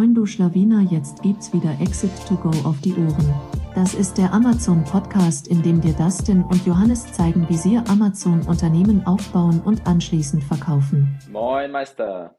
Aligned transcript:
Moin 0.00 0.14
du 0.14 0.24
Schlawiner, 0.24 0.80
jetzt 0.90 1.20
gibt's 1.20 1.52
wieder 1.52 1.78
Exit 1.78 2.10
to 2.26 2.34
Go 2.34 2.48
auf 2.66 2.80
die 2.80 2.94
Ohren. 2.94 3.34
Das 3.74 3.92
ist 3.92 4.16
der 4.16 4.32
Amazon 4.32 4.82
Podcast, 4.82 5.46
in 5.46 5.62
dem 5.62 5.82
dir 5.82 5.92
Dustin 5.92 6.42
und 6.42 6.64
Johannes 6.64 7.12
zeigen, 7.12 7.46
wie 7.50 7.56
sie 7.58 7.76
Amazon 7.76 8.40
Unternehmen 8.46 9.06
aufbauen 9.06 9.60
und 9.60 9.86
anschließend 9.86 10.42
verkaufen. 10.42 11.18
Moin 11.30 11.70
Meister. 11.70 12.34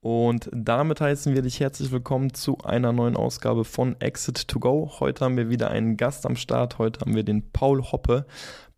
Und 0.00 0.50
damit 0.52 1.00
heißen 1.00 1.32
wir 1.36 1.42
dich 1.42 1.60
herzlich 1.60 1.92
willkommen 1.92 2.34
zu 2.34 2.58
einer 2.64 2.92
neuen 2.92 3.16
Ausgabe 3.16 3.64
von 3.64 3.94
Exit 4.00 4.48
to 4.48 4.58
Go. 4.58 4.90
Heute 4.98 5.24
haben 5.24 5.36
wir 5.36 5.48
wieder 5.48 5.70
einen 5.70 5.96
Gast 5.96 6.26
am 6.26 6.34
Start. 6.34 6.78
Heute 6.78 6.98
haben 6.98 7.14
wir 7.14 7.22
den 7.22 7.52
Paul 7.52 7.80
Hoppe. 7.92 8.26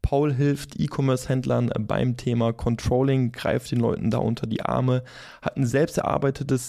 Paul 0.02 0.34
hilft 0.34 0.78
E-Commerce-Händlern 0.78 1.70
beim 1.80 2.18
Thema 2.18 2.52
Controlling, 2.52 3.32
greift 3.32 3.70
den 3.70 3.80
Leuten 3.80 4.10
da 4.10 4.18
unter 4.18 4.46
die 4.46 4.60
Arme, 4.62 5.04
hat 5.40 5.56
ein 5.56 5.66
selbst 5.66 5.96
erarbeitetes 5.96 6.68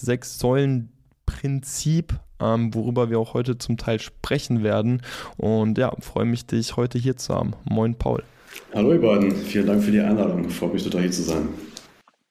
Sechs-Säulen-Prinzip, 1.27 2.13
ähm, 2.39 2.73
worüber 2.73 3.09
wir 3.09 3.19
auch 3.19 3.33
heute 3.33 3.57
zum 3.57 3.77
Teil 3.77 3.99
sprechen 3.99 4.63
werden. 4.63 5.01
Und 5.37 5.77
ja, 5.77 5.91
freue 5.99 6.25
mich, 6.25 6.45
dich 6.45 6.75
heute 6.77 6.97
hier 6.97 7.18
zu 7.18 7.33
haben. 7.33 7.54
Moin, 7.65 7.95
Paul. 7.95 8.23
Hallo, 8.73 8.93
ihr 8.93 9.01
beiden. 9.01 9.32
Vielen 9.32 9.68
Dank 9.68 9.83
für 9.83 9.91
die 9.91 9.99
Einladung. 9.99 10.49
Freue 10.49 10.71
mich 10.71 10.83
total 10.83 11.01
hier 11.01 11.11
zu 11.11 11.23
sein. 11.23 11.49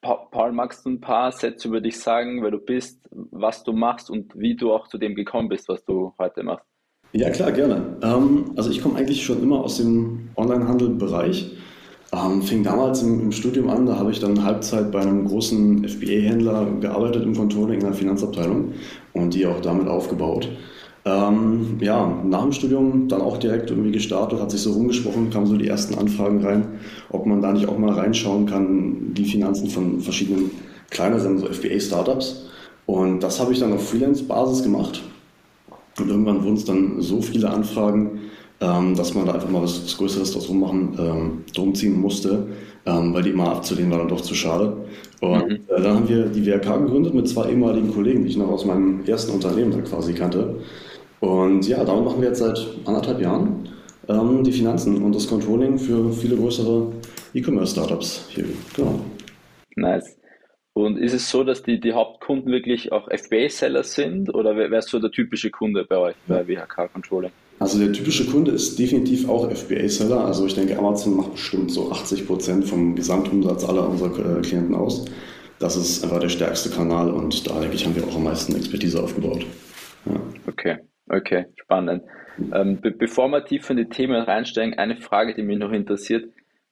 Paul, 0.01 0.51
magst 0.51 0.85
du 0.85 0.91
ein 0.91 1.01
paar 1.01 1.31
Sätze 1.31 1.67
über 1.67 1.81
dich 1.81 1.99
sagen, 1.99 2.41
wer 2.43 2.51
du 2.51 2.59
bist, 2.59 3.01
was 3.11 3.63
du 3.63 3.73
machst 3.73 4.09
und 4.09 4.33
wie 4.35 4.55
du 4.55 4.71
auch 4.71 4.87
zu 4.87 4.97
dem 4.97 5.15
gekommen 5.15 5.49
bist, 5.49 5.67
was 5.67 5.83
du 5.83 6.13
heute 6.17 6.43
machst? 6.43 6.65
Ja, 7.13 7.29
klar, 7.29 7.51
gerne. 7.51 7.97
Ähm, 8.01 8.51
also 8.55 8.69
ich 8.69 8.81
komme 8.81 8.97
eigentlich 8.97 9.25
schon 9.25 9.41
immer 9.41 9.59
aus 9.59 9.77
dem 9.77 10.29
Onlinehandel-Bereich. 10.35 11.57
Ähm, 12.13 12.41
fing 12.41 12.63
damals 12.63 13.01
im, 13.01 13.19
im, 13.19 13.31
Studium 13.33 13.69
an, 13.69 13.85
da 13.85 13.97
habe 13.97 14.11
ich 14.11 14.19
dann 14.19 14.43
Halbzeit 14.43 14.91
bei 14.91 15.01
einem 15.01 15.27
großen 15.27 15.87
FBA-Händler 15.87 16.65
gearbeitet 16.79 17.23
im 17.23 17.35
Controlling 17.35 17.79
in 17.79 17.85
der 17.85 17.93
Finanzabteilung 17.93 18.73
und 19.13 19.33
die 19.33 19.45
auch 19.45 19.59
damit 19.59 19.87
aufgebaut. 19.89 20.47
Ähm, 21.03 21.77
ja, 21.81 22.21
nach 22.25 22.43
dem 22.43 22.53
Studium 22.53 23.07
dann 23.07 23.21
auch 23.21 23.37
direkt 23.37 23.69
irgendwie 23.69 23.91
gestartet, 23.91 24.39
hat 24.39 24.51
sich 24.51 24.61
so 24.61 24.73
rumgesprochen, 24.73 25.29
kamen 25.29 25.47
so 25.47 25.57
die 25.57 25.67
ersten 25.67 25.95
Anfragen 25.95 26.43
rein, 26.45 26.79
ob 27.09 27.25
man 27.25 27.41
da 27.41 27.51
nicht 27.51 27.67
auch 27.67 27.77
mal 27.77 27.93
reinschauen 27.93 28.45
kann, 28.45 29.13
die 29.13 29.25
Finanzen 29.25 29.69
von 29.69 29.99
verschiedenen 29.99 30.51
kleineren 30.89 31.39
so 31.39 31.47
FBA-Startups. 31.47 32.47
Und 32.85 33.21
das 33.21 33.39
habe 33.39 33.51
ich 33.51 33.59
dann 33.59 33.73
auf 33.73 33.89
Freelance-Basis 33.89 34.63
gemacht. 34.63 35.01
Und 35.99 36.09
irgendwann 36.09 36.43
wurden 36.43 36.55
es 36.55 36.65
dann 36.65 37.01
so 37.01 37.21
viele 37.21 37.49
Anfragen, 37.49 38.19
ähm, 38.59 38.95
dass 38.95 39.13
man 39.13 39.25
da 39.25 39.33
einfach 39.33 39.49
mal 39.49 39.61
was, 39.61 39.83
was 39.83 39.97
Größeres 39.97 40.33
draus 40.33 40.49
rummachen, 40.49 40.95
ähm, 40.99 41.43
drum 41.53 41.75
ziehen 41.75 41.99
musste, 41.99 42.47
ähm, 42.85 43.13
weil 43.13 43.23
die 43.23 43.29
immer 43.29 43.49
abzulehnen 43.49 43.91
war 43.91 43.99
dann 43.99 44.07
doch 44.07 44.21
zu 44.21 44.33
schade. 44.33 44.75
Und 45.21 45.47
mhm. 45.47 45.59
äh, 45.67 45.81
dann 45.81 45.95
haben 45.95 46.09
wir 46.09 46.25
die 46.25 46.45
WRK 46.45 46.77
gegründet 46.77 47.13
mit 47.13 47.27
zwei 47.27 47.49
ehemaligen 47.49 47.93
Kollegen, 47.93 48.23
die 48.23 48.29
ich 48.29 48.37
noch 48.37 48.49
aus 48.49 48.65
meinem 48.65 49.05
ersten 49.05 49.31
Unternehmen 49.31 49.71
dann 49.71 49.83
quasi 49.83 50.13
kannte. 50.13 50.55
Und 51.19 51.67
ja, 51.67 51.83
damit 51.83 52.05
machen 52.05 52.21
wir 52.21 52.29
jetzt 52.29 52.39
seit 52.39 52.59
anderthalb 52.85 53.21
Jahren 53.21 53.69
ähm, 54.07 54.43
die 54.43 54.51
Finanzen 54.51 55.03
und 55.03 55.15
das 55.15 55.27
Controlling 55.27 55.77
für 55.77 56.11
viele 56.11 56.35
größere 56.35 56.91
E-Commerce-Startups 57.33 58.25
hier. 58.29 58.45
Genau. 58.75 58.99
Nice. 59.75 60.16
Und 60.77 60.99
ist 60.99 61.13
es 61.13 61.31
so, 61.31 61.43
dass 61.43 61.63
die, 61.63 61.79
die 61.79 61.93
Hauptkunden 61.93 62.51
wirklich 62.51 62.91
auch 62.91 63.09
FBA-Seller 63.09 63.81
sind 63.81 64.31
oder 64.31 64.55
wer, 64.55 64.69
wer 64.69 64.77
ist 64.77 64.89
so 64.89 64.99
der 64.99 65.09
typische 65.09 65.49
Kunde 65.49 65.83
bei 65.83 65.97
euch 65.97 66.15
bei 66.27 66.47
WHK 66.47 66.93
Controlling? 66.93 67.31
Also 67.57 67.79
der 67.79 67.91
typische 67.93 68.27
Kunde 68.27 68.51
ist 68.51 68.77
definitiv 68.77 69.27
auch 69.27 69.49
FBA-Seller. 69.49 70.23
Also 70.23 70.45
ich 70.45 70.53
denke, 70.53 70.77
Amazon 70.77 71.17
macht 71.17 71.31
bestimmt 71.31 71.71
so 71.71 71.91
80 71.91 72.27
Prozent 72.27 72.65
vom 72.65 72.95
Gesamtumsatz 72.95 73.67
aller 73.67 73.89
unserer 73.89 74.37
äh, 74.37 74.41
Klienten 74.43 74.75
aus. 74.75 75.05
Das 75.57 75.75
ist 75.75 76.03
einfach 76.03 76.19
der 76.19 76.29
stärkste 76.29 76.69
Kanal 76.69 77.09
und 77.09 77.49
da 77.49 77.59
denke 77.59 77.73
ich, 77.73 77.83
haben 77.83 77.95
wir 77.95 78.03
auch 78.03 78.15
am 78.15 78.25
meisten 78.25 78.55
Expertise 78.55 79.01
aufgebaut. 79.01 79.47
Ja. 80.05 80.21
Okay, 80.45 80.77
okay, 81.09 81.45
spannend. 81.55 82.03
Ähm, 82.53 82.81
be 82.81 82.91
bevor 82.91 83.29
wir 83.29 83.43
tiefer 83.43 83.71
in 83.71 83.77
die 83.77 83.89
Themen 83.89 84.21
reinsteigen, 84.21 84.77
eine 84.77 84.97
Frage, 84.97 85.33
die 85.33 85.41
mich 85.41 85.57
noch 85.57 85.71
interessiert 85.71 86.25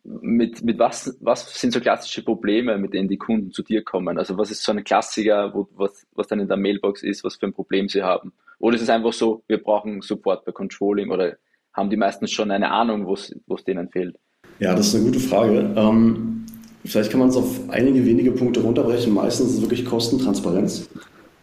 mit, 0.06 0.64
mit 0.64 0.80
was, 0.80 1.18
was 1.20 1.60
sind 1.60 1.74
so 1.74 1.80
klassische 1.80 2.24
Probleme, 2.24 2.78
mit 2.78 2.94
denen 2.94 3.10
die 3.10 3.18
Kunden 3.18 3.52
zu 3.52 3.64
dir 3.64 3.84
kommen? 3.84 4.18
Also 4.18 4.38
was 4.38 4.52
ist 4.52 4.64
so 4.64 4.72
ein 4.72 4.84
Klassiker, 4.84 5.54
wo, 5.54 5.68
was, 5.76 6.06
was 6.14 6.28
dann 6.28 6.40
in 6.40 6.48
der 6.48 6.58
Mailbox 6.58 7.04
ist, 7.04 7.24
was 7.24 7.36
für 7.36 7.48
ein 7.48 7.54
Problem 7.54 7.90
sie 7.90 8.04
haben? 8.04 8.34
Oder 8.60 8.76
ist 8.76 8.84
es 8.84 8.90
einfach 8.90 9.14
so, 9.14 9.44
wir 9.48 9.62
brauchen 9.62 10.02
Support 10.02 10.46
bei 10.46 10.52
Controlling 10.52 11.12
oder 11.12 11.38
haben 11.74 11.90
die 11.90 11.98
meistens 11.98 12.32
schon 12.32 12.52
eine 12.52 12.72
Ahnung, 12.72 13.06
wo 13.06 13.14
es 13.14 13.64
denen 13.66 13.90
fehlt? 13.90 14.18
Ja, 14.60 14.76
das 14.76 14.88
ist 14.88 14.96
eine 14.96 15.06
gute 15.06 15.20
Frage. 15.20 15.74
Ähm, 15.76 16.46
vielleicht 16.86 17.12
kann 17.12 17.20
man 17.20 17.30
es 17.30 17.36
auf 17.36 17.70
einige 17.70 18.06
wenige 18.06 18.32
Punkte 18.32 18.62
runterbrechen. 18.62 19.14
Meistens 19.14 19.50
ist 19.50 19.56
es 19.56 19.62
wirklich 19.62 19.84
Kostentransparenz 19.84 20.90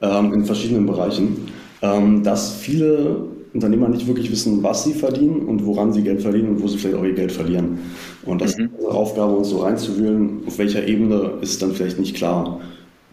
ähm, 0.00 0.32
in 0.32 0.44
verschiedenen 0.44 0.86
Bereichen. 0.86 1.48
Ähm, 1.82 2.22
dass 2.22 2.54
viele 2.54 3.26
Unternehmer 3.52 3.88
nicht 3.88 4.06
wirklich 4.06 4.30
wissen, 4.30 4.62
was 4.62 4.84
sie 4.84 4.94
verdienen 4.94 5.42
und 5.42 5.66
woran 5.66 5.92
sie 5.92 6.02
Geld 6.02 6.22
verdienen 6.22 6.50
und 6.50 6.62
wo 6.62 6.68
sie 6.68 6.78
vielleicht 6.78 6.96
auch 6.96 7.04
ihr 7.04 7.12
Geld 7.12 7.32
verlieren. 7.32 7.78
Und 8.25 8.41
das 8.41 8.56
mhm. 8.56 8.65
ist 8.65 8.71
unsere 8.75 8.94
Aufgabe, 8.94 9.34
uns 9.34 9.49
so 9.49 9.59
reinzuwühlen, 9.59 10.43
auf 10.47 10.59
welcher 10.59 10.87
Ebene 10.87 11.33
ist 11.41 11.62
dann 11.62 11.72
vielleicht 11.72 11.99
nicht 11.99 12.16
klar, 12.16 12.60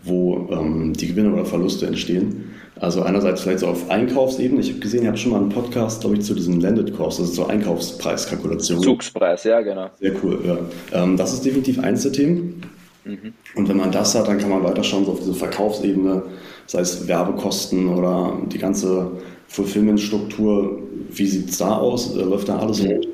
wo 0.04 0.48
ähm, 0.52 0.94
die 0.94 1.08
Gewinne 1.08 1.34
oder 1.34 1.46
Verluste 1.46 1.88
entstehen. 1.88 2.52
Also 2.80 3.02
einerseits 3.02 3.42
vielleicht 3.42 3.60
so 3.60 3.68
auf 3.68 3.90
Einkaufsebene. 3.90 4.62
Ich 4.62 4.70
habe 4.70 4.80
gesehen, 4.80 5.04
ihr 5.04 5.10
habt 5.10 5.20
schon 5.20 5.34
mal 5.34 5.42
einen 5.42 5.50
Podcast, 5.50 6.02
glaube 6.02 6.16
ich, 6.16 6.22
zu 6.22 6.34
diesen 6.34 6.62
Landed 6.62 6.96
Costs, 6.96 7.20
also 7.20 7.34
zur 7.34 7.50
Einkaufspreiskalkulation. 7.50 8.82
Zugspreis, 8.82 9.44
ja, 9.44 9.60
genau. 9.62 9.90
Sehr 10.00 10.14
cool, 10.24 10.40
ja. 10.46 10.58
Ähm, 10.94 11.18
das 11.18 11.34
ist 11.34 11.44
definitiv 11.44 11.80
eins 11.80 12.04
der 12.04 12.14
Themen. 12.14 12.62
Mhm. 13.04 13.34
Und 13.56 13.68
wenn 13.68 13.78
man 13.78 13.92
das 13.92 14.16
hat, 14.16 14.28
dann 14.28 14.38
kann 14.38 14.50
man 14.50 14.64
weiter 14.64 14.84
schauen, 14.84 15.06
so 15.06 15.12
auf 15.12 15.20
diese 15.20 15.34
Verkaufsebene, 15.34 16.24
sei 16.68 16.80
es 16.80 17.08
Werbekosten 17.08 17.90
oder 17.90 18.38
die 18.48 18.60
ganze 18.60 19.12
Fulfillment-Struktur, 19.48 20.82
wie 21.12 21.26
sieht 21.26 21.50
es 21.50 21.58
da 21.58 21.78
aus? 21.78 22.16
Äh, 22.16 22.22
läuft 22.22 22.48
da 22.48 22.60
alles 22.60 22.82
rund? 22.82 23.08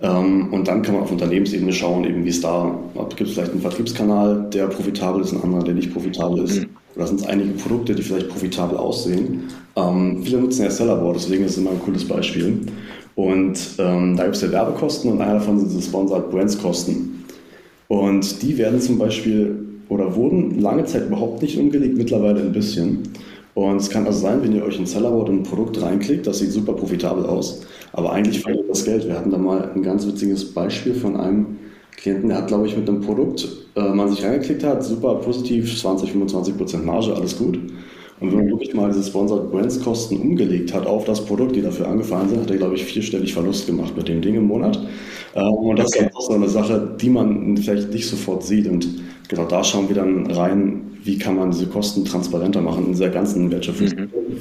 Ähm, 0.00 0.52
und 0.52 0.68
dann 0.68 0.82
kann 0.82 0.94
man 0.94 1.04
auf 1.04 1.12
Unternehmensebene 1.12 1.72
schauen, 1.72 2.04
eben 2.04 2.24
wie 2.24 2.30
es 2.30 2.40
da, 2.40 2.76
gibt 3.16 3.28
es 3.28 3.32
vielleicht 3.32 3.52
einen 3.52 3.60
Vertriebskanal, 3.60 4.48
der 4.52 4.66
profitabel 4.66 5.22
ist, 5.22 5.32
ein 5.32 5.42
anderer, 5.42 5.62
der 5.62 5.74
nicht 5.74 5.92
profitabel 5.92 6.44
ist. 6.44 6.60
Mhm. 6.60 6.66
Oder 6.96 7.06
sind 7.06 7.20
es 7.20 7.26
einige 7.26 7.50
Produkte, 7.52 7.94
die 7.94 8.02
vielleicht 8.02 8.28
profitabel 8.28 8.76
aussehen? 8.76 9.44
Ähm, 9.76 10.22
viele 10.22 10.38
nutzen 10.38 10.64
ja 10.64 10.70
Sellerboard, 10.70 11.16
deswegen 11.16 11.44
ist 11.44 11.52
es 11.52 11.58
immer 11.58 11.70
ein 11.70 11.80
cooles 11.80 12.06
Beispiel. 12.06 12.60
Und 13.14 13.58
ähm, 13.78 14.16
da 14.16 14.24
gibt 14.24 14.36
es 14.36 14.42
ja 14.42 14.50
Werbekosten 14.50 15.10
und 15.12 15.20
einer 15.20 15.34
davon 15.34 15.58
sind 15.58 15.70
diese 15.70 15.82
Sponsored 15.82 16.30
Brands 16.30 16.60
Kosten. 16.60 17.24
Und 17.88 18.42
die 18.42 18.58
werden 18.58 18.80
zum 18.80 18.98
Beispiel 18.98 19.64
oder 19.88 20.16
wurden 20.16 20.60
lange 20.60 20.84
Zeit 20.84 21.06
überhaupt 21.06 21.42
nicht 21.42 21.58
umgelegt, 21.58 21.96
mittlerweile 21.96 22.40
ein 22.40 22.52
bisschen. 22.52 23.02
Und 23.54 23.76
es 23.76 23.88
kann 23.88 24.06
also 24.06 24.18
sein, 24.18 24.42
wenn 24.42 24.52
ihr 24.52 24.64
euch 24.64 24.78
in 24.78 24.86
Sellerboard 24.86 25.28
ein 25.28 25.44
Produkt 25.44 25.80
reinklickt, 25.80 26.26
das 26.26 26.40
sieht 26.40 26.50
super 26.50 26.72
profitabel 26.72 27.24
aus, 27.24 27.62
aber 27.92 28.12
eigentlich 28.12 28.40
verliert 28.40 28.68
das 28.68 28.84
Geld. 28.84 29.06
Wir 29.06 29.16
hatten 29.16 29.30
da 29.30 29.38
mal 29.38 29.70
ein 29.74 29.82
ganz 29.82 30.06
witziges 30.06 30.52
Beispiel 30.52 30.94
von 30.94 31.16
einem 31.16 31.58
Klienten, 31.96 32.28
der 32.28 32.38
hat, 32.38 32.48
glaube 32.48 32.66
ich, 32.66 32.76
mit 32.76 32.88
einem 32.88 33.00
Produkt, 33.00 33.46
äh, 33.76 33.88
man 33.88 34.10
sich 34.10 34.24
reingeklickt 34.24 34.64
hat, 34.64 34.82
super 34.82 35.14
positiv, 35.16 35.80
20, 35.80 36.10
25 36.10 36.56
Prozent 36.56 36.84
Marge, 36.84 37.14
alles 37.14 37.38
gut. 37.38 37.58
Und 38.20 38.30
wenn 38.30 38.38
man 38.38 38.48
wirklich 38.50 38.74
mal 38.74 38.90
diese 38.90 39.02
Sponsored 39.02 39.50
Brands 39.50 39.80
Kosten 39.80 40.16
umgelegt 40.16 40.72
hat 40.72 40.86
auf 40.86 41.04
das 41.04 41.24
Produkt, 41.24 41.56
die 41.56 41.62
dafür 41.62 41.88
angefallen 41.88 42.28
sind, 42.28 42.42
hat 42.42 42.50
er, 42.50 42.58
glaube 42.58 42.76
ich, 42.76 42.84
vierstellig 42.84 43.34
Verlust 43.34 43.66
gemacht 43.66 43.96
mit 43.96 44.08
dem 44.08 44.22
Ding 44.22 44.36
im 44.36 44.44
Monat. 44.44 44.78
Äh, 45.34 45.42
und 45.42 45.78
das 45.78 45.88
okay. 45.88 46.06
ist 46.06 46.16
auch 46.16 46.28
so 46.28 46.32
eine 46.34 46.48
Sache, 46.48 46.96
die 47.00 47.10
man 47.10 47.56
vielleicht 47.56 47.92
nicht 47.92 48.08
sofort 48.08 48.44
sieht. 48.44 48.68
Und 48.68 48.86
genau 49.28 49.46
da 49.46 49.64
schauen 49.64 49.88
wir 49.88 49.96
dann 49.96 50.30
rein, 50.30 50.92
wie 51.02 51.18
kann 51.18 51.36
man 51.36 51.50
diese 51.50 51.66
Kosten 51.66 52.04
transparenter 52.04 52.60
machen 52.60 52.86
in 52.86 52.92
dieser 52.92 53.10
ganzen 53.10 53.50
Wertschöpfungskette. 53.50 54.16
Mhm. 54.16 54.38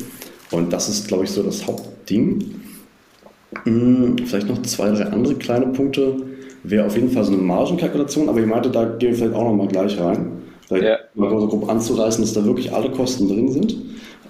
Und 0.52 0.72
das 0.72 0.88
ist, 0.88 1.08
glaube 1.08 1.24
ich, 1.24 1.32
so 1.32 1.42
das 1.42 1.66
Hauptding. 1.66 2.46
Hm, 3.64 4.18
vielleicht 4.24 4.48
noch 4.48 4.62
zwei, 4.62 4.92
drei 4.92 5.06
andere 5.06 5.36
kleine 5.36 5.68
Punkte. 5.68 6.16
Wäre 6.64 6.86
auf 6.86 6.96
jeden 6.96 7.10
Fall 7.10 7.24
so 7.24 7.34
eine 7.34 7.42
Margenkalkulation, 7.42 8.30
aber 8.30 8.40
ich 8.40 8.46
meinte, 8.46 8.70
da 8.70 8.86
gehen 8.86 9.10
wir 9.10 9.18
vielleicht 9.18 9.36
auch 9.36 9.44
noch 9.44 9.56
mal 9.56 9.68
gleich 9.68 10.00
rein. 10.00 10.43
Mal 11.16 11.30
so 11.40 11.48
grob 11.48 11.70
anzureißen, 11.70 12.24
dass 12.24 12.34
da 12.34 12.44
wirklich 12.44 12.74
alle 12.74 12.90
Kosten 12.92 13.28
drin 13.28 13.52
sind. 13.52 13.76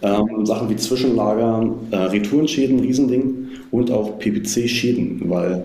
Ähm, 0.01 0.45
Sachen 0.45 0.69
wie 0.69 0.75
Zwischenlager, 0.75 1.73
äh, 1.91 1.95
Retourenschäden, 1.95 2.79
Riesending 2.79 3.47
und 3.71 3.89
auch 3.89 4.19
PPC-Schäden, 4.19 5.29
weil 5.29 5.63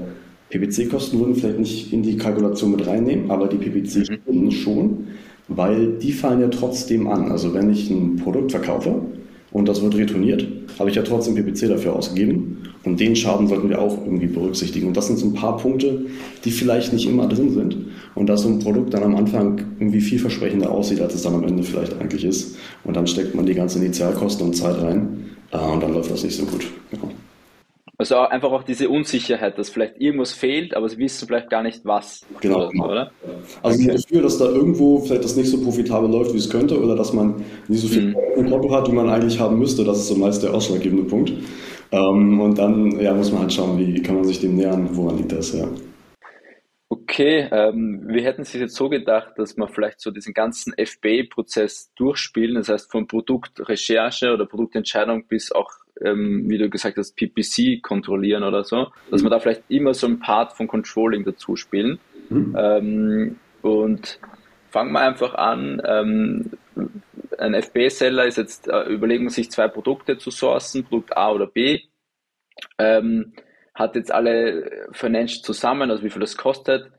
PPC-Kosten 0.51 1.19
würden 1.19 1.35
vielleicht 1.35 1.59
nicht 1.59 1.93
in 1.93 2.03
die 2.03 2.17
Kalkulation 2.17 2.71
mit 2.71 2.87
reinnehmen, 2.87 3.31
aber 3.31 3.49
die 3.49 3.57
PPC-Schäden 3.57 4.45
mhm. 4.45 4.51
schon 4.51 5.07
weil 5.49 5.95
die 5.95 6.13
fallen 6.13 6.41
ja 6.41 6.49
trotzdem 6.49 7.09
an. 7.09 7.33
Also 7.33 7.55
wenn 7.55 7.71
ich 7.71 7.91
ein 7.91 8.17
Produkt 8.17 8.53
verkaufe 8.53 9.03
und 9.51 9.69
das 9.69 9.83
wird 9.83 9.97
retourniert, 9.97 10.47
habe 10.79 10.91
ich 10.91 10.97
ja 10.97 11.03
trotzdem 11.03 11.35
PPC 11.35 11.69
dafür 11.69 11.95
ausgegeben 11.95 12.59
und 12.85 13.01
den 13.01 13.17
Schaden 13.17 13.49
sollten 13.49 13.69
wir 13.69 13.81
auch 13.81 13.99
irgendwie 14.05 14.27
berücksichtigen. 14.27 14.89
Und 14.89 14.97
das 14.97 15.07
sind 15.07 15.19
so 15.19 15.27
ein 15.27 15.35
paar 15.35 15.57
Punkte, 15.57 16.07
die 16.45 16.51
vielleicht 16.51 16.93
nicht 16.93 17.09
immer 17.09 17.27
drin 17.27 17.53
sind 17.53 17.77
und 18.15 18.27
dass 18.29 18.43
so 18.43 18.49
ein 18.49 18.59
Produkt 18.59 18.95
dann 18.95 19.03
am 19.03 19.17
Anfang 19.17 19.59
irgendwie 19.79 20.01
vielversprechender 20.01 20.71
aussieht, 20.71 21.01
als 21.01 21.15
es 21.15 21.23
dann 21.23 21.35
am 21.35 21.45
Ende 21.45 21.63
vielleicht 21.63 21.99
eigentlich 22.01 22.25
ist. 22.25 22.57
Und 22.85 22.97
dann 22.97 23.07
steckt 23.07 23.35
man 23.35 23.47
die 23.47 23.55
ganzen 23.55 23.83
Initialkosten 23.83 24.47
und 24.47 24.55
Zeit 24.55 24.81
rein 24.81 25.27
äh, 25.51 25.59
und 25.59 25.83
dann 25.83 25.93
läuft 25.93 26.11
das 26.11 26.25
nicht 26.25 26.37
so 26.37 26.45
gut. 26.45 26.67
Genau. 26.91 27.11
Also 28.01 28.15
auch 28.15 28.31
einfach 28.31 28.53
auch 28.53 28.63
diese 28.63 28.89
Unsicherheit, 28.89 29.59
dass 29.59 29.71
vielleicht 29.71 30.01
irgendwas 30.01 30.33
fehlt, 30.33 30.77
aber 30.77 30.89
sie 30.89 30.99
wissen 30.99 31.27
vielleicht 31.27 31.51
gar 31.51 31.65
nicht 31.65 31.85
was. 31.85 32.25
Genau. 32.41 32.59
Oder, 32.59 32.69
genau. 32.69 32.91
oder? 32.91 33.13
Also 33.61 33.83
okay. 33.83 33.91
ein 33.91 33.97
Gefühl, 33.97 34.23
dass 34.23 34.39
da 34.39 34.45
irgendwo 34.45 35.01
vielleicht 35.01 35.25
das 35.25 35.35
nicht 35.35 35.51
so 35.51 35.61
profitabel 35.61 36.09
läuft, 36.09 36.33
wie 36.33 36.39
es 36.39 36.49
könnte, 36.49 36.81
oder 36.81 36.95
dass 36.95 37.13
man 37.13 37.45
nicht 37.67 37.81
so 37.81 37.89
viel 37.89 38.11
mhm. 38.11 38.17
im 38.37 38.51
Konto 38.51 38.73
hat, 38.73 38.89
wie 38.89 38.95
man 38.95 39.09
eigentlich 39.09 39.41
haben 39.41 39.59
müsste. 39.59 39.83
Das 39.83 39.99
ist 39.99 40.07
so 40.07 40.15
meist 40.15 40.45
der 40.45 40.55
ausschlaggebende 40.55 41.05
Punkt. 41.05 41.33
Ähm, 41.91 42.41
und 42.41 42.57
dann 42.57 43.01
ja, 43.01 43.13
muss 43.15 43.33
man 43.33 43.43
halt 43.43 43.53
schauen, 43.53 43.77
wie 43.79 44.01
kann 44.01 44.15
man 44.15 44.25
sich 44.25 44.39
dem 44.39 44.55
nähern, 44.55 44.89
woran 44.93 45.17
liegt 45.17 45.33
das, 45.33 45.53
ja. 45.53 45.67
Okay, 46.91 47.49
ähm, 47.51 48.03
wir 48.07 48.23
hätten 48.23 48.45
sich 48.45 48.61
jetzt 48.61 48.75
so 48.75 48.89
gedacht, 48.89 49.33
dass 49.37 49.57
wir 49.57 49.69
vielleicht 49.69 50.01
so 50.01 50.11
diesen 50.11 50.33
ganzen 50.33 50.73
FBA-Prozess 50.73 51.93
durchspielen, 51.97 52.55
das 52.55 52.69
heißt 52.69 52.91
von 52.91 53.07
Produktrecherche 53.07 54.33
oder 54.33 54.47
Produktentscheidung 54.47 55.27
bis 55.27 55.53
auch, 55.53 55.71
ähm, 56.05 56.49
wie 56.49 56.59
du 56.59 56.69
gesagt 56.69 56.97
hast, 56.97 57.17
PPC 57.17 57.83
kontrollieren 57.83 58.43
oder 58.43 58.65
so, 58.65 58.89
dass 59.11 59.23
wir 59.23 59.31
da 59.31 59.39
vielleicht 59.39 59.65
immer 59.69 59.95
so 59.95 60.07
ein 60.07 60.19
Part 60.19 60.57
von 60.57 60.69
Controlling 60.69 61.25
dazu 61.25 61.57
spielen. 61.57 61.99
Mhm. 62.29 62.57
Ähm, 62.59 63.37
und 63.63 64.21
fangen 64.71 64.93
wir 64.93 65.01
einfach 65.01 65.35
an. 65.35 65.83
Ähm, 65.85 66.51
ein 67.39 67.55
FBA-Seller 67.55 68.27
ist 68.27 68.39
jetzt, 68.39 68.69
äh, 68.69 68.85
überlegen 68.85 69.29
sich 69.31 69.51
zwei 69.51 69.69
Produkte 69.69 70.19
zu 70.19 70.31
sourcen, 70.31 70.85
Produkt 70.85 71.17
A 71.17 71.33
oder 71.33 71.47
B. 71.47 71.81
Ähm, 72.79 73.33
hat 73.75 73.95
jetzt 73.95 74.13
alle 74.13 74.89
Financial 74.93 75.43
zusammen, 75.43 75.91
also 75.91 76.03
wie 76.03 76.11
viel 76.11 76.21
das 76.21 76.37
kostet, 76.37 76.91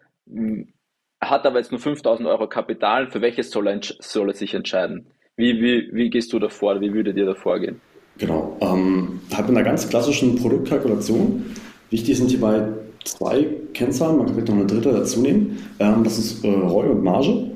hat 1.22 1.46
aber 1.46 1.60
jetzt 1.60 1.72
nur 1.72 1.82
5000 1.82 2.28
Euro 2.28 2.48
Kapital, 2.48 3.10
für 3.12 3.22
welches 3.22 3.52
soll 3.52 3.68
er, 3.68 3.80
soll 3.82 4.30
er 4.30 4.36
sich 4.36 4.54
entscheiden? 4.54 5.12
Wie, 5.36 5.62
wie, 5.62 5.90
wie 5.94 6.10
gehst 6.10 6.34
du 6.34 6.40
da 6.40 6.50
vor? 6.50 6.80
Wie 6.82 6.94
würdet 6.94 7.18
ihr 7.18 7.26
da 7.26 7.36
vorgehen? 7.36 7.82
Genau, 8.20 8.58
ähm, 8.60 9.22
halt 9.34 9.48
mit 9.48 9.58
einer 9.58 9.66
ganz 9.66 9.88
klassischen 9.88 10.36
Produktkalkulation. 10.36 11.46
Wichtig 11.90 12.18
sind 12.18 12.30
hierbei 12.30 12.68
zwei 13.06 13.48
Kennzahlen, 13.74 14.18
man 14.18 14.26
kann 14.26 14.36
vielleicht 14.36 14.50
noch 14.50 14.58
eine 14.58 14.66
dritte 14.66 14.92
dazu 14.92 15.22
nehmen. 15.22 15.58
Ähm, 15.80 16.04
das 16.04 16.20
ist 16.20 16.44
äh, 16.44 16.50
ROI 16.50 16.90
und 16.90 17.04
Marge. 17.04 17.52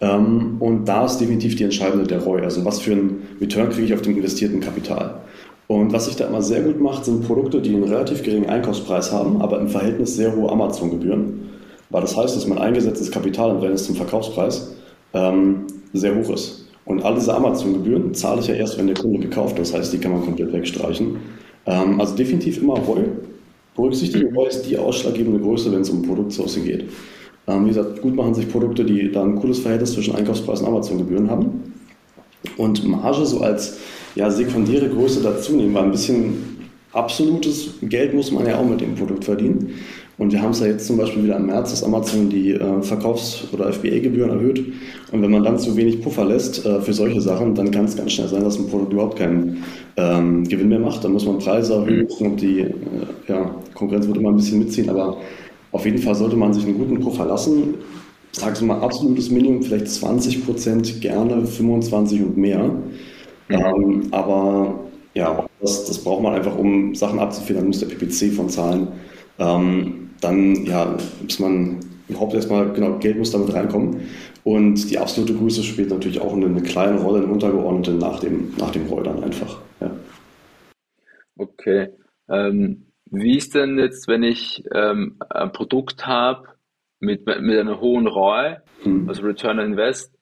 Ähm, 0.00 0.56
und 0.58 0.86
da 0.86 1.06
ist 1.06 1.18
definitiv 1.18 1.54
die 1.54 1.64
entscheidende 1.64 2.06
der 2.06 2.20
ROI, 2.20 2.42
also 2.42 2.64
was 2.64 2.80
für 2.80 2.92
einen 2.92 3.22
Return 3.40 3.70
kriege 3.70 3.86
ich 3.86 3.94
auf 3.94 4.02
dem 4.02 4.16
investierten 4.16 4.60
Kapital. 4.60 5.20
Und 5.68 5.92
was 5.92 6.06
sich 6.06 6.16
da 6.16 6.26
immer 6.26 6.42
sehr 6.42 6.62
gut 6.62 6.80
macht, 6.80 7.04
sind 7.04 7.24
Produkte, 7.24 7.62
die 7.62 7.74
einen 7.74 7.84
relativ 7.84 8.22
geringen 8.22 8.48
Einkaufspreis 8.48 9.12
haben, 9.12 9.40
aber 9.40 9.60
im 9.60 9.68
Verhältnis 9.68 10.16
sehr 10.16 10.34
hohe 10.34 10.50
Amazon-Gebühren. 10.50 11.50
Weil 11.90 12.02
das 12.02 12.16
heißt, 12.16 12.36
dass 12.36 12.46
mein 12.46 12.58
eingesetztes 12.58 13.10
Kapital 13.10 13.50
im 13.50 13.56
Verhältnis 13.56 13.86
zum 13.86 13.94
Verkaufspreis 13.96 14.74
ähm, 15.14 15.66
sehr 15.92 16.14
hoch 16.14 16.30
ist. 16.30 16.65
Und 16.86 17.02
all 17.02 17.16
diese 17.16 17.34
Amazon-Gebühren 17.34 18.14
zahle 18.14 18.40
ich 18.40 18.46
ja 18.46 18.54
erst, 18.54 18.78
wenn 18.78 18.86
der 18.86 18.96
Kunde 18.96 19.18
gekauft 19.18 19.54
hat. 19.54 19.60
Das 19.60 19.74
heißt, 19.74 19.92
die 19.92 19.98
kann 19.98 20.12
man 20.12 20.24
komplett 20.24 20.52
wegstreichen. 20.52 21.16
Ähm, 21.66 22.00
also 22.00 22.16
definitiv 22.16 22.62
immer 22.62 22.78
ROI. 22.78 23.04
Berücksichtigen 23.74 24.34
ROI 24.34 24.48
ist 24.48 24.62
die 24.62 24.78
ausschlaggebende 24.78 25.40
Größe, 25.40 25.70
wenn 25.72 25.82
es 25.82 25.90
um 25.90 26.02
Produktsourcing 26.02 26.64
geht. 26.64 26.84
Ähm, 27.48 27.64
wie 27.64 27.68
gesagt, 27.68 28.00
gut 28.00 28.14
machen 28.14 28.34
sich 28.34 28.48
Produkte, 28.48 28.84
die 28.84 29.10
da 29.10 29.24
ein 29.24 29.36
cooles 29.36 29.58
Verhältnis 29.58 29.92
zwischen 29.92 30.14
Einkaufspreis 30.14 30.60
und 30.60 30.68
Amazon-Gebühren 30.68 31.28
haben. 31.28 31.74
Und 32.56 32.86
Marge 32.86 33.26
so 33.26 33.40
als 33.40 33.78
ja, 34.14 34.30
sekundäre 34.30 34.88
Größe 34.88 35.22
dazu 35.22 35.56
nehmen, 35.56 35.74
weil 35.74 35.84
ein 35.84 35.90
bisschen 35.90 36.56
absolutes 36.92 37.74
Geld 37.82 38.14
muss 38.14 38.30
man 38.30 38.46
ja 38.46 38.58
auch 38.58 38.64
mit 38.64 38.80
dem 38.80 38.94
Produkt 38.94 39.24
verdienen. 39.24 39.74
Und 40.18 40.32
wir 40.32 40.40
haben 40.40 40.52
es 40.52 40.60
ja 40.60 40.66
jetzt 40.66 40.86
zum 40.86 40.96
Beispiel 40.96 41.24
wieder 41.24 41.36
im 41.36 41.46
März, 41.46 41.70
dass 41.70 41.84
Amazon 41.84 42.30
die 42.30 42.52
äh, 42.52 42.82
Verkaufs- 42.82 43.44
oder 43.52 43.70
FBA-Gebühren 43.70 44.30
erhöht. 44.30 44.64
Und 45.12 45.20
wenn 45.20 45.30
man 45.30 45.44
dann 45.44 45.58
zu 45.58 45.76
wenig 45.76 46.00
Puffer 46.00 46.24
lässt 46.24 46.64
äh, 46.64 46.80
für 46.80 46.94
solche 46.94 47.20
Sachen, 47.20 47.54
dann 47.54 47.70
kann 47.70 47.84
es 47.84 47.96
ganz 47.96 48.12
schnell 48.12 48.28
sein, 48.28 48.42
dass 48.42 48.58
ein 48.58 48.68
Produkt 48.68 48.94
überhaupt 48.94 49.18
keinen 49.18 49.62
ähm, 49.96 50.44
Gewinn 50.44 50.70
mehr 50.70 50.78
macht. 50.78 51.04
Dann 51.04 51.12
muss 51.12 51.26
man 51.26 51.38
Preise 51.38 51.74
erhöhen 51.74 52.06
und 52.20 52.40
die 52.40 52.60
äh, 52.60 52.72
ja, 53.28 53.54
Konkurrenz 53.74 54.06
wird 54.06 54.16
immer 54.16 54.30
ein 54.30 54.36
bisschen 54.36 54.60
mitziehen. 54.60 54.88
Aber 54.88 55.18
auf 55.72 55.84
jeden 55.84 55.98
Fall 55.98 56.14
sollte 56.14 56.36
man 56.36 56.54
sich 56.54 56.64
einen 56.64 56.78
guten 56.78 56.98
Puffer 56.98 57.26
lassen. 57.26 57.74
Ich 58.32 58.38
sage 58.38 58.64
mal 58.64 58.80
absolutes 58.80 59.30
Minimum, 59.30 59.62
vielleicht 59.62 59.88
20 59.88 60.46
Prozent, 60.46 61.00
gerne 61.02 61.46
25 61.46 62.22
und 62.22 62.36
mehr. 62.38 62.70
Ähm, 63.50 64.02
aber 64.10 64.80
ja, 65.14 65.46
das, 65.60 65.84
das, 65.84 65.98
braucht 65.98 66.22
man 66.22 66.34
einfach, 66.34 66.56
um 66.56 66.94
Sachen 66.94 67.18
abzufedern, 67.18 67.66
muss 67.66 67.80
der 67.80 67.86
PPC 67.86 68.32
von 68.34 68.48
zahlen. 68.48 68.88
Ähm, 69.38 70.05
dann 70.20 70.64
ja, 70.64 70.96
muss 71.22 71.38
man 71.38 71.80
überhaupt 72.08 72.34
erstmal, 72.34 72.72
genau, 72.72 72.98
Geld 72.98 73.18
muss 73.18 73.30
damit 73.30 73.52
reinkommen. 73.52 74.08
Und 74.44 74.90
die 74.90 74.98
absolute 74.98 75.34
Größe 75.34 75.62
spielt 75.62 75.90
natürlich 75.90 76.20
auch 76.20 76.32
eine, 76.32 76.46
eine 76.46 76.62
kleine 76.62 77.00
Rolle, 77.00 77.22
eine 77.22 77.32
untergeordnete 77.32 77.92
nach 77.92 78.20
dem, 78.20 78.54
nach 78.58 78.70
dem 78.70 78.86
Roll 78.86 79.02
dann 79.02 79.24
einfach. 79.24 79.60
Ja. 79.80 79.90
Okay. 81.36 81.88
Ähm, 82.28 82.86
wie 83.10 83.36
ist 83.36 83.54
denn 83.54 83.78
jetzt, 83.78 84.08
wenn 84.08 84.22
ich 84.22 84.64
ähm, 84.72 85.16
ein 85.28 85.52
Produkt 85.52 86.06
habe 86.06 86.48
mit, 87.00 87.26
mit 87.26 87.58
einer 87.58 87.80
hohen 87.80 88.06
ROI, 88.06 88.58
hm. 88.82 89.08
also 89.08 89.22
Return 89.22 89.58
on 89.58 89.72
Invest, 89.72 90.12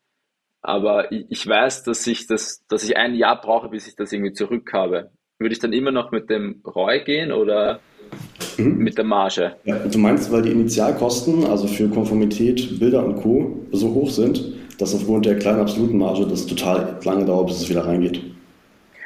aber 0.63 1.13
ich 1.13 1.47
weiß, 1.47 1.83
dass 1.83 2.07
ich 2.07 2.27
das, 2.27 2.65
dass 2.69 2.85
ich 2.85 2.97
ein 2.97 3.15
Jahr 3.15 3.41
brauche, 3.41 3.69
bis 3.69 3.87
ich 3.87 3.97
das 3.97 4.13
irgendwie 4.13 4.33
zurück 4.33 4.73
habe. 4.73 5.11
Würde 5.39 5.53
ich 5.53 5.59
dann 5.59 5.75
immer 5.75 5.91
noch 5.91 6.11
mit 6.11 6.31
dem 6.31 6.63
ROI 6.65 7.01
gehen 7.01 7.33
oder 7.33 7.81
mhm. 8.59 8.79
mit 8.79 8.97
der 8.99 9.05
Marge? 9.05 9.53
Ja, 9.65 9.79
du 9.79 9.99
meinst, 9.99 10.31
weil 10.33 10.43
die 10.43 10.51
Initialkosten, 10.51 11.45
also 11.47 11.67
für 11.67 11.89
Konformität, 11.89 12.79
Bilder 12.79 13.05
und 13.05 13.17
Co. 13.17 13.57
so 13.73 13.93
hoch 13.95 14.11
sind, 14.11 14.43
dass 14.79 14.95
aufgrund 14.95 15.27
der 15.27 15.39
kleinen 15.39 15.61
absoluten 15.61 15.99
Marge 15.99 16.27
das 16.27 16.47
total 16.47 16.99
lange 17.05 17.25
dauert, 17.25 17.49
bis 17.49 17.61
es 17.61 17.69
wieder 17.69 17.87
reingeht. 17.87 18.21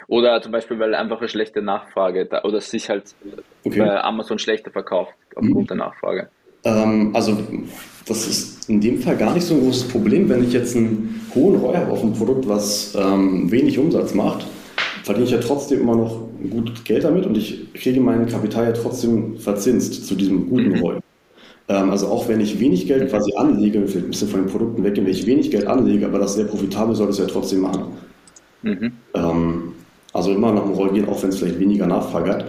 Oder 0.06 0.40
zum 0.40 0.52
Beispiel, 0.52 0.78
weil 0.78 0.94
einfach 0.94 1.18
eine 1.18 1.28
schlechte 1.28 1.60
Nachfrage 1.60 2.24
da, 2.24 2.42
oder 2.42 2.60
sich 2.60 2.88
halt 2.88 3.14
okay. 3.64 3.80
bei 3.80 4.02
Amazon 4.02 4.38
schlechter 4.38 4.70
verkauft 4.70 5.12
aufgrund 5.34 5.54
mhm. 5.54 5.66
der 5.66 5.76
Nachfrage. 5.76 6.28
Ähm, 6.64 7.10
also 7.14 7.36
das 8.06 8.26
ist 8.26 8.68
in 8.70 8.80
dem 8.80 9.00
Fall 9.00 9.16
gar 9.16 9.34
nicht 9.34 9.44
so 9.44 9.54
ein 9.54 9.60
großes 9.60 9.88
Problem. 9.88 10.28
Wenn 10.28 10.44
ich 10.44 10.52
jetzt 10.52 10.74
einen 10.74 11.20
hohen 11.34 11.60
habe 11.62 11.92
auf 11.92 12.02
ein 12.02 12.14
Produkt, 12.14 12.48
was 12.48 12.96
ähm, 12.98 13.50
wenig 13.50 13.78
Umsatz 13.78 14.14
macht, 14.14 14.46
verdiene 15.04 15.26
ich 15.26 15.32
ja 15.32 15.38
trotzdem 15.38 15.82
immer 15.82 15.96
noch 15.96 16.27
gut 16.50 16.84
Geld 16.84 17.04
damit 17.04 17.26
und 17.26 17.36
ich 17.36 17.72
kriege 17.74 18.00
mein 18.00 18.26
Kapital 18.26 18.64
ja 18.66 18.72
trotzdem 18.72 19.38
verzinst 19.38 20.06
zu 20.06 20.14
diesem 20.14 20.48
guten 20.48 20.70
mhm. 20.70 20.80
ROI. 20.80 20.98
Ähm, 21.68 21.90
also 21.90 22.08
auch 22.08 22.28
wenn 22.28 22.40
ich 22.40 22.58
wenig 22.60 22.86
Geld 22.86 23.10
quasi 23.10 23.32
anlege, 23.36 23.86
vielleicht 23.86 24.06
ein 24.06 24.10
bisschen 24.10 24.28
von 24.28 24.40
den 24.40 24.50
Produkten 24.50 24.84
weggehen, 24.84 25.06
wenn 25.06 25.12
ich 25.12 25.26
wenig 25.26 25.50
Geld 25.50 25.66
anlege, 25.66 26.06
aber 26.06 26.18
das 26.18 26.34
sehr 26.34 26.46
profitabel, 26.46 26.94
soll 26.94 27.10
es 27.10 27.18
ja 27.18 27.26
trotzdem 27.26 27.60
machen. 27.60 27.84
Mhm. 28.62 28.92
Ähm, 29.14 29.62
also 30.12 30.32
immer 30.32 30.52
nach 30.52 30.64
dem 30.64 30.72
ROI 30.72 30.90
gehen, 30.90 31.08
auch 31.08 31.22
wenn 31.22 31.30
es 31.30 31.38
vielleicht 31.38 31.60
weniger 31.60 31.86
Nachfrage 31.86 32.30
hat. 32.30 32.44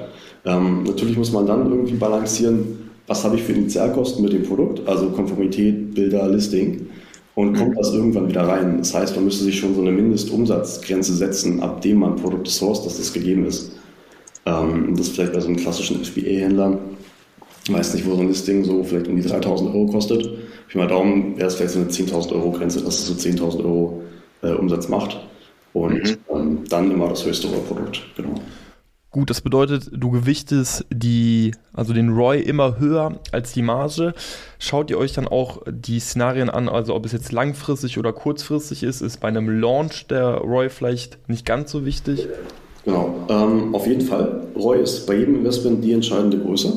Ähm, 0.46 0.84
natürlich 0.84 1.18
muss 1.18 1.32
man 1.32 1.46
dann 1.46 1.70
irgendwie 1.70 1.96
balancieren, 1.96 2.90
was 3.08 3.24
habe 3.24 3.36
ich 3.36 3.44
für 3.44 3.54
Initialkosten 3.54 4.24
mit 4.24 4.34
dem 4.34 4.44
Produkt, 4.44 4.88
also 4.88 5.10
Konformität, 5.10 5.94
Bilder, 5.94 6.28
Listing, 6.28 6.88
und 7.36 7.56
kommt 7.56 7.72
mhm. 7.72 7.76
das 7.76 7.94
irgendwann 7.94 8.28
wieder 8.28 8.48
rein. 8.48 8.78
Das 8.80 8.94
heißt, 8.94 9.16
man 9.16 9.26
müsste 9.26 9.46
sich 9.46 9.60
schon 9.60 9.74
so 9.74 9.82
eine 9.82 9.92
Mindestumsatzgrenze 9.92 11.14
setzen, 11.14 11.62
ab 11.62 11.82
dem 11.82 12.00
man 12.00 12.16
Produkte 12.16 12.52
source, 12.52 12.84
dass 12.84 12.98
das 12.98 13.14
gegeben 13.14 13.46
ist. 13.46 13.72
Ähm, 14.50 14.96
das 14.96 15.08
ist 15.08 15.16
vielleicht 15.16 15.34
bei 15.34 15.40
so 15.40 15.48
einem 15.48 15.58
klassischen 15.58 16.04
FBA-Händler, 16.04 16.80
weiß 17.70 17.94
nicht, 17.94 18.06
wo 18.06 18.16
so 18.16 18.22
ein 18.22 18.30
Listing 18.30 18.64
so 18.64 18.84
vielleicht 18.84 19.08
um 19.08 19.16
die 19.16 19.22
3000 19.22 19.74
Euro 19.74 19.86
kostet. 19.88 20.28
Ich 20.68 20.76
mal 20.76 20.88
Daumen 20.88 21.38
wäre 21.38 21.48
es 21.48 21.56
vielleicht 21.56 21.74
so 21.74 21.80
eine 21.80 21.90
10.000 21.90 22.34
Euro 22.34 22.52
Grenze, 22.52 22.82
dass 22.82 23.00
es 23.00 23.08
so 23.08 23.14
10.000 23.14 23.64
Euro 23.64 24.04
äh, 24.42 24.52
Umsatz 24.52 24.88
macht. 24.88 25.20
Und 25.74 26.04
mhm. 26.04 26.18
ähm, 26.34 26.60
dann 26.68 26.92
immer 26.92 27.10
das 27.10 27.26
höchste 27.26 27.48
Produkt, 27.48 28.02
genau. 28.16 28.36
Gut, 29.12 29.32
das 29.32 29.42
bedeutet, 29.42 29.90
du 29.92 30.12
gewichtest 30.12 30.86
die, 30.92 31.56
also 31.74 31.94
den 31.94 32.10
ROI 32.10 32.38
immer 32.42 32.78
höher 32.78 33.20
als 33.32 33.54
die 33.54 33.64
Marge. 33.64 34.14
Schaut 34.60 34.92
ihr 34.92 35.00
euch 35.00 35.14
dann 35.14 35.28
auch 35.28 35.64
die 35.68 36.00
Szenarien 36.00 36.52
an, 36.52 36.70
also 36.70 36.94
ob 36.94 37.08
es 37.08 37.12
jetzt 37.12 37.32
langfristig 37.32 37.98
oder 37.98 38.14
kurzfristig 38.14 38.84
ist, 38.84 39.02
ist 39.02 39.20
bei 39.20 39.28
einem 39.28 39.50
Launch 39.50 40.06
der 40.08 40.36
ROI 40.36 40.70
vielleicht 40.70 41.18
nicht 41.28 41.44
ganz 41.44 41.72
so 41.72 41.86
wichtig? 41.86 42.28
Genau, 42.86 43.14
ähm, 43.30 43.76
auf 43.76 43.86
jeden 43.88 44.02
Fall. 44.02 44.48
ROI 44.56 44.80
ist 44.80 45.06
bei 45.06 45.16
jedem 45.16 45.36
Investment 45.36 45.84
die 45.84 45.92
entscheidende 45.92 46.38
Größe. 46.38 46.72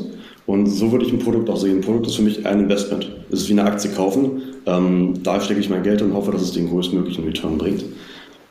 Und 0.47 0.67
so 0.67 0.91
würde 0.91 1.05
ich 1.05 1.13
ein 1.13 1.21
Produkt 1.21 1.49
auch 1.49 1.57
sehen. 1.57 1.79
Ein 1.79 1.81
Produkt 1.83 2.09
ist 2.09 2.17
für 2.17 2.23
mich 2.23 2.45
ein 2.45 2.61
Investment. 2.61 3.11
Es 3.31 3.43
ist 3.43 3.49
wie 3.49 3.53
eine 3.53 3.65
Aktie 3.65 3.91
kaufen. 3.91 4.43
Ähm, 4.67 5.15
da 5.23 5.41
stecke 5.41 5.61
ich 5.61 5.71
mein 5.71 5.83
Geld 5.83 6.03
und 6.03 6.15
hoffe, 6.15 6.33
dass 6.33 6.43
es 6.43 6.53
den 6.53 6.69
größtmöglichen 6.69 7.25
Return 7.25 7.59
bringt. 7.59 7.85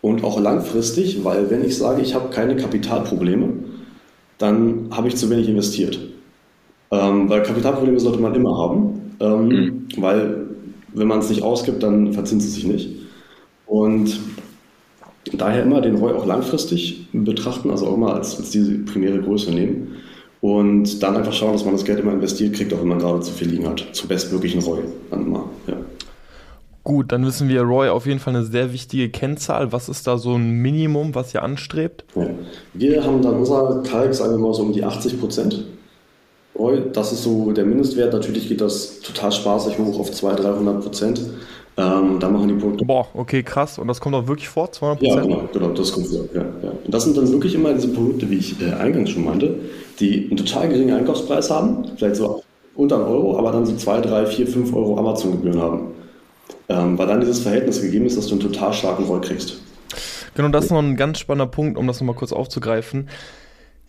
Und 0.01 0.23
auch 0.23 0.39
langfristig, 0.39 1.23
weil 1.23 1.49
wenn 1.49 1.63
ich 1.63 1.77
sage, 1.77 2.01
ich 2.01 2.15
habe 2.15 2.29
keine 2.29 2.55
Kapitalprobleme, 2.55 3.49
dann 4.37 4.89
habe 4.91 5.09
ich 5.09 5.15
zu 5.15 5.29
wenig 5.29 5.47
investiert. 5.47 5.99
Ähm, 6.89 7.29
weil 7.29 7.43
Kapitalprobleme 7.43 7.99
sollte 7.99 8.19
man 8.19 8.33
immer 8.33 8.57
haben, 8.57 9.15
ähm, 9.19 9.47
mhm. 9.47 9.87
weil 9.97 10.47
wenn 10.93 11.07
man 11.07 11.19
es 11.19 11.29
nicht 11.29 11.43
ausgibt, 11.43 11.83
dann 11.83 12.13
verzinst 12.13 12.47
es 12.47 12.55
sich 12.55 12.65
nicht. 12.65 12.89
Und 13.65 14.19
daher 15.37 15.63
immer 15.63 15.81
den 15.81 15.95
ROI 15.95 16.13
auch 16.13 16.25
langfristig 16.25 17.07
betrachten, 17.13 17.69
also 17.69 17.87
auch 17.87 17.95
immer 17.95 18.15
als, 18.15 18.37
als 18.37 18.49
diese 18.51 18.79
primäre 18.79 19.19
Größe 19.21 19.51
nehmen. 19.51 19.95
Und 20.41 21.03
dann 21.03 21.15
einfach 21.15 21.33
schauen, 21.33 21.53
dass 21.53 21.65
man 21.65 21.75
das 21.75 21.85
Geld 21.85 21.99
immer 21.99 22.13
investiert 22.13 22.55
kriegt, 22.55 22.73
auch 22.73 22.81
wenn 22.81 22.87
man 22.87 22.99
gerade 22.99 23.21
zu 23.21 23.31
viel 23.31 23.49
liegen 23.49 23.67
hat. 23.67 23.85
Zum 23.93 24.07
bestmöglichen 24.07 24.61
ROI. 24.61 24.81
Dann 25.11 25.27
immer, 25.27 25.45
ja. 25.67 25.77
Gut, 26.83 27.11
dann 27.11 27.23
wissen 27.25 27.47
wir, 27.47 27.61
Roy, 27.61 27.89
auf 27.89 28.07
jeden 28.07 28.19
Fall 28.19 28.35
eine 28.35 28.43
sehr 28.43 28.73
wichtige 28.73 29.09
Kennzahl. 29.09 29.71
Was 29.71 29.87
ist 29.87 30.07
da 30.07 30.17
so 30.17 30.33
ein 30.33 30.49
Minimum, 30.49 31.13
was 31.13 31.31
ihr 31.33 31.43
anstrebt? 31.43 32.03
Ja. 32.15 32.27
Wir 32.73 33.03
haben 33.03 33.21
dann 33.21 33.35
unser 33.35 33.83
Kalk, 33.83 34.15
sagen 34.15 34.31
wir 34.31 34.39
mal, 34.39 34.53
so 34.53 34.63
um 34.63 34.73
die 34.73 34.83
80 34.83 35.19
Prozent. 35.19 35.63
Roy, 36.57 36.81
das 36.91 37.11
ist 37.11 37.23
so 37.23 37.51
der 37.51 37.65
Mindestwert. 37.65 38.13
Natürlich 38.13 38.47
geht 38.47 38.61
das 38.61 38.99
total 39.01 39.31
spaßig 39.31 39.77
hoch 39.77 39.99
auf 39.99 40.11
200, 40.11 40.43
300 40.43 40.81
Prozent. 40.81 41.21
Ähm, 41.81 42.19
da 42.19 42.29
machen 42.29 42.47
die 42.47 42.53
Produkte. 42.53 42.85
Boah, 42.85 43.07
okay, 43.13 43.41
krass. 43.41 43.79
Und 43.79 43.87
das 43.87 43.99
kommt 43.99 44.15
auch 44.15 44.27
wirklich 44.27 44.49
vor, 44.49 44.71
200 44.71 45.01
Ja, 45.01 45.21
genau, 45.21 45.49
genau, 45.51 45.69
das 45.69 45.91
kommt 45.91 46.07
vor. 46.07 46.25
Ja, 46.33 46.41
ja. 46.41 46.69
Und 46.69 46.93
das 46.93 47.05
sind 47.05 47.17
dann 47.17 47.31
wirklich 47.31 47.55
immer 47.55 47.73
diese 47.73 47.87
Produkte, 47.87 48.29
wie 48.29 48.35
ich 48.35 48.61
äh, 48.61 48.73
eingangs 48.73 49.09
schon 49.09 49.25
meinte, 49.25 49.55
die 49.99 50.27
einen 50.27 50.37
total 50.37 50.69
geringen 50.69 50.95
Einkaufspreis 50.95 51.49
haben, 51.49 51.85
vielleicht 51.97 52.17
so 52.17 52.43
unter 52.75 52.97
einen 52.97 53.05
Euro, 53.05 53.37
aber 53.37 53.51
dann 53.51 53.65
so 53.65 53.75
2, 53.75 54.01
3, 54.01 54.25
4, 54.27 54.47
5 54.47 54.75
Euro 54.75 54.97
Amazon-Gebühren 54.97 55.59
haben. 55.59 55.87
Ähm, 56.69 56.97
weil 56.97 57.07
dann 57.07 57.19
dieses 57.19 57.39
Verhältnis 57.39 57.81
gegeben 57.81 58.05
ist, 58.05 58.17
dass 58.17 58.27
du 58.27 58.33
einen 58.33 58.41
total 58.41 58.73
starken 58.73 59.05
Roll 59.05 59.21
kriegst. 59.21 59.59
Genau, 60.35 60.49
das 60.49 60.65
ist 60.65 60.71
noch 60.71 60.79
ein 60.79 60.95
ganz 60.95 61.19
spannender 61.19 61.51
Punkt, 61.51 61.77
um 61.77 61.87
das 61.87 61.99
nochmal 61.99 62.15
kurz 62.15 62.31
aufzugreifen. 62.31 63.09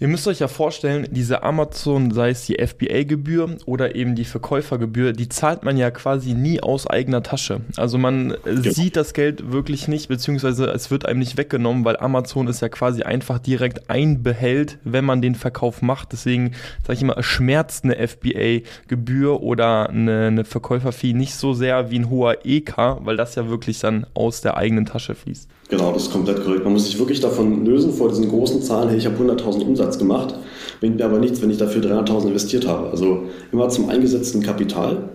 Ihr 0.03 0.09
müsst 0.09 0.27
euch 0.27 0.41
ja 0.41 0.49
vorstellen, 0.49 1.07
diese 1.13 1.45
Amazon, 1.45 2.11
sei 2.11 2.31
es 2.31 2.45
die 2.45 2.57
FBA-Gebühr 2.61 3.59
oder 3.67 3.95
eben 3.95 4.17
die 4.17 4.25
Verkäufergebühr, 4.25 5.13
die 5.13 5.29
zahlt 5.29 5.63
man 5.63 5.77
ja 5.77 5.93
quasi 5.93 6.35
nie 6.35 6.61
aus 6.61 6.89
eigener 6.89 7.23
Tasche. 7.23 7.61
Also 7.77 7.99
man 7.99 8.37
ja. 8.45 8.73
sieht 8.73 8.97
das 8.97 9.15
Geld 9.15 9.53
wirklich 9.53 9.87
nicht, 9.87 10.09
beziehungsweise 10.09 10.67
es 10.71 10.91
wird 10.91 11.07
einem 11.07 11.21
nicht 11.21 11.37
weggenommen, 11.37 11.85
weil 11.85 11.97
Amazon 11.99 12.49
es 12.49 12.59
ja 12.59 12.69
quasi 12.69 13.05
einfach 13.05 13.39
direkt 13.39 13.91
einbehält, 13.91 14.79
wenn 14.83 15.05
man 15.05 15.23
den 15.23 15.37
Verkauf 15.37 15.83
macht. 15.83 16.11
Deswegen 16.11 16.51
sage 16.85 16.95
ich 16.95 17.03
immer, 17.03 17.17
es 17.19 17.27
schmerzt 17.27 17.85
eine 17.85 17.95
FBA-Gebühr 18.09 19.41
oder 19.41 19.89
eine, 19.89 20.27
eine 20.27 20.45
Verkäuferfee 20.45 21.13
nicht 21.13 21.37
so 21.37 21.55
sehr 21.55 21.93
wie 21.93 22.01
ein 22.01 22.11
hoher 22.11 22.39
EK, 22.43 22.77
weil 23.05 23.17
das 23.17 23.37
ja 23.37 23.49
wirklich 23.49 23.79
dann 23.79 24.05
aus 24.15 24.41
der 24.41 24.57
eigenen 24.57 24.85
Tasche 24.85 25.15
fließt. 25.15 25.49
Genau, 25.73 25.91
das 25.91 26.03
ist 26.03 26.13
komplett 26.13 26.45
korrekt. 26.45 26.65
Man 26.65 26.75
muss 26.75 26.85
sich 26.85 26.99
wirklich 26.99 27.21
davon 27.21 27.65
lösen, 27.65 27.95
vor 27.95 28.11
diesen 28.11 28.29
großen 28.29 28.61
Zahlen, 28.61 28.91
hey, 28.91 28.99
ich 28.99 29.07
habe 29.07 29.17
100.000 29.17 29.63
Umsatz 29.63 29.92
gemacht, 29.99 30.35
bringt 30.81 30.97
mir 30.97 31.05
aber 31.05 31.19
nichts, 31.19 31.41
wenn 31.43 31.51
ich 31.51 31.59
dafür 31.59 31.83
300.000 31.83 32.29
investiert 32.29 32.67
habe. 32.67 32.91
Also 32.91 33.25
immer 33.53 33.69
zum 33.69 33.89
eingesetzten 33.89 34.43
Kapital 34.43 35.09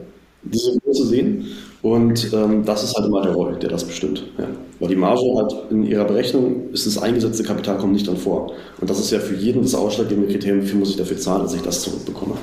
diese 0.43 0.79
Größe 0.79 1.05
sehen 1.05 1.47
und 1.81 2.33
ähm, 2.33 2.65
das 2.65 2.83
ist 2.83 2.95
halt 2.95 3.07
immer 3.07 3.21
der 3.21 3.33
Roll, 3.33 3.57
der 3.59 3.69
das 3.69 3.83
bestimmt. 3.83 4.23
Ja. 4.37 4.47
Weil 4.79 4.89
die 4.89 4.95
Marge 4.95 5.21
halt 5.35 5.53
in 5.71 5.83
ihrer 5.83 6.05
Berechnung 6.05 6.71
ist 6.71 6.85
das 6.87 6.97
eingesetzte 6.97 7.43
Kapital 7.43 7.77
kommt 7.77 7.93
nicht 7.93 8.07
dann 8.07 8.17
vor. 8.17 8.53
Und 8.79 8.89
das 8.89 8.99
ist 8.99 9.11
ja 9.11 9.19
für 9.19 9.35
jeden 9.35 9.61
das 9.61 9.75
ausschlaggebende 9.75 10.31
Kriterium, 10.31 10.63
wie 10.63 10.67
viel 10.67 10.79
muss 10.79 10.89
ich 10.89 10.97
dafür 10.97 11.17
zahlen, 11.17 11.43
dass 11.43 11.53
ich 11.53 11.61
das 11.61 11.81
zurückbekomme. 11.81 12.35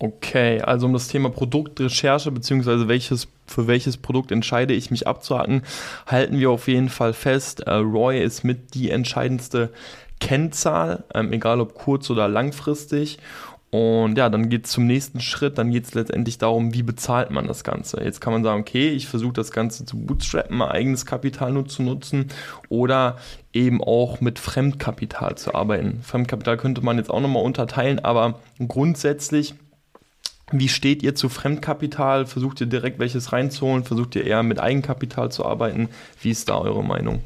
Okay, 0.00 0.60
also 0.60 0.86
um 0.86 0.92
das 0.92 1.08
Thema 1.08 1.28
Produktrecherche 1.28 2.30
beziehungsweise 2.30 2.86
welches 2.86 3.26
für 3.46 3.66
welches 3.66 3.96
Produkt 3.96 4.30
entscheide 4.30 4.74
ich 4.74 4.90
mich 4.90 5.06
abzuhaken, 5.06 5.62
halten 6.06 6.38
wir 6.38 6.50
auf 6.50 6.68
jeden 6.68 6.88
Fall 6.88 7.12
fest. 7.12 7.60
Äh, 7.60 7.74
Roy 7.74 8.22
ist 8.22 8.44
mit 8.44 8.74
die 8.74 8.90
entscheidendste 8.90 9.70
Kennzahl, 10.20 11.04
ähm, 11.14 11.32
egal 11.32 11.60
ob 11.60 11.74
kurz 11.74 12.10
oder 12.10 12.28
langfristig. 12.28 13.18
Und 13.70 14.16
ja, 14.16 14.30
dann 14.30 14.48
geht 14.48 14.64
es 14.64 14.72
zum 14.72 14.86
nächsten 14.86 15.20
Schritt, 15.20 15.58
dann 15.58 15.70
geht 15.70 15.84
es 15.84 15.92
letztendlich 15.92 16.38
darum, 16.38 16.72
wie 16.72 16.82
bezahlt 16.82 17.30
man 17.30 17.46
das 17.46 17.64
Ganze. 17.64 18.02
Jetzt 18.02 18.20
kann 18.22 18.32
man 18.32 18.42
sagen, 18.42 18.62
okay, 18.62 18.88
ich 18.88 19.08
versuche 19.08 19.34
das 19.34 19.50
Ganze 19.50 19.84
zu 19.84 19.98
bootstrappen, 19.98 20.56
mein 20.56 20.70
eigenes 20.70 21.04
Kapital 21.04 21.52
nur 21.52 21.66
zu 21.68 21.82
nutzen 21.82 22.28
oder 22.70 23.18
eben 23.52 23.84
auch 23.84 24.22
mit 24.22 24.38
Fremdkapital 24.38 25.36
zu 25.36 25.54
arbeiten. 25.54 26.00
Fremdkapital 26.02 26.56
könnte 26.56 26.80
man 26.80 26.96
jetzt 26.96 27.10
auch 27.10 27.20
nochmal 27.20 27.44
unterteilen, 27.44 27.98
aber 27.98 28.40
grundsätzlich 28.66 29.54
wie 30.50 30.68
steht 30.68 31.02
ihr 31.02 31.14
zu 31.14 31.28
Fremdkapital? 31.28 32.24
Versucht 32.24 32.62
ihr 32.62 32.68
direkt 32.68 32.98
welches 32.98 33.32
reinzuholen? 33.32 33.84
Versucht 33.84 34.16
ihr 34.16 34.24
eher 34.24 34.42
mit 34.42 34.58
Eigenkapital 34.58 35.30
zu 35.30 35.44
arbeiten? 35.44 35.90
Wie 36.22 36.30
ist 36.30 36.48
da 36.48 36.56
eure 36.56 36.82
Meinung? 36.82 37.20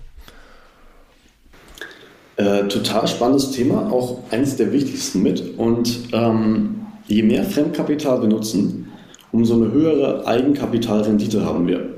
Äh, 2.43 2.67
total 2.67 3.07
spannendes 3.07 3.53
Thema, 3.53 3.93
auch 3.93 4.19
eines 4.33 4.57
der 4.57 4.73
wichtigsten 4.73 5.23
mit. 5.23 5.57
Und 5.59 6.09
ähm, 6.13 6.81
je 7.07 7.23
mehr 7.23 7.45
Fremdkapital 7.45 8.21
wir 8.21 8.29
nutzen, 8.29 8.89
umso 9.31 9.55
eine 9.55 9.71
höhere 9.71 10.27
Eigenkapitalrendite 10.27 11.45
haben 11.45 11.69
wir. 11.69 11.91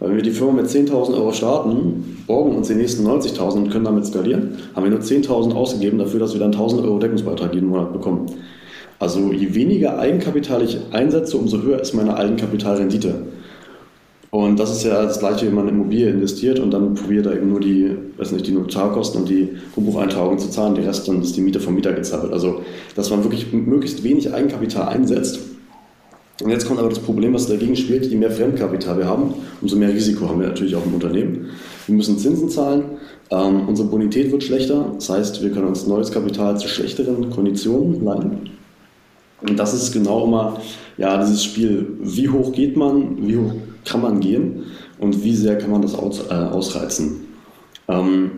Weil 0.00 0.08
wenn 0.08 0.16
wir 0.16 0.22
die 0.22 0.30
Firma 0.30 0.62
mit 0.62 0.66
10.000 0.66 1.14
Euro 1.14 1.32
starten, 1.32 2.24
borgen 2.26 2.56
uns 2.56 2.68
die 2.68 2.74
nächsten 2.74 3.06
90.000 3.06 3.56
und 3.56 3.70
können 3.70 3.84
damit 3.84 4.06
skalieren, 4.06 4.56
haben 4.74 4.84
wir 4.84 4.90
nur 4.90 5.00
10.000 5.00 5.52
ausgegeben 5.52 5.98
dafür, 5.98 6.20
dass 6.20 6.32
wir 6.32 6.40
dann 6.40 6.54
1.000 6.54 6.84
Euro 6.84 6.98
Deckungsbeitrag 6.98 7.52
jeden 7.52 7.68
Monat 7.68 7.92
bekommen. 7.92 8.26
Also 8.98 9.30
je 9.30 9.54
weniger 9.54 9.98
Eigenkapital 9.98 10.62
ich 10.62 10.78
einsetze, 10.92 11.36
umso 11.36 11.60
höher 11.60 11.80
ist 11.80 11.92
meine 11.92 12.16
Eigenkapitalrendite. 12.16 13.26
Und 14.34 14.58
das 14.58 14.70
ist 14.70 14.84
ja 14.84 15.02
das 15.02 15.18
gleiche, 15.18 15.46
wenn 15.46 15.54
man 15.54 15.68
in 15.68 15.74
Immobilie 15.74 16.08
investiert 16.08 16.58
und 16.58 16.70
dann 16.70 16.94
probiert 16.94 17.26
er 17.26 17.36
eben 17.36 17.50
nur 17.50 17.60
die, 17.60 17.94
weiß 18.16 18.32
nicht, 18.32 18.46
die 18.46 18.52
Notarkosten 18.52 19.20
und 19.20 19.28
die 19.28 19.50
Grundbucheintragung 19.74 20.38
zu 20.38 20.48
zahlen, 20.48 20.74
die 20.74 20.80
Rest 20.80 21.06
dann 21.06 21.20
ist 21.20 21.36
die 21.36 21.42
Miete 21.42 21.60
vom 21.60 21.74
Mieter 21.74 21.92
gezahlt. 21.92 22.32
Also, 22.32 22.62
dass 22.96 23.10
man 23.10 23.22
wirklich 23.24 23.52
möglichst 23.52 24.02
wenig 24.04 24.32
Eigenkapital 24.32 24.88
einsetzt. 24.88 25.38
Und 26.42 26.48
jetzt 26.48 26.66
kommt 26.66 26.80
aber 26.80 26.88
das 26.88 27.00
Problem, 27.00 27.34
was 27.34 27.46
dagegen 27.46 27.76
spielt, 27.76 28.06
je 28.06 28.16
mehr 28.16 28.30
Fremdkapital 28.30 28.96
wir 28.96 29.06
haben, 29.06 29.34
umso 29.60 29.76
mehr 29.76 29.90
Risiko 29.90 30.26
haben 30.26 30.40
wir 30.40 30.48
natürlich 30.48 30.74
auch 30.76 30.86
im 30.86 30.94
Unternehmen. 30.94 31.50
Wir 31.86 31.94
müssen 31.94 32.16
Zinsen 32.16 32.48
zahlen, 32.48 32.84
ähm, 33.30 33.68
unsere 33.68 33.88
Bonität 33.88 34.32
wird 34.32 34.42
schlechter, 34.42 34.92
das 34.94 35.10
heißt, 35.10 35.42
wir 35.42 35.50
können 35.50 35.66
uns 35.66 35.86
neues 35.86 36.10
Kapital 36.10 36.58
zu 36.58 36.68
schlechteren 36.68 37.28
Konditionen 37.28 38.02
leihen. 38.02 38.48
Und 39.46 39.58
das 39.58 39.74
ist 39.74 39.92
genau 39.92 40.24
immer 40.24 40.58
ja, 40.96 41.22
dieses 41.22 41.44
Spiel, 41.44 41.98
wie 42.00 42.30
hoch 42.30 42.52
geht 42.52 42.78
man, 42.78 43.26
wie 43.26 43.36
hoch 43.36 43.52
kann 43.84 44.02
man 44.02 44.20
gehen 44.20 44.64
und 44.98 45.22
wie 45.24 45.34
sehr 45.34 45.58
kann 45.58 45.70
man 45.70 45.82
das 45.82 45.94
aus, 45.94 46.20
äh, 46.30 46.34
ausreizen. 46.34 47.26
Ähm, 47.88 48.30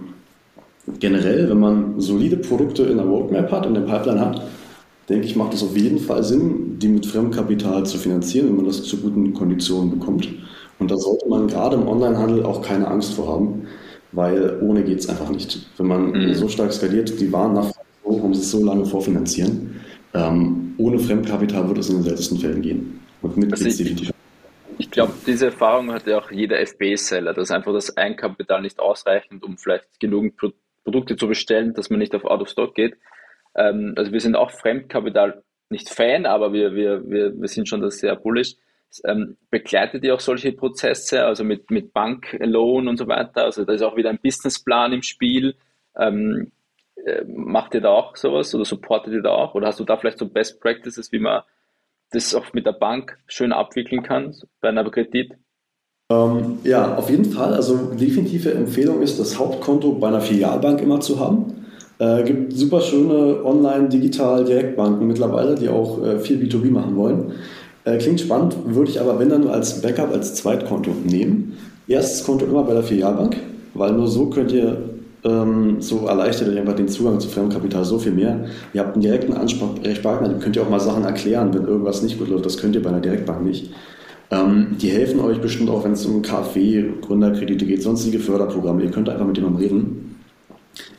generell, 0.98 1.48
wenn 1.48 1.60
man 1.60 2.00
solide 2.00 2.36
Produkte 2.36 2.84
in 2.84 2.96
der 2.96 3.06
Roadmap 3.06 3.50
hat, 3.50 3.66
in 3.66 3.74
der 3.74 3.82
Pipeline 3.82 4.20
hat, 4.20 4.42
denke 5.08 5.26
ich, 5.26 5.36
macht 5.36 5.54
es 5.54 5.62
auf 5.62 5.76
jeden 5.76 5.98
Fall 5.98 6.22
Sinn, 6.24 6.78
die 6.78 6.88
mit 6.88 7.06
Fremdkapital 7.06 7.84
zu 7.84 7.98
finanzieren, 7.98 8.48
wenn 8.48 8.56
man 8.56 8.66
das 8.66 8.82
zu 8.84 8.98
guten 8.98 9.34
Konditionen 9.34 9.98
bekommt. 9.98 10.28
Und 10.78 10.90
da 10.90 10.96
sollte 10.96 11.28
man 11.28 11.46
gerade 11.46 11.76
im 11.76 11.86
Onlinehandel 11.86 12.44
auch 12.44 12.62
keine 12.62 12.88
Angst 12.88 13.14
vor 13.14 13.28
haben, 13.28 13.62
weil 14.12 14.58
ohne 14.62 14.82
geht 14.82 15.00
es 15.00 15.08
einfach 15.08 15.30
nicht. 15.30 15.66
Wenn 15.76 15.86
man 15.86 16.10
mhm. 16.10 16.34
so 16.34 16.48
stark 16.48 16.72
skaliert, 16.72 17.20
die 17.20 17.32
Waren 17.32 17.54
nach 17.54 17.70
sie 18.32 18.40
es 18.40 18.50
so 18.50 18.64
lange 18.64 18.84
vorfinanzieren. 18.86 19.80
Ähm, 20.14 20.74
ohne 20.78 20.98
Fremdkapital 20.98 21.68
wird 21.68 21.78
es 21.78 21.88
in 21.88 21.96
den 21.96 22.04
seltensten 22.04 22.38
Fällen 22.38 22.62
gehen. 22.62 23.00
Und 23.22 23.36
mit 23.36 23.52
also 23.52 23.64
definitiv. 23.64 24.13
Ich 24.78 24.90
glaube, 24.90 25.12
diese 25.26 25.46
Erfahrung 25.46 25.92
hat 25.92 26.06
ja 26.06 26.18
auch 26.18 26.30
jeder 26.30 26.58
FB-Seller, 26.60 27.32
dass 27.32 27.50
einfach 27.50 27.72
das 27.72 27.96
Eigenkapital 27.96 28.62
nicht 28.62 28.80
ausreichend, 28.80 29.44
um 29.44 29.56
vielleicht 29.58 30.00
genügend 30.00 30.36
Pro 30.36 30.50
Produkte 30.84 31.16
zu 31.16 31.26
bestellen, 31.28 31.72
dass 31.72 31.88
man 31.88 31.98
nicht 31.98 32.14
auf 32.14 32.26
Out 32.26 32.42
of 32.42 32.48
Stock 32.50 32.74
geht. 32.74 32.98
Ähm, 33.56 33.94
also 33.96 34.12
wir 34.12 34.20
sind 34.20 34.36
auch 34.36 34.50
Fremdkapital 34.50 35.42
nicht 35.70 35.88
Fan, 35.88 36.26
aber 36.26 36.52
wir, 36.52 36.74
wir, 36.74 37.08
wir, 37.08 37.40
wir 37.40 37.48
sind 37.48 37.70
schon 37.70 37.80
das 37.80 37.98
sehr 37.98 38.16
bullish. 38.16 38.56
Ähm, 39.04 39.38
begleitet 39.50 40.04
ihr 40.04 40.14
auch 40.14 40.20
solche 40.20 40.52
Prozesse, 40.52 41.24
also 41.24 41.42
mit, 41.42 41.70
mit 41.70 41.94
Bank-Loan 41.94 42.86
und 42.86 42.98
so 42.98 43.08
weiter? 43.08 43.44
Also 43.44 43.64
da 43.64 43.72
ist 43.72 43.80
auch 43.80 43.96
wieder 43.96 44.10
ein 44.10 44.20
Businessplan 44.22 44.92
im 44.92 45.02
Spiel. 45.02 45.56
Ähm, 45.96 46.52
äh, 47.04 47.24
macht 47.26 47.74
ihr 47.74 47.80
da 47.80 47.88
auch 47.88 48.16
sowas 48.16 48.54
oder 48.54 48.64
supportet 48.64 49.14
ihr 49.14 49.22
da 49.22 49.30
auch? 49.30 49.54
Oder 49.54 49.68
hast 49.68 49.80
du 49.80 49.84
da 49.84 49.96
vielleicht 49.96 50.18
so 50.18 50.28
Best 50.28 50.60
Practices, 50.60 51.10
wie 51.12 51.18
man 51.18 51.42
das 52.10 52.34
auch 52.34 52.52
mit 52.52 52.66
der 52.66 52.72
Bank 52.72 53.18
schön 53.26 53.52
abwickeln 53.52 54.02
kann 54.02 54.34
bei 54.60 54.68
einem 54.68 54.90
Kredit? 54.90 55.32
Ähm, 56.10 56.58
ja, 56.64 56.96
auf 56.96 57.10
jeden 57.10 57.24
Fall. 57.24 57.54
Also 57.54 57.92
definitive 57.94 58.52
Empfehlung 58.52 59.02
ist, 59.02 59.18
das 59.18 59.38
Hauptkonto 59.38 59.92
bei 59.92 60.08
einer 60.08 60.20
Filialbank 60.20 60.80
immer 60.80 61.00
zu 61.00 61.18
haben. 61.18 61.66
Äh, 61.98 62.24
gibt 62.24 62.52
super 62.52 62.80
schöne 62.80 63.44
Online-Digital-Direktbanken 63.44 65.06
mittlerweile, 65.06 65.54
die 65.54 65.68
auch 65.68 66.02
äh, 66.02 66.18
viel 66.18 66.38
B2B 66.38 66.70
machen 66.70 66.96
wollen. 66.96 67.32
Äh, 67.84 67.98
klingt 67.98 68.20
spannend, 68.20 68.56
würde 68.66 68.90
ich 68.90 69.00
aber 69.00 69.18
wenn 69.18 69.28
dann 69.28 69.42
nur 69.42 69.52
als 69.52 69.80
Backup, 69.80 70.12
als 70.12 70.34
Zweitkonto 70.34 70.90
nehmen. 71.04 71.56
Erstes 71.86 72.24
Konto 72.24 72.46
immer 72.46 72.64
bei 72.64 72.74
der 72.74 72.82
Filialbank, 72.82 73.36
weil 73.74 73.92
nur 73.92 74.08
so 74.08 74.30
könnt 74.30 74.52
ihr 74.52 74.93
ähm, 75.24 75.80
so 75.80 76.06
erleichtert 76.06 76.48
euch 76.48 76.58
einfach 76.58 76.76
den 76.76 76.88
Zugang 76.88 77.18
zu 77.18 77.28
Fremdkapital 77.28 77.84
so 77.84 77.98
viel 77.98 78.12
mehr. 78.12 78.44
Ihr 78.72 78.80
habt 78.80 78.94
einen 78.94 79.02
direkten 79.02 79.32
Ansprechpartner, 79.32 80.28
dem 80.28 80.40
könnt 80.40 80.56
ihr 80.56 80.62
auch 80.62 80.70
mal 80.70 80.80
Sachen 80.80 81.04
erklären, 81.04 81.54
wenn 81.54 81.66
irgendwas 81.66 82.02
nicht 82.02 82.18
gut 82.18 82.28
läuft. 82.28 82.46
Das 82.46 82.58
könnt 82.58 82.74
ihr 82.74 82.82
bei 82.82 82.90
einer 82.90 83.00
Direktbank 83.00 83.44
nicht. 83.44 83.70
Ähm, 84.30 84.76
die 84.80 84.88
helfen 84.88 85.20
euch 85.20 85.40
bestimmt 85.40 85.70
auch, 85.70 85.84
wenn 85.84 85.92
es 85.92 86.04
um 86.06 86.22
KfW, 86.22 86.84
Gründerkredite 87.00 87.64
geht, 87.64 87.82
sonstige 87.82 88.18
Förderprogramme. 88.18 88.82
Ihr 88.82 88.90
könnt 88.90 89.08
einfach 89.08 89.26
mit 89.26 89.36
jemandem 89.36 89.62
reden. 89.62 90.16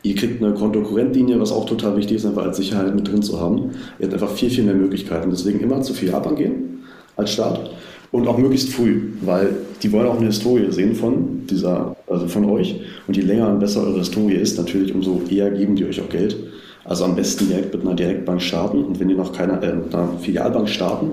Ihr 0.04 0.16
kriegt 0.16 0.42
eine 0.42 0.54
Kontokorrentlinie, 0.54 1.40
was 1.40 1.52
auch 1.52 1.66
total 1.66 1.98
wichtig 1.98 2.18
ist, 2.18 2.26
einfach 2.26 2.44
als 2.44 2.58
Sicherheit 2.58 2.96
mit 2.96 3.08
drin 3.08 3.24
zu 3.24 3.40
haben. 3.40 3.72
Ihr 4.00 4.06
habt 4.06 4.14
einfach 4.14 4.30
viel, 4.30 4.50
viel 4.50 4.64
mehr 4.64 4.76
Möglichkeiten. 4.76 5.30
Deswegen 5.30 5.60
immer 5.60 5.82
zu 5.82 5.94
viel 5.94 6.08
Filialbank 6.08 6.38
gehen 6.38 6.84
als 7.18 7.32
Start. 7.32 7.72
Und 8.16 8.28
auch 8.30 8.38
möglichst 8.38 8.74
früh, 8.74 9.10
weil 9.22 9.58
die 9.84 9.92
wollen 9.92 10.08
auch 10.08 10.16
eine 10.16 10.28
Historie 10.28 10.72
sehen 10.72 10.96
von 10.96 11.46
dieser, 11.48 11.98
also 12.08 12.28
von 12.28 12.46
euch. 12.46 12.80
Und 13.08 13.18
je 13.18 13.24
länger 13.24 13.50
und 13.50 13.60
besser 13.60 13.82
eure 13.84 14.00
Historie 14.00 14.36
ist, 14.36 14.58
natürlich 14.58 14.96
umso 14.96 15.22
eher 15.30 15.52
geben 15.52 15.76
die 15.76 15.86
euch 15.86 16.00
auch 16.00 16.08
Geld. 16.08 16.38
Also 16.86 17.04
am 17.04 17.16
besten 17.16 17.50
direkt 17.50 17.74
mit 17.74 17.84
einer 17.84 17.94
Direktbank 17.94 18.42
starten 18.42 18.86
und 18.86 19.00
wenn 19.00 19.10
ihr 19.10 19.18
noch 19.18 19.34
keine, 19.34 19.62
äh, 19.62 19.76
mit 19.76 19.94
einer 19.94 20.08
Filialbank 20.22 20.70
starten 20.70 21.08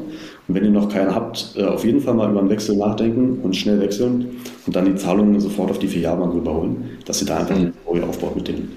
und 0.46 0.54
wenn 0.54 0.64
ihr 0.64 0.70
noch 0.70 0.88
keine 0.88 1.12
habt, 1.12 1.54
äh, 1.56 1.64
auf 1.64 1.84
jeden 1.84 2.00
Fall 2.00 2.14
mal 2.14 2.30
über 2.30 2.40
einen 2.40 2.50
Wechsel 2.50 2.76
nachdenken 2.76 3.40
und 3.42 3.56
schnell 3.56 3.80
wechseln 3.80 4.36
und 4.66 4.76
dann 4.76 4.84
die 4.84 4.94
Zahlungen 4.94 5.40
sofort 5.40 5.70
auf 5.70 5.78
die 5.80 5.88
Filialbank 5.88 6.34
rüberholen, 6.34 6.98
dass 7.06 7.20
ihr 7.22 7.26
da 7.26 7.38
einfach 7.38 7.56
eine 7.56 7.72
Historie 7.72 8.02
aufbaut 8.02 8.36
mit 8.36 8.46
denen. 8.48 8.76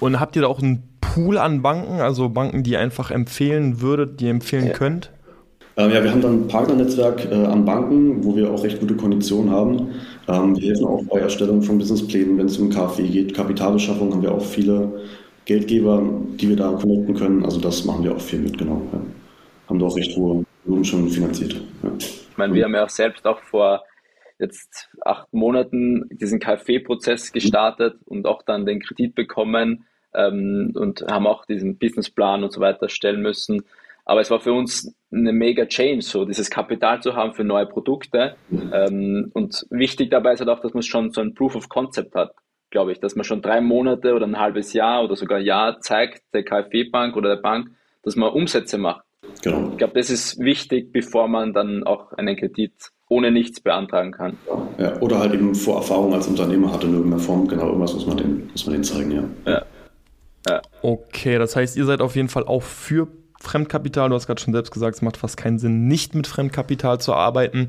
Und 0.00 0.18
habt 0.18 0.36
ihr 0.36 0.42
da 0.42 0.48
auch 0.48 0.62
einen 0.62 0.84
Pool 1.00 1.36
an 1.36 1.62
Banken, 1.62 2.00
also 2.00 2.28
Banken, 2.28 2.62
die 2.62 2.72
ihr 2.72 2.80
einfach 2.80 3.10
empfehlen 3.10 3.80
würdet, 3.80 4.20
die 4.20 4.26
ihr 4.26 4.30
empfehlen 4.30 4.68
ja. 4.68 4.72
könnt? 4.72 5.10
Ähm, 5.78 5.90
ja, 5.90 6.02
wir 6.02 6.10
haben 6.10 6.22
dann 6.22 6.44
ein 6.44 6.48
Partnernetzwerk 6.48 7.30
äh, 7.30 7.34
an 7.34 7.66
Banken, 7.66 8.24
wo 8.24 8.34
wir 8.34 8.50
auch 8.50 8.64
recht 8.64 8.80
gute 8.80 8.96
Konditionen 8.96 9.50
haben. 9.50 9.90
Ähm, 10.26 10.56
wir 10.56 10.68
helfen 10.68 10.86
auch 10.86 11.04
bei 11.04 11.20
Erstellung 11.20 11.62
von 11.62 11.76
Businessplänen, 11.76 12.38
wenn 12.38 12.46
es 12.46 12.56
um 12.58 12.70
KfW 12.70 13.06
geht. 13.06 13.34
Kapitalbeschaffung 13.34 14.12
haben 14.12 14.22
wir 14.22 14.32
auch 14.32 14.44
viele 14.44 15.04
Geldgeber, 15.44 16.02
die 16.40 16.48
wir 16.48 16.56
da 16.56 16.72
connecten 16.72 17.14
können. 17.14 17.44
Also 17.44 17.60
das 17.60 17.84
machen 17.84 18.04
wir 18.04 18.14
auch 18.14 18.20
viel 18.20 18.38
mit, 18.38 18.56
genau. 18.56 18.80
Ja. 18.92 19.00
Haben 19.68 19.78
da 19.78 19.86
auch 19.86 19.96
recht 19.96 20.16
hohe 20.16 20.44
Volumen 20.64 20.84
schon 20.84 21.08
finanziert. 21.10 21.60
Ja. 21.82 21.92
Ich 21.98 22.36
meine, 22.38 22.54
wir 22.54 22.64
haben 22.64 22.74
ja 22.74 22.84
auch 22.84 22.90
selbst 22.90 23.26
auch 23.26 23.40
vor 23.40 23.82
jetzt 24.38 24.88
acht 25.04 25.32
Monaten 25.32 26.08
diesen 26.10 26.40
KfW-Prozess 26.40 27.32
gestartet 27.32 27.96
und 28.06 28.26
auch 28.26 28.42
dann 28.42 28.66
den 28.66 28.80
Kredit 28.80 29.14
bekommen 29.14 29.84
ähm, 30.14 30.72
und 30.74 31.02
haben 31.02 31.26
auch 31.26 31.44
diesen 31.44 31.78
Businessplan 31.78 32.44
und 32.44 32.52
so 32.52 32.60
weiter 32.60 32.88
stellen 32.88 33.22
müssen. 33.22 33.62
Aber 34.06 34.20
es 34.20 34.30
war 34.30 34.40
für 34.40 34.52
uns 34.52 34.94
eine 35.12 35.32
mega 35.32 35.66
Change, 35.66 36.02
so 36.02 36.24
dieses 36.24 36.48
Kapital 36.48 37.02
zu 37.02 37.14
haben 37.14 37.34
für 37.34 37.44
neue 37.44 37.66
Produkte. 37.66 38.36
Ähm, 38.72 39.30
und 39.34 39.66
wichtig 39.70 40.10
dabei 40.10 40.32
ist 40.32 40.40
halt 40.40 40.48
auch, 40.48 40.60
dass 40.60 40.74
man 40.74 40.84
schon 40.84 41.10
so 41.10 41.20
ein 41.20 41.34
Proof 41.34 41.56
of 41.56 41.68
Concept 41.68 42.14
hat, 42.14 42.32
glaube 42.70 42.92
ich, 42.92 43.00
dass 43.00 43.16
man 43.16 43.24
schon 43.24 43.42
drei 43.42 43.60
Monate 43.60 44.14
oder 44.14 44.26
ein 44.26 44.38
halbes 44.38 44.72
Jahr 44.72 45.02
oder 45.02 45.16
sogar 45.16 45.38
ein 45.38 45.44
Jahr 45.44 45.80
zeigt, 45.80 46.22
der 46.32 46.44
KfW-Bank 46.44 47.16
oder 47.16 47.34
der 47.34 47.42
Bank, 47.42 47.70
dass 48.04 48.14
man 48.14 48.32
Umsätze 48.32 48.78
macht. 48.78 49.02
Genau. 49.42 49.70
Ich 49.72 49.78
glaube, 49.78 49.94
das 49.94 50.08
ist 50.08 50.38
wichtig, 50.38 50.92
bevor 50.92 51.26
man 51.26 51.52
dann 51.52 51.82
auch 51.82 52.12
einen 52.12 52.36
Kredit 52.36 52.72
ohne 53.08 53.32
nichts 53.32 53.60
beantragen 53.60 54.12
kann. 54.12 54.36
Ja, 54.78 55.00
oder 55.00 55.18
halt 55.18 55.34
eben 55.34 55.54
Vorerfahrung 55.54 56.14
als 56.14 56.28
Unternehmer 56.28 56.72
hat 56.72 56.84
in 56.84 56.92
irgendeiner 56.92 57.22
Form, 57.22 57.46
genau, 57.48 57.66
irgendwas 57.66 57.94
muss 57.94 58.06
man 58.06 58.16
denen, 58.16 58.48
muss 58.52 58.66
man 58.66 58.72
denen 58.72 58.84
zeigen, 58.84 59.10
ja. 59.10 59.52
ja. 59.52 59.62
ja. 60.48 60.62
Okay, 60.82 61.38
das 61.38 61.56
heißt, 61.56 61.76
ihr 61.76 61.84
seid 61.84 62.00
auf 62.00 62.14
jeden 62.14 62.28
Fall 62.28 62.44
auch 62.44 62.62
für 62.62 63.08
Fremdkapital. 63.46 64.08
Du 64.08 64.14
hast 64.14 64.26
gerade 64.26 64.40
schon 64.40 64.52
selbst 64.52 64.70
gesagt, 64.70 64.96
es 64.96 65.02
macht 65.02 65.16
fast 65.16 65.36
keinen 65.36 65.58
Sinn, 65.58 65.88
nicht 65.88 66.14
mit 66.14 66.26
Fremdkapital 66.26 67.00
zu 67.00 67.14
arbeiten. 67.14 67.68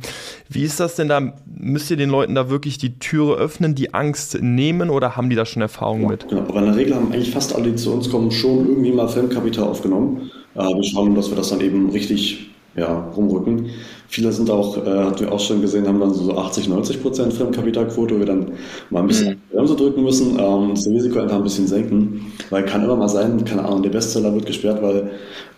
Wie 0.50 0.64
ist 0.64 0.80
das 0.80 0.96
denn 0.96 1.08
da? 1.08 1.34
Müsst 1.46 1.92
ihr 1.92 1.98
den 1.98 2.10
Leuten 2.10 2.36
da 2.36 2.50
wirklich 2.50 2.78
die 2.78 3.00
Türe 3.00 3.36
öffnen, 3.36 3.76
die 3.76 3.94
Angst 3.94 4.42
nehmen 4.42 4.90
oder 4.90 5.16
haben 5.16 5.30
die 5.30 5.36
da 5.36 5.46
schon 5.46 5.62
Erfahrung 5.62 6.02
ja, 6.02 6.08
mit? 6.10 6.28
Genau, 6.28 6.42
aber 6.42 6.60
in 6.60 6.66
der 6.66 6.76
Regel 6.76 6.96
haben 6.96 7.12
eigentlich 7.12 7.32
fast 7.32 7.56
alle, 7.56 7.72
die 7.72 7.76
zu 7.76 7.94
uns 7.94 8.10
kommen, 8.10 8.32
schon 8.32 8.68
irgendwie 8.68 8.92
mal 8.92 9.08
Fremdkapital 9.08 9.66
aufgenommen. 9.66 10.32
Äh, 10.56 10.60
wir 10.60 10.84
schauen, 10.84 11.16
dass 11.16 11.30
wir 11.30 11.38
das 11.38 11.50
dann 11.50 11.62
eben 11.62 11.90
richtig 11.92 12.50
ja, 12.78 13.12
rumrücken. 13.16 13.72
Viele 14.08 14.32
sind 14.32 14.50
auch, 14.50 14.78
äh, 14.78 14.90
hatten 14.90 15.20
wir 15.20 15.32
auch 15.32 15.40
schon 15.40 15.62
gesehen, 15.62 15.88
haben 15.88 16.00
dann 16.00 16.14
so 16.14 16.38
80, 16.38 16.70
90 16.70 17.02
Prozent 17.02 17.34
Fremdkapitalquote, 17.34 18.16
wo 18.16 18.20
wir 18.20 18.26
dann 18.26 18.52
mal 18.92 19.02
ein 19.02 19.08
bisschen 19.08 19.32
mhm. 19.32 19.56
Bremse 19.56 19.76
drücken 19.76 20.04
müssen, 20.04 20.38
ähm, 20.40 20.72
das 20.76 20.88
Risiko 20.88 21.20
einfach 21.20 21.38
ein 21.38 21.44
bisschen 21.44 21.68
senken. 21.68 22.32
Weil 22.52 22.64
kann 22.64 22.84
immer 22.84 22.96
mal 22.96 23.10
sein, 23.10 23.44
keine 23.44 23.66
Ahnung, 23.66 23.82
der 23.82 23.90
Bestseller 23.90 24.34
wird 24.34 24.46
gesperrt, 24.46 24.82
weil 24.82 25.10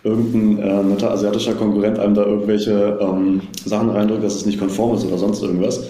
irgendein 0.02 0.58
äh, 0.58 0.82
netter 0.82 1.10
asiatischer 1.10 1.54
Konkurrent 1.54 1.98
einem 1.98 2.14
da 2.14 2.24
irgendwelche 2.24 2.98
ähm, 3.00 3.42
Sachen 3.66 3.90
reindrückt, 3.90 4.24
dass 4.24 4.36
es 4.36 4.46
nicht 4.46 4.58
konform 4.58 4.96
ist 4.96 5.06
oder 5.06 5.18
sonst 5.18 5.42
irgendwas. 5.42 5.84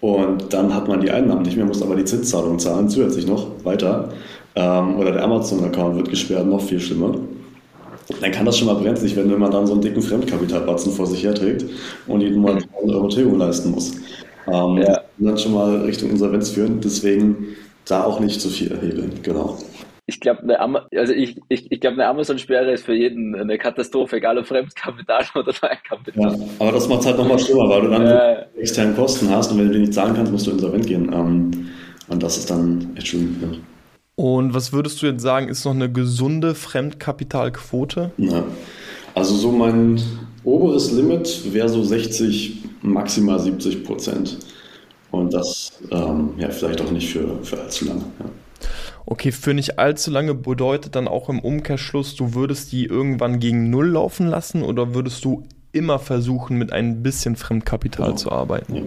Und 0.00 0.54
dann 0.54 0.72
hat 0.72 0.88
man 0.88 1.00
die 1.00 1.10
Einnahmen 1.10 1.42
nicht 1.42 1.56
mehr, 1.56 1.66
muss 1.66 1.82
aber 1.82 1.96
die 1.96 2.04
Zinszahlung 2.04 2.58
zahlen, 2.58 2.88
zusätzlich 2.88 3.26
noch 3.26 3.48
weiter. 3.64 4.08
Ähm, 4.54 4.96
oder 4.96 5.12
der 5.12 5.24
Amazon-Account 5.24 5.96
wird 5.96 6.10
gesperrt, 6.10 6.46
noch 6.46 6.62
viel 6.62 6.80
schlimmer 6.80 7.16
dann 8.20 8.32
kann 8.32 8.46
das 8.46 8.58
schon 8.58 8.66
mal 8.66 8.74
brenzlig 8.74 9.16
werden, 9.16 9.30
wenn 9.30 9.40
man 9.40 9.50
dann 9.50 9.66
so 9.66 9.72
einen 9.72 9.82
dicken 9.82 10.02
Fremdkapitalbatzen 10.02 10.92
vor 10.92 11.06
sich 11.06 11.22
herträgt 11.24 11.64
und 12.06 12.20
jeden 12.20 12.40
Monat 12.40 12.64
1000 12.74 12.94
Euro 12.94 13.08
Tilgung 13.08 13.38
leisten 13.38 13.70
muss. 13.70 13.92
Ähm, 14.46 14.78
ja. 14.78 15.02
dann 15.18 15.38
schon 15.38 15.54
mal 15.54 15.82
Richtung 15.82 16.10
Insolvenz 16.10 16.50
führen. 16.50 16.80
Deswegen 16.80 17.56
da 17.86 18.04
auch 18.04 18.20
nicht 18.20 18.40
zu 18.40 18.48
viel 18.48 18.70
erhebeln. 18.70 19.12
Genau. 19.22 19.58
Ich 20.06 20.18
glaube, 20.18 20.42
eine, 20.58 20.82
also 20.96 21.12
ich, 21.12 21.40
ich, 21.48 21.70
ich 21.70 21.80
glaub, 21.80 21.94
eine 21.94 22.06
Amazon-Sperre 22.06 22.72
ist 22.72 22.84
für 22.84 22.94
jeden 22.94 23.34
eine 23.36 23.58
Katastrophe, 23.58 24.16
egal 24.16 24.38
ob 24.38 24.46
Fremdkapital 24.46 25.24
oder 25.36 25.52
Eigenkapital. 25.62 26.32
Ja, 26.32 26.46
aber 26.58 26.72
das 26.72 26.88
macht 26.88 27.00
es 27.00 27.06
halt 27.06 27.18
nochmal 27.18 27.38
schlimmer, 27.38 27.68
weil 27.68 27.82
du 27.82 27.88
dann 27.90 28.06
ja. 28.06 28.46
externe 28.58 28.94
Kosten 28.94 29.30
hast 29.30 29.52
und 29.52 29.58
wenn 29.58 29.68
du 29.68 29.74
die 29.74 29.80
nicht 29.80 29.94
zahlen 29.94 30.14
kannst, 30.14 30.32
musst 30.32 30.46
du 30.48 30.50
insolvent 30.50 30.86
gehen. 30.86 31.12
Ähm, 31.12 31.68
und 32.08 32.22
das 32.22 32.38
ist 32.38 32.50
dann 32.50 32.90
echt 32.96 33.08
schlimm. 33.08 33.36
Ja. 33.40 33.58
Und 34.20 34.52
was 34.52 34.74
würdest 34.74 35.00
du 35.00 35.06
jetzt 35.06 35.22
sagen, 35.22 35.48
ist 35.48 35.64
noch 35.64 35.72
eine 35.72 35.90
gesunde 35.90 36.54
Fremdkapitalquote? 36.54 38.10
Ja. 38.18 38.44
Also 39.14 39.34
so 39.34 39.50
mein 39.50 39.98
oberes 40.44 40.92
Limit 40.92 41.54
wäre 41.54 41.70
so 41.70 41.82
60, 41.82 42.64
maximal 42.82 43.40
70 43.40 43.82
Prozent. 43.82 44.36
Und 45.10 45.32
das 45.32 45.72
ähm, 45.90 46.34
ja 46.36 46.50
vielleicht 46.50 46.82
auch 46.82 46.90
nicht 46.90 47.10
für, 47.10 47.42
für 47.42 47.62
allzu 47.62 47.86
lange. 47.86 48.02
Ja. 48.18 48.26
Okay, 49.06 49.32
für 49.32 49.54
nicht 49.54 49.78
allzu 49.78 50.10
lange 50.10 50.34
bedeutet 50.34 50.96
dann 50.96 51.08
auch 51.08 51.30
im 51.30 51.38
Umkehrschluss, 51.38 52.14
du 52.14 52.34
würdest 52.34 52.72
die 52.72 52.84
irgendwann 52.84 53.40
gegen 53.40 53.70
Null 53.70 53.88
laufen 53.88 54.26
lassen 54.26 54.62
oder 54.62 54.92
würdest 54.94 55.24
du 55.24 55.44
immer 55.72 55.98
versuchen, 55.98 56.58
mit 56.58 56.74
ein 56.74 57.02
bisschen 57.02 57.36
Fremdkapital 57.36 58.08
genau. 58.08 58.16
zu 58.18 58.30
arbeiten? 58.30 58.76
Ja. 58.76 58.82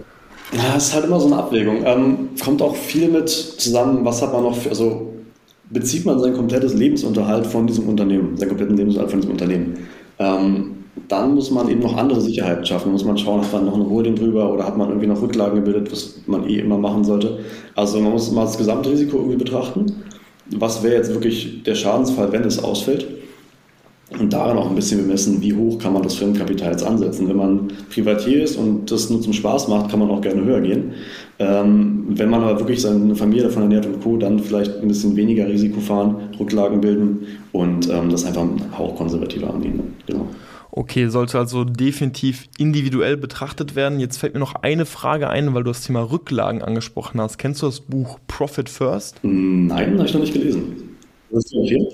Ja, 0.52 0.76
es 0.76 0.88
ist 0.88 0.94
halt 0.94 1.06
immer 1.06 1.18
so 1.18 1.26
eine 1.26 1.38
Abwägung. 1.38 1.84
Ähm, 1.84 2.28
kommt 2.40 2.62
auch 2.62 2.76
viel 2.76 3.10
mit 3.10 3.28
zusammen, 3.28 4.04
was 4.04 4.22
hat 4.22 4.32
man 4.32 4.44
noch 4.44 4.54
für, 4.54 4.68
also 4.68 5.13
bezieht 5.70 6.04
man 6.04 6.18
sein 6.18 6.34
komplettes 6.34 6.74
Lebensunterhalt 6.74 7.46
von 7.46 7.66
diesem 7.66 7.88
Unternehmen, 7.88 8.36
seinen 8.36 8.48
kompletten 8.48 8.76
Lebensunterhalt 8.76 9.10
von 9.10 9.20
diesem 9.20 9.32
Unternehmen. 9.32 9.74
Ähm, 10.18 10.70
dann 11.08 11.34
muss 11.34 11.50
man 11.50 11.68
eben 11.68 11.80
noch 11.80 11.96
andere 11.96 12.20
Sicherheiten 12.20 12.64
schaffen. 12.64 12.92
Muss 12.92 13.04
man 13.04 13.18
schauen, 13.18 13.40
hat 13.40 13.52
man 13.52 13.66
noch 13.66 13.74
eine 13.74 13.88
Holding 13.88 14.14
drüber 14.14 14.52
oder 14.52 14.64
hat 14.64 14.76
man 14.76 14.88
irgendwie 14.88 15.08
noch 15.08 15.20
Rücklagen 15.20 15.56
gebildet, 15.56 15.90
was 15.90 16.20
man 16.26 16.48
eh 16.48 16.60
immer 16.60 16.78
machen 16.78 17.04
sollte. 17.04 17.40
Also 17.74 18.00
man 18.00 18.12
muss 18.12 18.30
mal 18.30 18.44
das 18.44 18.56
Gesamtrisiko 18.56 19.16
irgendwie 19.16 19.36
betrachten. 19.36 19.86
Was 20.50 20.82
wäre 20.82 20.94
jetzt 20.94 21.12
wirklich 21.12 21.62
der 21.64 21.74
Schadensfall, 21.74 22.30
wenn 22.32 22.44
es 22.44 22.62
ausfällt? 22.62 23.06
Und 24.18 24.32
daran 24.32 24.56
auch 24.56 24.68
ein 24.68 24.74
bisschen 24.74 25.00
bemessen, 25.00 25.40
wie 25.40 25.54
hoch 25.54 25.78
kann 25.78 25.92
man 25.92 26.02
das 26.02 26.14
Firmenkapital 26.14 26.72
jetzt 26.72 26.84
ansetzen. 26.84 27.28
Wenn 27.28 27.36
man 27.36 27.68
Privatier 27.90 28.42
ist 28.44 28.56
und 28.56 28.90
das 28.90 29.10
nur 29.10 29.20
zum 29.20 29.32
Spaß 29.32 29.68
macht, 29.68 29.90
kann 29.90 30.00
man 30.00 30.10
auch 30.10 30.20
gerne 30.20 30.44
höher 30.44 30.60
gehen. 30.60 30.92
Ähm, 31.38 32.04
wenn 32.08 32.30
man 32.30 32.42
aber 32.42 32.58
wirklich 32.60 32.80
seine 32.80 33.16
Familie 33.16 33.44
davon 33.44 33.62
ernährt 33.62 33.86
und 33.86 34.00
Co., 34.00 34.16
dann 34.16 34.38
vielleicht 34.38 34.80
ein 34.80 34.88
bisschen 34.88 35.16
weniger 35.16 35.48
Risiko 35.48 35.80
fahren, 35.80 36.16
Rücklagen 36.38 36.80
bilden 36.80 37.26
und 37.52 37.90
ähm, 37.90 38.10
das 38.10 38.24
einfach 38.24 38.46
auch 38.78 38.96
konservativer 38.96 39.52
angehen. 39.52 39.94
Genau. 40.06 40.28
Okay, 40.76 41.06
sollte 41.06 41.38
also 41.38 41.62
definitiv 41.62 42.48
individuell 42.58 43.16
betrachtet 43.16 43.76
werden. 43.76 44.00
Jetzt 44.00 44.16
fällt 44.16 44.34
mir 44.34 44.40
noch 44.40 44.56
eine 44.56 44.86
Frage 44.86 45.30
ein, 45.30 45.54
weil 45.54 45.62
du 45.62 45.70
das 45.70 45.82
Thema 45.82 46.10
Rücklagen 46.10 46.62
angesprochen 46.62 47.20
hast. 47.20 47.38
Kennst 47.38 47.62
du 47.62 47.66
das 47.66 47.78
Buch 47.78 48.18
Profit 48.26 48.68
First? 48.68 49.20
Nein, 49.22 49.96
habe 49.96 50.08
ich 50.08 50.14
noch 50.14 50.20
nicht 50.20 50.32
gelesen. 50.32 50.96
Das 51.30 51.44
ist 51.44 51.54
okay. 51.54 51.86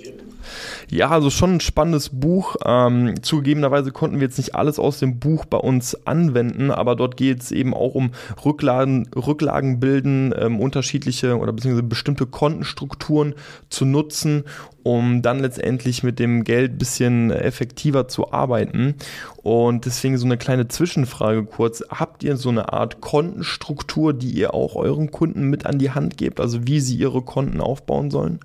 Ja, 0.91 1.11
also 1.11 1.31
schon 1.31 1.55
ein 1.55 1.61
spannendes 1.61 2.09
Buch. 2.09 2.57
Ähm, 2.65 3.23
zugegebenerweise 3.23 3.93
konnten 3.93 4.17
wir 4.17 4.27
jetzt 4.27 4.39
nicht 4.39 4.55
alles 4.55 4.79
aus 4.79 4.99
dem 4.99 5.19
Buch 5.19 5.45
bei 5.45 5.59
uns 5.59 6.07
anwenden, 6.07 6.71
aber 6.71 6.97
dort 6.97 7.17
geht 7.17 7.43
es 7.43 7.53
eben 7.53 7.75
auch 7.75 7.95
um 7.95 8.11
Rücklagen, 8.45 9.09
Rücklagen 9.15 9.81
bilden, 9.81 10.35
ähm, 10.37 10.61
unterschiedliche 10.61 11.39
oder 11.39 11.53
beziehungsweise 11.53 11.83
bestimmte 11.83 12.27
Kontenstrukturen 12.27 13.35
zu 13.69 13.85
nutzen, 13.85 14.45
um 14.83 15.23
dann 15.23 15.41
letztendlich 15.41 16.03
mit 16.03 16.19
dem 16.19 16.45
Geld 16.45 16.73
ein 16.73 16.79
bisschen 16.79 17.31
effektiver 17.31 18.09
zu 18.09 18.33
arbeiten. 18.33 18.95
Und 19.43 19.87
deswegen 19.87 20.19
so 20.19 20.27
eine 20.27 20.39
kleine 20.39 20.69
Zwischenfrage 20.69 21.45
kurz. 21.45 21.83
Habt 21.91 22.23
ihr 22.25 22.37
so 22.37 22.49
eine 22.49 22.73
Art 22.73 23.01
Kontenstruktur, 23.01 24.13
die 24.13 24.31
ihr 24.31 24.55
auch 24.55 24.77
euren 24.77 25.11
Kunden 25.11 25.49
mit 25.49 25.67
an 25.67 25.79
die 25.79 25.91
Hand 25.91 26.17
gebt, 26.17 26.41
also 26.41 26.67
wie 26.67 26.81
sie 26.81 26.97
ihre 26.97 27.23
Konten 27.23 27.61
aufbauen 27.61 28.11
sollen? 28.11 28.41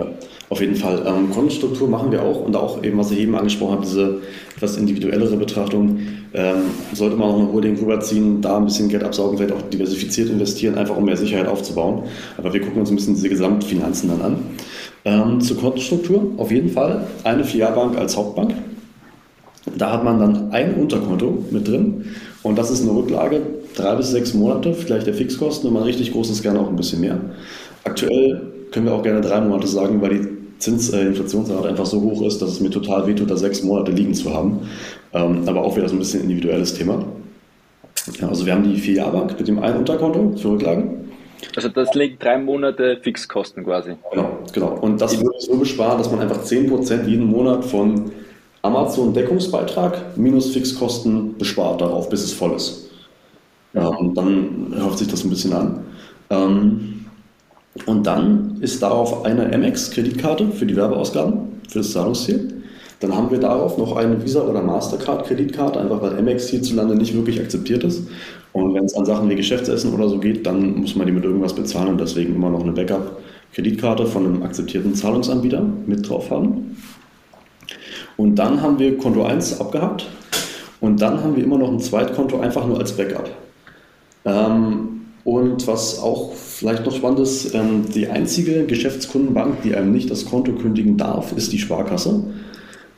Ja, 0.00 0.06
auf 0.48 0.60
jeden 0.60 0.76
Fall. 0.76 1.04
Ähm, 1.06 1.30
Kontenstruktur 1.30 1.86
machen 1.86 2.10
wir 2.10 2.22
auch 2.22 2.40
und 2.40 2.56
auch 2.56 2.82
eben, 2.82 2.96
was 2.96 3.10
ich 3.10 3.18
eben 3.18 3.34
angesprochen 3.34 3.72
habe, 3.72 3.82
diese 3.84 4.18
etwas 4.56 4.78
individuellere 4.78 5.36
Betrachtung. 5.36 5.98
Ähm, 6.32 6.56
sollte 6.94 7.16
man 7.16 7.28
auch 7.28 7.38
eine 7.38 7.52
Holding 7.52 7.78
rüberziehen, 7.78 8.40
da 8.40 8.56
ein 8.56 8.64
bisschen 8.64 8.88
Geld 8.88 9.04
absaugen, 9.04 9.36
vielleicht 9.36 9.52
auch 9.52 9.62
diversifiziert 9.62 10.30
investieren, 10.30 10.76
einfach 10.76 10.96
um 10.96 11.04
mehr 11.04 11.18
Sicherheit 11.18 11.48
aufzubauen. 11.48 12.04
Aber 12.38 12.52
wir 12.54 12.60
gucken 12.60 12.80
uns 12.80 12.90
ein 12.90 12.96
bisschen 12.96 13.14
diese 13.14 13.28
Gesamtfinanzen 13.28 14.08
dann 14.08 14.22
an. 14.22 14.36
Ähm, 15.04 15.40
zur 15.40 15.58
Kontenstruktur 15.58 16.32
auf 16.38 16.50
jeden 16.50 16.70
Fall 16.70 17.06
eine 17.24 17.44
Filialbank 17.44 17.98
als 17.98 18.16
Hauptbank. 18.16 18.54
Da 19.76 19.92
hat 19.92 20.04
man 20.04 20.18
dann 20.18 20.50
ein 20.52 20.74
Unterkonto 20.76 21.44
mit 21.50 21.68
drin 21.68 22.06
und 22.42 22.56
das 22.56 22.70
ist 22.70 22.82
eine 22.82 22.96
Rücklage, 22.96 23.42
drei 23.74 23.94
bis 23.96 24.10
sechs 24.10 24.32
Monate, 24.32 24.72
vielleicht 24.72 25.06
der 25.06 25.14
Fixkosten, 25.14 25.68
wenn 25.68 25.74
man 25.74 25.82
richtig 25.82 26.12
groß 26.12 26.30
ist, 26.30 26.42
gerne 26.42 26.60
auch 26.60 26.68
ein 26.68 26.76
bisschen 26.76 27.00
mehr. 27.00 27.18
Aktuell 27.84 28.59
können 28.70 28.86
wir 28.86 28.94
auch 28.94 29.02
gerne 29.02 29.20
drei 29.20 29.40
Monate 29.40 29.66
sagen, 29.66 30.00
weil 30.00 30.10
die 30.10 30.28
Zinsinflationsrate 30.58 31.66
äh, 31.66 31.70
einfach 31.70 31.86
so 31.86 32.00
hoch 32.00 32.22
ist, 32.26 32.40
dass 32.40 32.50
es 32.50 32.60
mir 32.60 32.70
total 32.70 33.06
wehtut, 33.06 33.30
da 33.30 33.36
sechs 33.36 33.62
Monate 33.62 33.92
liegen 33.92 34.14
zu 34.14 34.32
haben. 34.32 34.68
Ähm, 35.12 35.42
aber 35.46 35.64
auch 35.64 35.76
wieder 35.76 35.88
so 35.88 35.96
ein 35.96 35.98
bisschen 35.98 36.22
individuelles 36.22 36.74
Thema. 36.74 37.04
Ja, 38.20 38.28
also 38.28 38.46
wir 38.46 38.54
haben 38.54 38.64
die 38.64 38.78
vier 38.78 38.96
Jahrbank 38.96 39.38
mit 39.38 39.48
dem 39.48 39.58
einen 39.58 39.78
Unterkonto 39.78 40.36
für 40.36 40.52
Rücklagen. 40.52 41.10
Also 41.56 41.68
das 41.68 41.94
liegt 41.94 42.22
drei 42.22 42.38
Monate 42.38 42.98
Fixkosten 43.02 43.64
quasi. 43.64 43.94
Genau, 44.12 44.38
genau. 44.52 44.78
Und 44.80 45.00
das 45.00 45.18
würde 45.18 45.38
so 45.38 45.56
besparen, 45.56 45.98
dass 45.98 46.10
man 46.10 46.20
einfach 46.20 46.42
10% 46.42 47.06
jeden 47.06 47.26
Monat 47.26 47.64
von 47.64 48.12
Amazon 48.62 49.14
Deckungsbeitrag 49.14 50.16
minus 50.16 50.50
Fixkosten 50.52 51.36
bespart 51.38 51.80
darauf, 51.80 52.08
bis 52.10 52.22
es 52.22 52.32
voll 52.32 52.52
ist. 52.52 52.90
Ja, 53.72 53.86
und 53.86 54.14
dann 54.16 54.74
hört 54.74 54.98
sich 54.98 55.08
das 55.08 55.24
ein 55.24 55.30
bisschen 55.30 55.52
an. 55.52 55.84
Ähm, 56.28 56.99
und 57.86 58.06
dann 58.06 58.58
ist 58.60 58.82
darauf 58.82 59.24
eine 59.24 59.52
Amex-Kreditkarte 59.52 60.50
für 60.50 60.66
die 60.66 60.76
Werbeausgaben, 60.76 61.60
für 61.68 61.78
das 61.78 61.92
Zahlungsziel. 61.92 62.62
Dann 63.00 63.16
haben 63.16 63.30
wir 63.30 63.38
darauf 63.38 63.78
noch 63.78 63.96
eine 63.96 64.22
Visa- 64.22 64.42
oder 64.42 64.60
Mastercard-Kreditkarte, 64.62 65.80
einfach 65.80 66.02
weil 66.02 66.18
Amex 66.18 66.48
hierzulande 66.48 66.94
nicht 66.96 67.14
wirklich 67.14 67.40
akzeptiert 67.40 67.84
ist. 67.84 68.08
Und 68.52 68.74
wenn 68.74 68.84
es 68.84 68.94
an 68.94 69.06
Sachen 69.06 69.30
wie 69.30 69.36
Geschäftsessen 69.36 69.94
oder 69.94 70.08
so 70.08 70.18
geht, 70.18 70.44
dann 70.46 70.80
muss 70.80 70.96
man 70.96 71.06
die 71.06 71.12
mit 71.12 71.24
irgendwas 71.24 71.54
bezahlen 71.54 71.88
und 71.88 72.00
deswegen 72.00 72.34
immer 72.34 72.50
noch 72.50 72.62
eine 72.62 72.72
Backup-Kreditkarte 72.72 74.06
von 74.06 74.26
einem 74.26 74.42
akzeptierten 74.42 74.94
Zahlungsanbieter 74.94 75.64
mit 75.86 76.08
drauf 76.08 76.30
haben. 76.30 76.76
Und 78.16 78.34
dann 78.34 78.60
haben 78.60 78.78
wir 78.78 78.98
Konto 78.98 79.22
1 79.22 79.60
abgehakt 79.60 80.06
und 80.80 81.00
dann 81.00 81.22
haben 81.22 81.36
wir 81.36 81.44
immer 81.44 81.56
noch 81.56 81.70
ein 81.70 81.80
Zweitkonto 81.80 82.40
einfach 82.40 82.66
nur 82.66 82.78
als 82.78 82.92
Backup. 82.92 83.30
Ähm, 84.26 84.89
und 85.24 85.66
was 85.66 85.98
auch 85.98 86.32
vielleicht 86.32 86.86
noch 86.86 86.94
spannend 86.94 87.20
ist, 87.20 87.54
ähm, 87.54 87.84
die 87.94 88.08
einzige 88.08 88.64
Geschäftskundenbank, 88.64 89.62
die 89.62 89.74
einem 89.74 89.92
nicht 89.92 90.10
das 90.10 90.24
Konto 90.24 90.52
kündigen 90.52 90.96
darf, 90.96 91.32
ist 91.32 91.52
die 91.52 91.58
Sparkasse. 91.58 92.24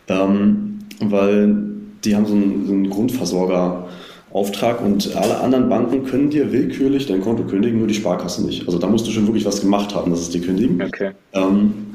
Ähm, 0.08 0.78
weil 1.00 1.56
die 2.04 2.14
haben 2.14 2.26
so 2.26 2.34
einen, 2.34 2.66
so 2.66 2.72
einen 2.72 2.90
Grundversorgerauftrag 2.90 4.82
und 4.84 5.14
alle 5.16 5.40
anderen 5.40 5.68
Banken 5.68 6.04
können 6.04 6.30
dir 6.30 6.52
willkürlich 6.52 7.06
dein 7.06 7.20
Konto 7.20 7.44
kündigen, 7.44 7.78
nur 7.78 7.88
die 7.88 7.94
Sparkasse 7.94 8.44
nicht. 8.44 8.66
Also 8.66 8.78
da 8.78 8.86
musst 8.86 9.06
du 9.06 9.10
schon 9.10 9.26
wirklich 9.26 9.44
was 9.44 9.60
gemacht 9.60 9.94
haben, 9.94 10.10
dass 10.10 10.20
es 10.20 10.30
dir 10.30 10.40
kündigen. 10.40 10.82
Okay. 10.82 11.12
Ähm, 11.32 11.91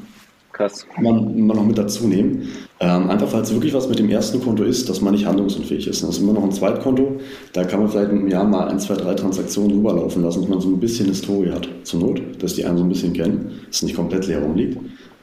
Krass. 0.57 0.87
Man, 0.99 1.45
man 1.45 1.55
noch 1.55 1.65
mit 1.65 1.77
dazu 1.77 2.07
nehmen. 2.07 2.49
Ähm, 2.79 3.11
einfach 3.11 3.31
es 3.31 3.53
wirklich 3.53 3.75
was 3.75 3.87
mit 3.87 3.99
dem 3.99 4.09
ersten 4.09 4.41
Konto 4.41 4.63
ist, 4.63 4.89
dass 4.89 5.01
man 5.01 5.13
nicht 5.13 5.27
handlungsunfähig 5.27 5.87
ist. 5.87 6.01
Das 6.01 6.09
ist 6.09 6.17
immer 6.17 6.33
noch 6.33 6.43
ein 6.43 6.51
Zweitkonto. 6.51 7.19
Da 7.53 7.63
kann 7.63 7.79
man 7.79 7.89
vielleicht 7.89 8.11
im 8.11 8.27
Jahr 8.27 8.43
mal 8.43 8.67
ein, 8.67 8.79
zwei, 8.79 8.95
drei 8.95 9.13
Transaktionen 9.13 9.77
rüberlaufen 9.77 10.23
lassen, 10.23 10.41
dass 10.41 10.49
man 10.49 10.59
so 10.59 10.69
ein 10.69 10.79
bisschen 10.79 11.09
Historie 11.09 11.51
hat. 11.51 11.67
Zur 11.83 11.99
Not, 11.99 12.21
dass 12.39 12.55
die 12.55 12.65
einen 12.65 12.79
so 12.79 12.83
ein 12.83 12.89
bisschen 12.89 13.13
kennen, 13.13 13.51
dass 13.67 13.77
es 13.77 13.83
nicht 13.83 13.95
komplett 13.95 14.25
leer 14.25 14.41
rumliegt. 14.41 14.79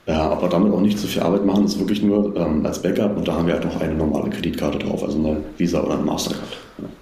Ja, 0.06 0.28
aber 0.30 0.48
damit 0.48 0.72
auch 0.72 0.80
nicht 0.80 0.98
zu 0.98 1.06
viel 1.06 1.22
Arbeit 1.22 1.46
machen, 1.46 1.64
ist 1.64 1.78
wirklich 1.78 2.02
nur 2.02 2.36
ähm, 2.36 2.64
als 2.66 2.82
Backup 2.82 3.16
und 3.16 3.26
da 3.26 3.34
haben 3.34 3.46
wir 3.46 3.54
halt 3.54 3.64
noch 3.64 3.80
eine 3.80 3.94
normale 3.94 4.28
Kreditkarte 4.28 4.78
drauf, 4.78 5.02
also 5.02 5.18
eine 5.18 5.38
Visa 5.56 5.82
oder 5.82 5.94
eine 5.94 6.02
Mastercard. 6.02 6.58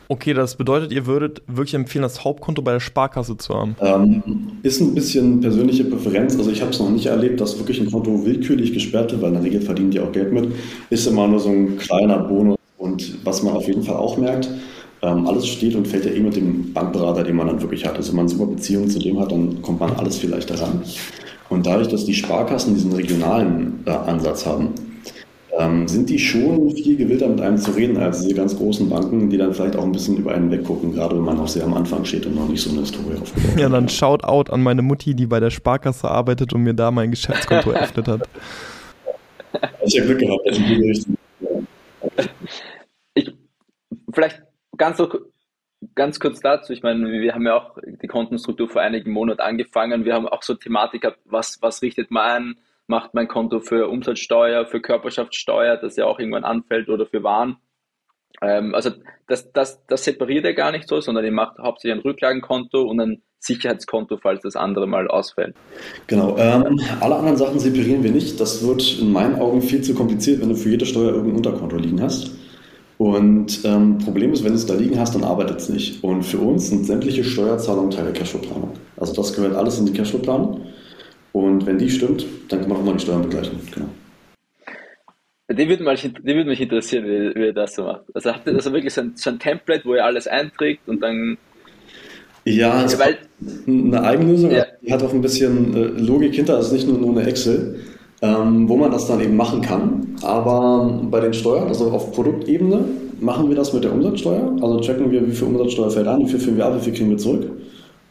Okay, 0.06 0.34
das 0.34 0.56
bedeutet, 0.56 0.92
ihr 0.92 1.06
würdet 1.06 1.42
wirklich 1.46 1.74
empfehlen, 1.74 2.02
das 2.02 2.22
Hauptkonto 2.24 2.62
bei 2.62 2.72
der 2.72 2.80
Sparkasse 2.80 3.36
zu 3.38 3.54
haben? 3.54 3.74
Ähm, 3.80 4.22
ist 4.62 4.80
ein 4.80 4.94
bisschen 4.94 5.40
persönliche 5.40 5.84
Präferenz. 5.84 6.36
Also 6.36 6.50
ich 6.50 6.60
habe 6.60 6.70
es 6.70 6.78
noch 6.78 6.90
nicht 6.90 7.06
erlebt, 7.06 7.40
dass 7.40 7.58
wirklich 7.58 7.80
ein 7.80 7.90
Konto 7.90 8.24
willkürlich 8.24 8.74
gesperrt 8.74 9.10
wird, 9.10 9.22
weil 9.22 9.28
in 9.28 9.34
der 9.36 9.44
Regel 9.44 9.62
verdienen 9.62 9.90
die 9.90 10.00
auch 10.00 10.12
Geld 10.12 10.32
mit. 10.32 10.52
Ist 10.90 11.06
immer 11.06 11.26
nur 11.26 11.40
so 11.40 11.48
ein 11.48 11.78
kleiner 11.78 12.18
Bonus. 12.18 12.58
Und 12.76 13.24
was 13.24 13.42
man 13.42 13.54
auf 13.54 13.66
jeden 13.66 13.82
Fall 13.82 13.96
auch 13.96 14.18
merkt, 14.18 14.50
ähm, 15.00 15.26
alles 15.26 15.48
steht 15.48 15.74
und 15.74 15.88
fällt 15.88 16.04
ja 16.04 16.12
eh 16.12 16.20
mit 16.20 16.36
dem 16.36 16.72
Bankberater, 16.74 17.24
den 17.24 17.36
man 17.36 17.46
dann 17.46 17.62
wirklich 17.62 17.86
hat. 17.86 17.96
Also 17.96 18.12
wenn 18.12 18.18
man 18.18 18.28
super 18.28 18.46
Beziehung 18.46 18.90
zu 18.90 18.98
dem 18.98 19.18
hat, 19.18 19.32
dann 19.32 19.62
kommt 19.62 19.80
man 19.80 19.92
alles 19.92 20.18
viel 20.18 20.30
leichter 20.30 20.60
ran. 20.60 20.82
Und 21.52 21.66
dadurch, 21.66 21.88
dass 21.88 22.06
die 22.06 22.14
Sparkassen 22.14 22.74
diesen 22.74 22.92
regionalen 22.92 23.84
äh, 23.84 23.90
Ansatz 23.90 24.46
haben, 24.46 24.70
ähm, 25.58 25.86
sind 25.86 26.08
die 26.08 26.18
schon 26.18 26.74
viel 26.74 26.96
gewillter 26.96 27.28
mit 27.28 27.42
einem 27.42 27.58
zu 27.58 27.72
reden 27.72 27.98
als 27.98 28.22
diese 28.22 28.34
ganz 28.34 28.56
großen 28.56 28.88
Banken, 28.88 29.28
die 29.28 29.36
dann 29.36 29.52
vielleicht 29.52 29.76
auch 29.76 29.84
ein 29.84 29.92
bisschen 29.92 30.16
über 30.16 30.32
einen 30.32 30.50
weggucken, 30.50 30.94
gerade 30.94 31.14
wenn 31.14 31.24
man 31.24 31.36
noch 31.36 31.48
sehr 31.48 31.64
am 31.64 31.74
Anfang 31.74 32.06
steht 32.06 32.24
und 32.24 32.36
noch 32.36 32.48
nicht 32.48 32.62
so 32.62 32.70
eine 32.70 32.80
Historie 32.80 33.18
aufgebaut 33.20 33.50
hat. 33.50 33.60
Ja, 33.60 33.68
dann 33.68 33.86
Shoutout 33.90 34.50
an 34.50 34.62
meine 34.62 34.80
Mutti, 34.80 35.14
die 35.14 35.26
bei 35.26 35.40
der 35.40 35.50
Sparkasse 35.50 36.10
arbeitet 36.10 36.54
und 36.54 36.62
mir 36.62 36.72
da 36.72 36.90
mein 36.90 37.10
Geschäftskonto 37.10 37.70
eröffnet 37.72 38.08
hat. 38.08 38.28
Ich 39.84 40.00
habe 40.00 40.06
Glück 40.06 40.20
gehabt, 40.20 40.40
dass 40.46 40.56
ich 40.56 40.64
diese 40.64 40.84
Richtung. 40.84 41.16
Ich, 43.12 43.34
vielleicht 44.10 44.42
ganz 44.78 44.96
so 44.96 45.06
ganz 45.94 46.20
kurz 46.20 46.40
dazu, 46.40 46.72
ich 46.72 46.82
meine, 46.82 47.10
wir 47.10 47.34
haben 47.34 47.46
ja 47.46 47.56
auch 47.56 47.76
die 47.84 48.06
Kontenstruktur 48.06 48.68
vor 48.68 48.82
einigen 48.82 49.10
Monaten 49.10 49.40
angefangen. 49.40 50.04
Wir 50.04 50.14
haben 50.14 50.28
auch 50.28 50.42
so 50.42 50.54
Thematik 50.54 51.02
gehabt, 51.02 51.18
was, 51.24 51.58
was 51.60 51.82
richtet 51.82 52.10
man, 52.10 52.56
macht 52.86 53.14
mein 53.14 53.28
Konto 53.28 53.60
für 53.60 53.88
Umsatzsteuer, 53.88 54.66
für 54.66 54.80
Körperschaftssteuer, 54.80 55.76
das 55.76 55.96
ja 55.96 56.06
auch 56.06 56.18
irgendwann 56.18 56.44
anfällt 56.44 56.88
oder 56.88 57.06
für 57.06 57.22
Waren. 57.22 57.56
Ähm, 58.40 58.74
also 58.74 58.90
das, 59.28 59.52
das, 59.52 59.84
das 59.86 60.04
separiert 60.04 60.44
er 60.44 60.54
gar 60.54 60.72
nicht 60.72 60.88
so, 60.88 61.00
sondern 61.00 61.24
ihr 61.24 61.32
macht 61.32 61.58
hauptsächlich 61.58 61.98
ein 61.98 62.02
Rücklagenkonto 62.02 62.82
und 62.82 63.00
ein 63.00 63.22
Sicherheitskonto, 63.38 64.18
falls 64.18 64.42
das 64.42 64.56
andere 64.56 64.86
mal 64.86 65.08
ausfällt. 65.08 65.56
Genau. 66.06 66.36
Ähm, 66.38 66.80
alle 67.00 67.16
anderen 67.16 67.36
Sachen 67.36 67.58
separieren 67.58 68.04
wir 68.04 68.12
nicht. 68.12 68.38
Das 68.40 68.66
wird 68.66 69.00
in 69.00 69.12
meinen 69.12 69.36
Augen 69.40 69.62
viel 69.62 69.82
zu 69.82 69.94
kompliziert, 69.94 70.40
wenn 70.40 70.48
du 70.48 70.54
für 70.54 70.70
jede 70.70 70.86
Steuer 70.86 71.12
irgendein 71.12 71.36
Unterkonto 71.36 71.76
liegen 71.76 72.00
hast. 72.00 72.30
Und 72.98 73.64
ähm, 73.64 73.98
Problem 73.98 74.32
ist, 74.32 74.44
wenn 74.44 74.52
du 74.52 74.56
es 74.56 74.66
da 74.66 74.74
liegen 74.74 74.98
hast, 74.98 75.14
dann 75.14 75.24
arbeitet 75.24 75.58
es 75.58 75.68
nicht. 75.68 76.04
Und 76.04 76.22
für 76.22 76.38
uns 76.38 76.68
sind 76.68 76.86
sämtliche 76.86 77.24
Steuerzahlungen 77.24 77.90
Teil 77.90 78.04
der 78.04 78.12
Cashflow-Planung. 78.12 78.70
Also 78.96 79.12
das 79.14 79.32
gehört 79.34 79.54
alles 79.54 79.78
in 79.78 79.86
die 79.86 79.92
Cashflow-Planung. 79.92 80.60
Und 81.32 81.66
wenn 81.66 81.78
die 81.78 81.90
stimmt, 81.90 82.26
dann 82.48 82.60
kann 82.60 82.68
man 82.68 82.78
auch 82.78 82.84
mal 82.84 82.94
die 82.94 83.00
Steuern 83.00 83.22
begleichen. 83.22 83.58
Genau. 83.74 83.88
Die 85.50 85.68
würde, 85.68 85.82
mal, 85.82 85.96
die 85.96 86.24
würde 86.24 86.48
mich 86.48 86.60
interessieren, 86.60 87.04
wie, 87.04 87.34
wie 87.34 87.46
ihr 87.46 87.52
das 87.52 87.74
so 87.74 87.82
macht. 87.84 88.02
Also 88.14 88.32
habt 88.32 88.46
ihr 88.46 88.54
also 88.54 88.72
wirklich 88.72 88.94
so 88.94 89.02
ein, 89.02 89.12
so 89.16 89.30
ein 89.30 89.38
Template, 89.38 89.84
wo 89.84 89.94
ihr 89.94 90.04
alles 90.04 90.26
einträgt 90.26 90.88
und 90.88 91.00
dann 91.02 91.36
ja, 92.44 92.84
es 92.84 92.94
ja, 92.94 92.98
weil, 92.98 93.18
eine 93.66 94.02
Eigenlösung, 94.02 94.50
ja. 94.50 94.66
die 94.80 94.92
hat 94.92 95.02
auch 95.02 95.12
ein 95.12 95.20
bisschen 95.20 95.74
äh, 95.76 96.00
Logik 96.00 96.34
hinter, 96.34 96.56
also 96.56 96.74
nicht 96.74 96.88
nur, 96.88 96.98
nur 96.98 97.10
eine 97.10 97.28
Excel 97.28 97.80
ähm, 98.22 98.68
wo 98.68 98.76
man 98.76 98.90
das 98.92 99.06
dann 99.08 99.20
eben 99.20 99.36
machen 99.36 99.60
kann. 99.60 100.16
Aber 100.22 101.00
bei 101.10 101.20
den 101.20 101.34
Steuern, 101.34 101.68
also 101.68 101.90
auf 101.90 102.12
Produktebene, 102.12 102.84
machen 103.20 103.48
wir 103.48 103.56
das 103.56 103.72
mit 103.72 103.84
der 103.84 103.92
Umsatzsteuer. 103.92 104.56
Also 104.62 104.80
checken 104.80 105.10
wir, 105.10 105.26
wie 105.26 105.32
viel 105.32 105.48
Umsatzsteuer 105.48 105.90
fällt 105.90 106.06
an, 106.06 106.20
wie 106.20 106.28
viel 106.28 106.38
führen 106.38 106.56
wir 106.56 106.66
ab, 106.66 106.76
wie 106.76 106.84
viel 106.84 106.92
kriegen 106.92 107.10
wir 107.10 107.18
zurück. 107.18 107.50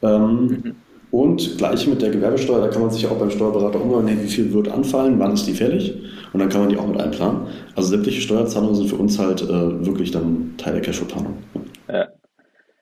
Ähm, 0.02 0.48
mhm. 0.48 0.76
Und 1.12 1.58
gleich 1.58 1.88
mit 1.88 2.02
der 2.02 2.10
Gewerbesteuer, 2.10 2.62
da 2.62 2.68
kann 2.70 2.82
man 2.82 2.92
sich 2.92 3.06
auch 3.06 3.18
beim 3.18 3.30
Steuerberater 3.30 3.82
umhören, 3.82 4.08
hey, 4.08 4.18
wie 4.22 4.30
viel 4.30 4.54
wird 4.54 4.70
anfallen, 4.70 5.20
wann 5.20 5.34
ist 5.34 5.46
die 5.46 5.54
fällig 5.54 5.94
und 6.32 6.40
dann 6.40 6.48
kann 6.48 6.62
man 6.62 6.70
die 6.70 6.78
auch 6.78 6.88
mit 6.88 7.02
einplanen. 7.02 7.48
Also 7.76 7.90
sämtliche 7.90 8.22
Steuerzahlungen 8.22 8.76
sind 8.76 8.90
für 8.90 8.96
uns 8.96 9.20
halt 9.20 9.42
äh, 9.42 9.86
wirklich 9.86 10.12
dann 10.12 10.54
Teil 10.58 10.74
der 10.74 10.82
Cashflow-Planung. 10.82 11.34
Ja. 11.90 12.08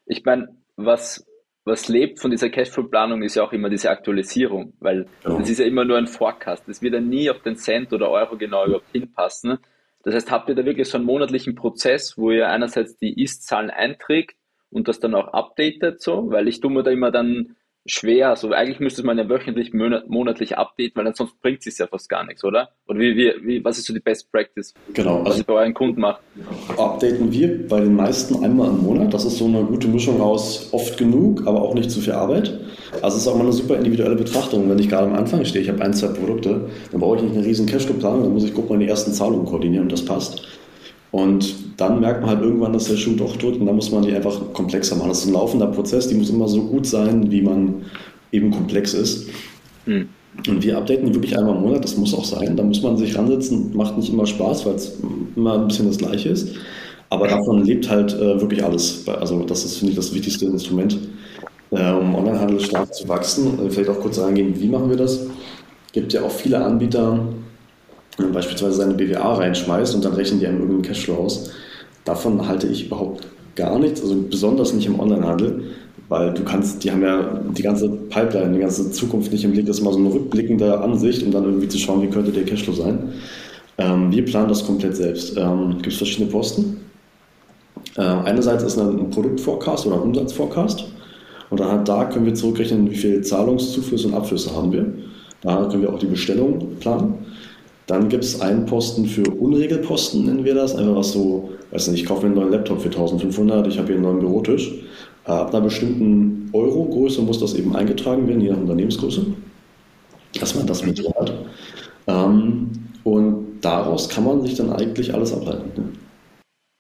Ich 0.06 0.24
meine, 0.26 0.48
was 0.76 1.26
was 1.66 1.88
lebt 1.88 2.20
von 2.20 2.32
dieser 2.32 2.50
Cashflow-Planung, 2.50 3.22
ist 3.22 3.36
ja 3.36 3.44
auch 3.44 3.54
immer 3.54 3.70
diese 3.70 3.90
Aktualisierung, 3.90 4.74
weil 4.80 5.08
genau. 5.24 5.40
das 5.40 5.50
ist 5.50 5.60
ja 5.60 5.66
immer 5.66 5.86
nur 5.86 5.98
ein 5.98 6.08
Forecast. 6.08 6.68
Das 6.68 6.82
wird 6.82 6.94
ja 6.94 7.02
nie 7.02 7.30
auf 7.30 7.42
den 7.42 7.56
Cent 7.56 7.94
oder 7.94 8.10
Euro 8.10 8.38
genau 8.38 8.66
überhaupt 8.66 8.92
hinpassen. 8.92 9.60
Das 10.04 10.16
heißt, 10.16 10.32
habt 10.32 10.50
ihr 10.50 10.56
da 10.56 10.66
wirklich 10.66 10.88
so 10.88 10.98
einen 10.98 11.06
monatlichen 11.06 11.56
Prozess, 11.56 12.18
wo 12.18 12.32
ihr 12.32 12.50
einerseits 12.50 12.98
die 12.98 13.22
Ist-Zahlen 13.22 13.70
einträgt 13.70 14.38
und 14.72 14.88
das 14.88 15.00
dann 15.00 15.14
auch 15.14 15.28
updatet, 15.28 16.02
so, 16.02 16.32
weil 16.32 16.48
ich 16.48 16.62
tue 16.62 16.72
mir 16.72 16.84
da 16.84 16.92
immer 16.92 17.12
dann 17.12 17.56
schwer. 17.86 18.30
Also 18.30 18.52
eigentlich 18.52 18.80
müsste 18.80 19.04
man 19.04 19.18
ja 19.18 19.28
wöchentlich, 19.30 19.74
monatlich 19.74 20.58
updaten, 20.58 20.94
weil 20.96 21.08
ansonsten 21.08 21.38
bringt 21.42 21.66
es 21.66 21.78
ja 21.78 21.88
fast 21.88 22.10
gar 22.10 22.26
nichts, 22.26 22.44
oder? 22.44 22.70
Oder 22.88 23.00
wie, 23.00 23.16
wie, 23.16 23.34
wie, 23.44 23.66
was 23.66 23.78
ist 23.78 23.86
so 23.86 23.94
die 23.94 24.00
Best 24.00 24.32
Practice, 24.32 24.74
genau, 24.94 25.22
was 25.22 25.28
also 25.28 25.40
ihr 25.40 25.46
bei 25.46 25.54
euren 25.54 25.74
Kunden 25.74 26.02
macht? 26.02 26.22
Updaten 26.78 27.32
wir 27.32 27.68
bei 27.68 27.82
den 27.82 27.96
meisten 27.96 28.44
einmal 28.44 28.70
im 28.70 28.84
Monat. 28.84 29.14
Das 29.14 29.26
ist 29.26 29.38
so 29.38 29.46
eine 29.46 29.64
gute 29.64 29.88
Mischung 29.88 30.22
aus 30.22 30.70
oft 30.74 30.98
genug, 30.98 31.48
aber 31.48 31.62
auch 31.62 31.74
nicht 31.74 31.92
zu 31.92 32.02
viel 32.02 32.14
Arbeit. 32.14 32.60
Also 33.02 33.18
es 33.18 33.24
ist 33.24 33.28
auch 33.28 33.36
mal 33.36 33.44
eine 33.44 33.54
super 33.54 33.78
individuelle 33.78 34.16
Betrachtung. 34.16 34.70
Wenn 34.70 34.80
ich 34.80 34.90
gerade 34.90 35.08
am 35.08 35.16
Anfang 35.16 35.46
stehe, 35.46 35.64
ich 35.64 35.70
habe 35.70 35.82
ein, 35.82 35.94
zwei 35.94 36.08
Produkte, 36.08 36.70
dann 36.92 37.00
brauche 37.00 37.18
ich 37.18 37.24
nicht 37.24 37.36
eine 37.36 37.46
riesen 37.46 37.66
Cashflow-Planung, 37.66 38.24
dann 38.24 38.34
muss 38.34 38.44
ich 38.44 38.54
gucken, 38.54 38.80
die 38.80 38.88
ersten 38.88 39.14
Zahlungen 39.14 39.46
koordinieren 39.46 39.84
und 39.84 39.92
das 39.92 40.04
passt. 40.04 40.48
Und 41.12 41.56
dann 41.78 42.00
merkt 42.00 42.22
man 42.22 42.30
halt 42.30 42.42
irgendwann, 42.42 42.74
dass 42.74 42.86
der 42.86 42.98
Schuh 42.98 43.16
doch 43.16 43.36
drückt 43.36 43.60
und 43.60 43.66
dann 43.66 43.76
muss 43.76 43.92
man 43.92 44.04
die 44.04 44.14
einfach 44.14 44.54
komplexer 44.54 44.96
machen. 44.96 45.10
Das 45.10 45.20
ist 45.20 45.28
ein 45.28 45.34
laufender 45.34 45.68
Prozess, 45.68 46.08
die 46.08 46.16
muss 46.16 46.30
immer 46.30 46.48
so 46.48 46.62
gut 46.64 46.86
sein, 46.86 47.32
wie 47.32 47.42
man 47.42 47.86
eben 48.32 48.52
komplex 48.52 48.94
ist. 48.94 49.28
Mhm. 49.86 50.10
Und 50.48 50.64
wir 50.64 50.78
updaten 50.78 51.08
die 51.08 51.16
wirklich 51.16 51.38
einmal 51.38 51.56
im 51.56 51.62
Monat, 51.62 51.84
das 51.84 51.98
muss 51.98 52.14
auch 52.14 52.24
sein. 52.24 52.56
Da 52.56 52.64
muss 52.64 52.82
man 52.84 52.96
sich 52.96 53.18
ransetzen, 53.18 53.76
macht 53.76 53.98
nicht 53.98 54.14
immer 54.14 54.28
Spaß, 54.28 54.66
weil 54.66 54.76
es 54.76 54.98
immer 55.36 55.56
ein 55.56 55.68
bisschen 55.68 55.88
das 55.88 55.98
Gleiche 55.98 56.30
ist. 56.30 56.56
Aber 57.10 57.28
davon 57.28 57.66
lebt 57.66 57.90
halt 57.90 58.14
äh, 58.14 58.40
wirklich 58.40 58.64
alles. 58.64 59.08
Also 59.08 59.44
das 59.44 59.66
ist, 59.66 59.78
finde 59.78 59.92
ich, 59.92 59.96
das 59.96 60.14
wichtigste 60.14 60.46
Instrument, 60.46 60.98
äh, 61.72 61.92
um 61.92 62.14
Onlinehandel 62.14 62.60
stark 62.60 62.94
zu 62.94 63.08
wachsen. 63.10 63.58
Vielleicht 63.72 63.90
auch 63.90 64.00
kurz 64.00 64.20
reingehen, 64.20 64.60
wie 64.60 64.68
machen 64.68 64.90
wir 64.90 64.98
das? 64.98 65.14
Es 65.88 65.94
gibt 65.94 66.14
ja 66.14 66.22
auch 66.22 66.32
viele 66.32 66.64
Anbieter, 66.64 67.20
wenn 68.20 68.28
man 68.28 68.36
beispielsweise 68.36 68.78
seine 68.78 68.94
BWA 68.94 69.34
reinschmeißt 69.34 69.96
und 69.96 70.06
dann 70.06 70.14
rechnen 70.14 70.40
die 70.40 70.48
einem 70.48 70.60
irgendeinen 70.60 70.84
Cashflow 70.84 71.16
aus. 71.16 71.52
Davon 72.06 72.48
halte 72.48 72.68
ich 72.68 72.86
überhaupt 72.86 73.28
gar 73.56 73.80
nichts, 73.80 74.02
also 74.02 74.16
besonders 74.30 74.74
nicht 74.74 74.86
im 74.86 75.00
Onlinehandel, 75.00 75.64
weil 76.08 76.34
du 76.34 76.44
kannst, 76.44 76.84
die 76.84 76.92
haben 76.92 77.04
ja 77.04 77.40
die 77.56 77.62
ganze 77.62 77.90
Pipeline, 77.90 78.54
die 78.54 78.60
ganze 78.60 78.92
Zukunft 78.92 79.32
nicht 79.32 79.44
im 79.44 79.52
Blick, 79.52 79.66
das 79.66 79.78
ist 79.78 79.84
mal 79.84 79.94
so 79.94 80.00
eine 80.00 80.14
rückblickende 80.14 80.80
Ansicht, 80.80 81.24
um 81.24 81.32
dann 81.32 81.44
irgendwie 81.44 81.68
zu 81.68 81.78
schauen, 81.78 82.02
wie 82.02 82.08
könnte 82.08 82.32
der 82.32 82.46
Cashflow 82.46 82.74
sein. 82.74 83.14
Ähm, 83.78 84.12
wir 84.12 84.26
planen 84.26 84.50
das 84.50 84.66
komplett 84.66 84.96
selbst. 84.96 85.38
Ähm, 85.38 85.76
Gibt 85.76 85.88
es 85.88 85.98
verschiedene 85.98 86.30
Posten. 86.30 86.82
Äh, 87.96 88.02
einerseits 88.02 88.64
ist 88.64 88.78
ein 88.78 89.10
Produktforecast 89.10 89.88
oder 89.88 89.96
ein 89.96 90.02
Umsatzforecast. 90.02 90.86
Und 91.50 91.62
anhand 91.62 91.88
da 91.88 92.06
können 92.06 92.26
wir 92.26 92.34
zurückrechnen, 92.34 92.90
wie 92.92 92.96
viele 92.96 93.22
Zahlungszuflüsse 93.22 94.08
und 94.08 94.14
Abflüsse 94.14 94.56
haben 94.56 94.72
wir. 94.72 94.86
Da 95.42 95.66
können 95.66 95.82
wir 95.82 95.94
auch 95.94 96.00
die 96.00 96.08
Bestellung 96.08 96.76
planen. 96.80 97.14
Dann 97.90 98.08
gibt 98.08 98.24
es 98.24 98.40
einen 98.40 98.68
Posten 98.68 99.08
für 99.08 99.24
Unregelposten, 99.24 100.26
nennen 100.26 100.46
wir 100.46 100.54
das. 100.54 100.76
Einfach 100.76 100.98
was 100.98 101.12
so, 101.12 101.50
weiß 101.72 101.88
nicht, 101.88 102.02
ich 102.04 102.08
kaufe 102.08 102.22
mir 102.22 102.28
einen 102.28 102.36
neuen 102.36 102.52
Laptop 102.52 102.82
für 102.82 102.90
1500, 102.90 103.66
ich 103.66 103.80
habe 103.80 103.88
hier 103.88 103.96
einen 103.96 104.04
neuen 104.04 104.20
Bürotisch. 104.20 104.72
Äh, 105.26 105.32
ab 105.32 105.50
einer 105.50 105.62
bestimmten 105.62 106.52
Euro-Größe 106.54 107.24
muss 107.24 107.40
das 107.40 107.56
eben 107.56 107.76
eingetragen 107.76 108.28
werden, 108.28 108.42
je 108.42 108.52
nach 108.52 108.60
Unternehmensgröße, 108.60 109.26
dass 110.40 110.54
man 110.54 110.68
das 110.68 110.86
mit 110.86 111.04
hat. 111.16 111.34
Ähm, 112.06 112.70
und 113.04 113.58
daraus 113.62 114.08
kann 114.08 114.24
man 114.24 114.44
sich 114.44 114.54
dann 114.54 114.72
eigentlich 114.72 115.12
alles 115.12 115.34
ableiten. 115.34 115.72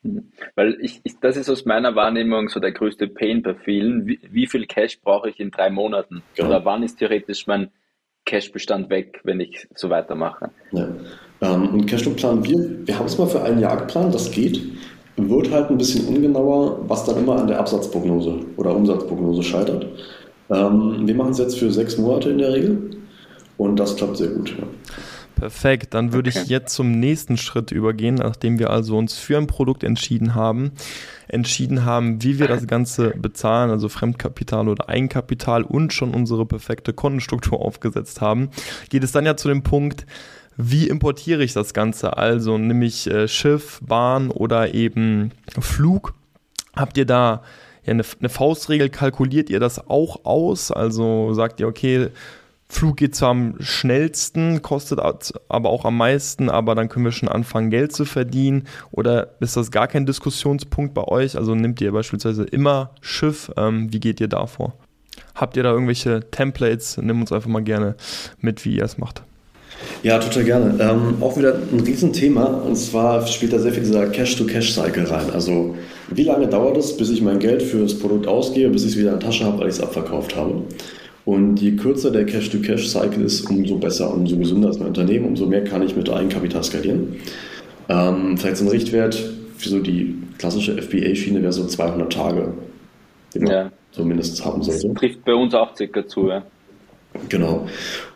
Ne? 0.03 0.23
Weil 0.53 0.77
ich, 0.79 1.01
ich, 1.03 1.19
das 1.19 1.37
ist 1.37 1.49
aus 1.49 1.65
meiner 1.65 1.95
Wahrnehmung 1.95 2.49
so 2.49 2.59
der 2.59 2.71
größte 2.71 3.07
Pain 3.07 3.41
bei 3.41 3.55
vielen. 3.55 4.05
Wie, 4.05 4.19
wie 4.29 4.45
viel 4.45 4.67
Cash 4.67 5.01
brauche 5.01 5.31
ich 5.31 5.39
in 5.39 5.49
drei 5.49 5.71
Monaten? 5.71 6.21
Genau. 6.35 6.49
Oder 6.49 6.65
wann 6.65 6.83
ist 6.83 6.99
theoretisch 6.99 7.47
mein 7.47 7.71
Cash-Bestand 8.25 8.89
weg, 8.89 9.21
wenn 9.23 9.39
ich 9.39 9.67
so 9.75 9.89
weitermache? 9.89 10.51
Ja. 10.71 10.88
Ähm, 11.41 11.69
und 11.69 11.86
Cashflow-Plan, 11.86 12.43
wir, 12.43 12.88
wir 12.88 12.99
haben 12.99 13.05
es 13.05 13.17
mal 13.17 13.27
für 13.27 13.41
ein 13.41 13.60
Jahr 13.60 13.77
geplant, 13.77 14.13
das 14.13 14.32
geht. 14.32 14.62
Wird 15.17 15.51
halt 15.51 15.69
ein 15.69 15.77
bisschen 15.77 16.08
ungenauer, 16.08 16.88
was 16.88 17.05
dann 17.05 17.17
immer 17.17 17.38
an 17.38 17.47
der 17.47 17.60
Absatzprognose 17.60 18.39
oder 18.58 18.75
Umsatzprognose 18.75 19.43
scheitert. 19.43 19.86
Ähm, 20.49 21.08
wir 21.08 21.15
machen 21.15 21.32
es 21.32 21.39
jetzt 21.39 21.58
für 21.58 21.71
sechs 21.71 21.97
Monate 21.97 22.29
in 22.29 22.38
der 22.38 22.53
Regel 22.53 22.91
und 23.58 23.77
das 23.77 23.95
klappt 23.95 24.17
sehr 24.17 24.29
gut. 24.29 24.55
Ja. 24.58 24.63
Perfekt, 25.39 25.93
dann 25.93 26.12
würde 26.12 26.30
okay. 26.30 26.41
ich 26.43 26.49
jetzt 26.49 26.73
zum 26.73 26.91
nächsten 26.99 27.38
Schritt 27.38 27.71
übergehen, 27.71 28.15
nachdem 28.15 28.60
wir 28.60 28.69
also 28.71 28.97
uns 28.97 29.17
für 29.17 29.38
ein 29.38 29.47
Produkt 29.47 29.86
entschieden 29.86 30.36
haben, 30.36 30.71
entschieden 31.30 31.86
haben, 31.86 32.21
wie 32.21 32.39
wir 32.39 32.47
das 32.47 32.67
Ganze 32.67 33.12
bezahlen, 33.12 33.71
also 33.71 33.88
Fremdkapital 33.88 34.67
oder 34.67 34.89
Eigenkapital 34.89 35.63
und 35.63 35.93
schon 35.93 36.13
unsere 36.13 36.45
perfekte 36.45 36.91
Kontenstruktur 36.91 37.62
aufgesetzt 37.62 38.19
haben, 38.19 38.49
geht 38.89 39.04
es 39.04 39.13
dann 39.13 39.25
ja 39.25 39.38
zu 39.38 39.47
dem 39.47 39.63
Punkt, 39.63 40.06
wie 40.58 40.89
importiere 40.89 41.41
ich 41.41 41.54
das 41.54 41.73
Ganze? 41.73 42.17
Also 42.17 42.58
nehme 42.58 42.86
ich 42.86 43.10
äh, 43.10 43.30
Schiff, 43.30 43.80
Bahn 43.82 44.30
oder 44.30 44.73
eben 44.73 45.32
Flug? 45.58 46.15
Habt 46.75 46.97
ihr 46.97 47.06
da 47.06 47.43
ja, 47.86 47.93
eine, 47.93 48.04
eine 48.19 48.28
Faustregel, 48.30 48.89
kalkuliert 48.89 49.49
ihr 49.49 49.62
das 49.62 49.88
auch 49.89 50.25
aus? 50.25 50.69
Also 50.71 51.34
sagt 51.34 51.62
ihr, 51.62 51.67
okay, 51.67 52.10
Flug 52.71 52.97
geht 52.97 53.15
zwar 53.15 53.29
am 53.29 53.55
schnellsten, 53.60 54.62
kostet 54.62 54.99
aber 55.49 55.69
auch 55.69 55.86
am 55.86 55.97
meisten, 55.97 56.49
aber 56.49 56.75
dann 56.75 56.88
können 56.88 57.03
wir 57.03 57.12
schon 57.12 57.27
anfangen, 57.27 57.71
Geld 57.71 57.93
zu 57.93 58.05
verdienen. 58.05 58.67
Oder 58.91 59.29
ist 59.39 59.58
das 59.58 59.71
gar 59.71 59.88
kein 59.88 60.05
Diskussionspunkt 60.05 60.93
bei 60.93 61.03
euch? 61.03 61.36
Also 61.36 61.55
nehmt 61.55 61.82
ihr 61.82 61.91
beispielsweise 61.91 62.43
immer 62.43 62.91
Schiff? 63.01 63.51
Ähm, 63.58 63.91
wie 63.91 63.99
geht 63.99 64.21
ihr 64.21 64.27
da 64.27 64.45
vor? 64.45 64.73
Habt 65.34 65.58
ihr 65.58 65.63
da 65.63 65.71
irgendwelche 65.71 66.29
Templates? 66.29 66.97
Nimm 66.97 67.21
uns 67.21 67.32
einfach 67.32 67.49
mal 67.49 67.63
gerne 67.63 67.95
mit, 68.39 68.63
wie 68.65 68.77
ihr 68.77 68.84
es 68.84 68.99
macht. 68.99 69.23
Ja, 70.03 70.19
total 70.19 70.43
gerne. 70.43 70.75
Ähm, 70.79 71.15
auch 71.21 71.38
wieder 71.38 71.55
ein 71.55 71.79
Riesenthema 71.79 72.45
und 72.45 72.75
zwar 72.75 73.25
spielt 73.25 73.51
da 73.53 73.60
sehr 73.60 73.71
viel 73.71 73.84
dieser 73.84 74.08
Cash-to-Cash-Cycle 74.08 75.05
rein. 75.05 75.32
Also 75.34 75.75
wie 76.10 76.23
lange 76.23 76.47
dauert 76.47 76.77
es, 76.77 76.95
bis 76.95 77.10
ich 77.10 77.21
mein 77.21 77.39
Geld 77.39 77.63
für 77.63 77.79
das 77.79 77.97
Produkt 77.97 78.27
ausgebe, 78.27 78.69
bis 78.69 78.84
ich 78.84 78.91
es 78.91 78.97
wieder 78.97 79.13
in 79.13 79.19
der 79.19 79.27
Tasche 79.27 79.45
habe, 79.45 79.60
weil 79.60 79.69
ich 79.69 79.75
es 79.75 79.82
abverkauft 79.82 80.36
habe? 80.36 80.63
Und 81.29 81.61
je 81.61 81.75
kürzer 81.75 82.09
der 82.09 82.25
Cash-to-Cash-Cycle 82.25 83.23
ist, 83.23 83.47
umso 83.51 83.77
besser, 83.77 84.11
umso 84.11 84.35
gesünder 84.35 84.71
ist 84.71 84.79
mein 84.79 84.87
Unternehmen, 84.87 85.25
umso 85.25 85.45
mehr 85.45 85.63
kann 85.63 85.83
ich 85.83 85.95
mit 85.95 86.09
Eigenkapital 86.09 86.63
skalieren. 86.63 87.17
Ähm, 87.87 88.35
vielleicht 88.35 88.57
so 88.57 88.65
ein 88.65 88.71
Richtwert 88.71 89.13
für 89.55 89.69
so 89.69 89.79
die 89.79 90.15
klassische 90.39 90.81
FBA-Schiene 90.81 91.43
wäre 91.43 91.53
so 91.53 91.67
200 91.67 92.11
Tage, 92.11 92.53
den 93.35 93.43
man 93.43 93.51
ja. 93.51 93.71
zumindest 93.91 94.43
haben 94.43 94.63
sollte. 94.63 94.87
Das 94.87 94.97
trifft 94.97 95.23
bei 95.23 95.35
uns 95.35 95.53
auch 95.53 95.75
circa 95.75 96.07
zu, 96.07 96.29
ja. 96.29 96.41
Genau. 97.29 97.67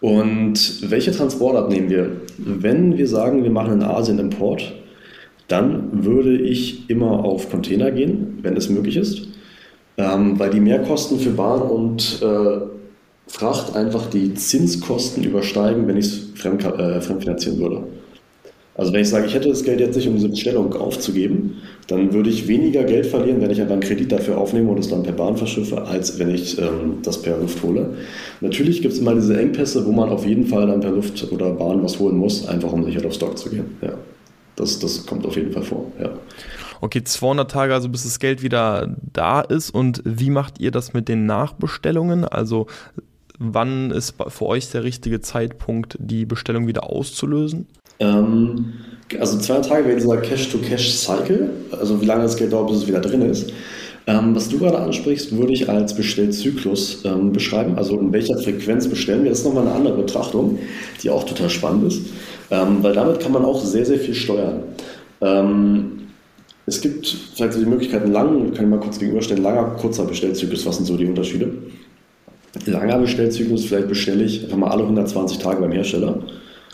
Und 0.01 0.89
welche 0.89 1.11
Transportart 1.11 1.69
nehmen 1.69 1.91
wir? 1.91 2.09
Wenn 2.39 2.97
wir 2.97 3.07
sagen, 3.07 3.43
wir 3.43 3.51
machen 3.51 3.73
in 3.73 3.83
Asien 3.83 4.17
Import, 4.17 4.73
dann 5.47 6.03
würde 6.03 6.35
ich 6.35 6.89
immer 6.89 7.23
auf 7.23 7.51
Container 7.51 7.91
gehen, 7.91 8.39
wenn 8.41 8.57
es 8.57 8.69
möglich 8.69 8.97
ist, 8.97 9.27
ähm, 9.97 10.39
weil 10.39 10.49
die 10.49 10.59
Mehrkosten 10.59 11.19
für 11.19 11.29
Bahn 11.29 11.61
und 11.61 12.19
äh, 12.23 12.73
Fracht 13.33 13.75
einfach 13.75 14.05
die 14.11 14.35
Zinskosten 14.35 15.23
übersteigen, 15.23 15.87
wenn 15.87 15.97
ich 15.97 16.05
es 16.05 16.21
fremd, 16.35 16.63
äh, 16.65 17.01
fremdfinanzieren 17.01 17.57
würde. 17.57 17.83
Also 18.75 18.93
wenn 18.93 19.01
ich 19.01 19.09
sage, 19.09 19.25
ich 19.25 19.33
hätte 19.33 19.49
das 19.49 19.63
Geld 19.63 19.79
jetzt 19.79 19.95
nicht, 19.95 20.07
um 20.07 20.13
diese 20.15 20.29
Bestellung 20.29 20.71
aufzugeben, 20.75 21.55
dann 21.87 22.13
würde 22.13 22.29
ich 22.29 22.47
weniger 22.47 22.83
Geld 22.83 23.07
verlieren, 23.07 23.41
wenn 23.41 23.49
ich 23.49 23.59
einfach 23.59 23.73
einen 23.73 23.81
Kredit 23.81 24.11
dafür 24.11 24.37
aufnehme 24.37 24.69
und 24.69 24.77
es 24.77 24.87
dann 24.87 25.01
per 25.01 25.13
Bahn 25.13 25.35
verschiffe, 25.35 25.81
als 25.81 26.19
wenn 26.19 26.29
ich 26.29 26.59
ähm, 26.59 26.99
das 27.01 27.23
per 27.23 27.39
Luft 27.39 27.63
hole. 27.63 27.95
Natürlich 28.39 28.83
gibt 28.83 28.93
es 28.93 28.99
immer 28.99 29.15
diese 29.15 29.35
Engpässe, 29.35 29.83
wo 29.83 29.91
man 29.91 30.09
auf 30.09 30.27
jeden 30.27 30.45
Fall 30.45 30.67
dann 30.67 30.81
per 30.81 30.91
Luft 30.91 31.31
oder 31.31 31.49
Bahn 31.53 31.83
was 31.83 31.97
holen 31.97 32.17
muss, 32.17 32.47
einfach 32.47 32.71
um 32.71 32.85
sicher 32.85 33.03
auf 33.03 33.15
Stock 33.15 33.35
zu 33.35 33.49
gehen. 33.49 33.65
Ja. 33.81 33.93
Das, 34.57 34.77
das 34.77 35.07
kommt 35.07 35.25
auf 35.25 35.35
jeden 35.35 35.51
Fall 35.51 35.63
vor. 35.63 35.91
Ja. 35.99 36.11
Okay, 36.81 37.03
200 37.03 37.49
Tage, 37.49 37.73
also 37.73 37.89
bis 37.89 38.03
das 38.03 38.19
Geld 38.19 38.43
wieder 38.43 38.95
da 39.11 39.41
ist. 39.41 39.71
Und 39.71 40.03
wie 40.05 40.29
macht 40.29 40.59
ihr 40.59 40.69
das 40.69 40.93
mit 40.93 41.07
den 41.07 41.25
Nachbestellungen? 41.25 42.25
Also 42.25 42.67
wann 43.43 43.91
ist 43.91 44.15
für 44.27 44.45
euch 44.45 44.69
der 44.71 44.83
richtige 44.83 45.21
Zeitpunkt, 45.21 45.97
die 45.99 46.25
Bestellung 46.25 46.67
wieder 46.67 46.89
auszulösen? 46.89 47.67
Ähm, 47.99 48.73
also 49.19 49.37
zwei 49.37 49.59
Tage 49.59 49.85
wäre 49.85 49.97
dieser 49.97 50.17
Cash-to-Cash-Cycle, 50.17 51.49
also 51.71 52.01
wie 52.01 52.05
lange 52.05 52.23
das 52.23 52.37
Geld 52.37 52.53
dauert, 52.53 52.69
bis 52.69 52.77
es 52.77 52.87
wieder 52.87 53.01
drin 53.01 53.21
ist. 53.23 53.51
Ähm, 54.05 54.35
was 54.35 54.49
du 54.49 54.59
gerade 54.59 54.79
ansprichst, 54.79 55.35
würde 55.37 55.53
ich 55.53 55.69
als 55.69 55.95
Bestellzyklus 55.95 57.05
ähm, 57.05 57.31
beschreiben. 57.31 57.77
Also 57.77 57.97
in 57.97 58.11
welcher 58.11 58.37
Frequenz 58.37 58.87
bestellen 58.87 59.23
wir? 59.23 59.29
Das 59.29 59.39
ist 59.39 59.45
nochmal 59.45 59.65
eine 59.65 59.75
andere 59.75 59.95
Betrachtung, 59.95 60.59
die 61.01 61.09
auch 61.09 61.23
total 61.23 61.49
spannend 61.49 61.85
ist, 61.85 62.01
ähm, 62.51 62.79
weil 62.81 62.93
damit 62.93 63.21
kann 63.21 63.31
man 63.31 63.45
auch 63.45 63.63
sehr, 63.63 63.85
sehr 63.85 63.99
viel 63.99 64.13
steuern. 64.13 64.63
Ähm, 65.21 65.99
es 66.65 66.81
gibt 66.81 67.07
vielleicht 67.35 67.53
so 67.53 67.59
die 67.59 67.65
Möglichkeiten, 67.65 68.11
lang, 68.11 68.53
kann 68.53 68.65
ich 68.65 68.71
mal 68.71 68.79
kurz 68.79 68.99
gegenüberstellen, 68.99 69.43
langer, 69.43 69.75
kurzer 69.79 70.05
Bestellzyklus. 70.05 70.65
Was 70.65 70.77
sind 70.77 70.85
so 70.85 70.97
die 70.97 71.05
Unterschiede? 71.05 71.51
Langer 72.65 72.99
Bestellzyklus, 72.99 73.65
vielleicht 73.65 73.87
bestelle 73.87 74.23
ich 74.23 74.43
einfach 74.43 74.57
mal 74.57 74.69
alle 74.69 74.83
120 74.83 75.39
Tage 75.39 75.61
beim 75.61 75.71
Hersteller 75.71 76.19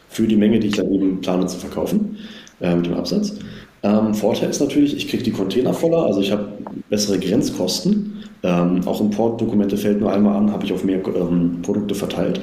für 0.10 0.28
die 0.28 0.36
Menge, 0.36 0.60
die 0.60 0.68
ich 0.68 0.76
dann 0.76 0.92
eben 0.92 1.22
plane 1.22 1.46
zu 1.48 1.58
verkaufen 1.58 2.18
äh, 2.60 2.76
mit 2.76 2.88
dem 2.88 2.96
Absatz. 2.96 3.36
Ähm, 3.82 4.14
Vorteil 4.14 4.50
ist 4.50 4.60
natürlich, 4.60 4.96
ich 4.96 5.08
kriege 5.08 5.24
die 5.24 5.32
Container 5.32 5.74
voller, 5.74 6.06
also 6.06 6.20
ich 6.20 6.32
habe 6.32 6.52
bessere 6.90 7.18
Grenzkosten. 7.18 8.24
Ähm, 8.44 8.82
auch 8.86 9.00
Importdokumente 9.00 9.78
fällt 9.78 10.02
nur 10.02 10.12
einmal 10.12 10.36
an, 10.36 10.52
habe 10.52 10.66
ich 10.66 10.74
auf 10.74 10.84
mehr 10.84 11.02
ähm, 11.08 11.62
Produkte 11.62 11.96
verteilt. 11.96 12.42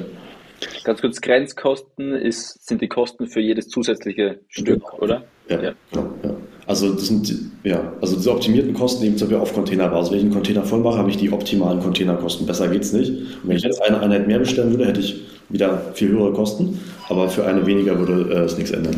Ganz 0.83 1.01
kurz, 1.01 1.21
Grenzkosten 1.21 2.13
ist, 2.13 2.65
sind 2.67 2.81
die 2.81 2.87
Kosten 2.87 3.27
für 3.27 3.41
jedes 3.41 3.67
zusätzliche 3.67 4.39
Stück, 4.47 4.83
genau. 4.83 4.97
oder? 4.99 5.23
Ja, 5.49 5.61
ja. 5.61 5.73
Genau, 5.91 6.09
ja. 6.23 6.31
Also 6.67 6.93
das 6.93 7.07
sind 7.07 7.33
ja, 7.63 7.93
also 8.01 8.17
diese 8.17 8.29
optimierten 8.29 8.73
Kosten 8.73 9.05
eben 9.05 9.17
zum 9.17 9.29
Beispiel 9.29 9.41
auf 9.41 9.53
Containerbasis. 9.53 10.11
Wenn 10.11 10.17
ich 10.17 10.25
einen 10.25 10.33
Container 10.33 10.63
voll 10.63 10.81
mache, 10.81 10.97
habe 10.97 11.09
ich 11.09 11.17
die 11.17 11.31
optimalen 11.31 11.79
Containerkosten. 11.79 12.45
Besser 12.45 12.67
geht 12.67 12.83
es 12.83 12.91
nicht. 12.91 13.09
Und 13.09 13.43
wenn 13.45 13.55
ich 13.55 13.63
jetzt 13.63 13.81
eine 13.81 13.99
Einheit 14.01 14.27
mehr 14.27 14.39
bestellen 14.39 14.71
würde, 14.71 14.85
hätte 14.85 14.99
ich 14.99 15.21
wieder 15.49 15.81
viel 15.93 16.09
höhere 16.09 16.33
Kosten, 16.33 16.77
aber 17.07 17.29
für 17.29 17.45
eine 17.45 17.65
weniger 17.65 17.97
würde 17.97 18.33
äh, 18.33 18.39
es 18.39 18.57
nichts 18.57 18.71
ändern. 18.71 18.95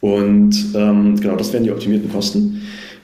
Und 0.00 0.52
ähm, 0.74 1.14
genau, 1.20 1.36
das 1.36 1.52
wären 1.52 1.62
die 1.62 1.70
optimierten 1.70 2.10
Kosten. 2.10 2.62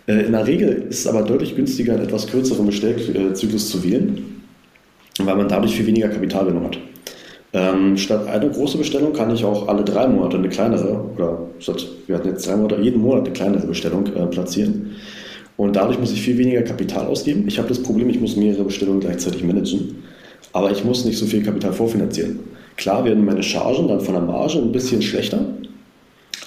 Äh, 0.09 0.25
in 0.27 0.33
der 0.33 0.47
Regel 0.47 0.87
ist 0.89 1.01
es 1.01 1.07
aber 1.07 1.23
deutlich 1.23 1.55
günstiger, 1.55 1.95
einen 1.95 2.05
etwas 2.05 2.27
kürzeren 2.27 2.67
Bestellzyklus 2.67 3.71
zu 3.71 3.85
wählen, 3.85 4.43
weil 5.21 5.37
man 5.37 5.49
dadurch 5.49 5.77
viel 5.77 5.87
weniger 5.87 6.09
Kapitalbindung 6.09 6.65
hat. 6.65 6.79
Ähm, 7.57 7.97
statt 7.97 8.27
eine 8.27 8.51
große 8.51 8.77
Bestellung 8.77 9.15
kann 9.15 9.35
ich 9.35 9.43
auch 9.43 9.67
alle 9.67 9.83
drei 9.83 10.07
Monate 10.07 10.37
eine 10.37 10.51
kleinere, 10.51 11.01
oder 11.15 11.39
statt, 11.59 11.87
wir 12.07 12.17
hatten 12.17 12.29
jetzt 12.29 12.47
drei 12.47 12.55
Monate, 12.55 12.83
jeden 12.83 13.01
Monat 13.01 13.25
eine 13.25 13.33
kleinere 13.33 13.67
Bestellung 13.67 14.05
äh, 14.09 14.27
platzieren. 14.27 14.97
Und 15.57 15.75
dadurch 15.75 15.99
muss 15.99 16.13
ich 16.13 16.21
viel 16.21 16.37
weniger 16.37 16.61
Kapital 16.61 17.07
ausgeben. 17.07 17.45
Ich 17.49 17.57
habe 17.57 17.69
das 17.69 17.83
Problem, 17.83 18.11
ich 18.11 18.21
muss 18.21 18.37
mehrere 18.37 18.65
Bestellungen 18.65 19.01
gleichzeitig 19.01 19.43
managen, 19.43 20.03
aber 20.53 20.71
ich 20.71 20.85
muss 20.85 21.07
nicht 21.07 21.17
so 21.17 21.25
viel 21.25 21.43
Kapital 21.43 21.73
vorfinanzieren. 21.73 22.41
Klar 22.77 23.07
werden 23.07 23.25
meine 23.25 23.43
Chargen 23.43 23.89
dann 23.89 24.03
von 24.03 24.13
der 24.13 24.23
Marge 24.23 24.59
ein 24.59 24.71
bisschen 24.71 25.01
schlechter, 25.01 25.41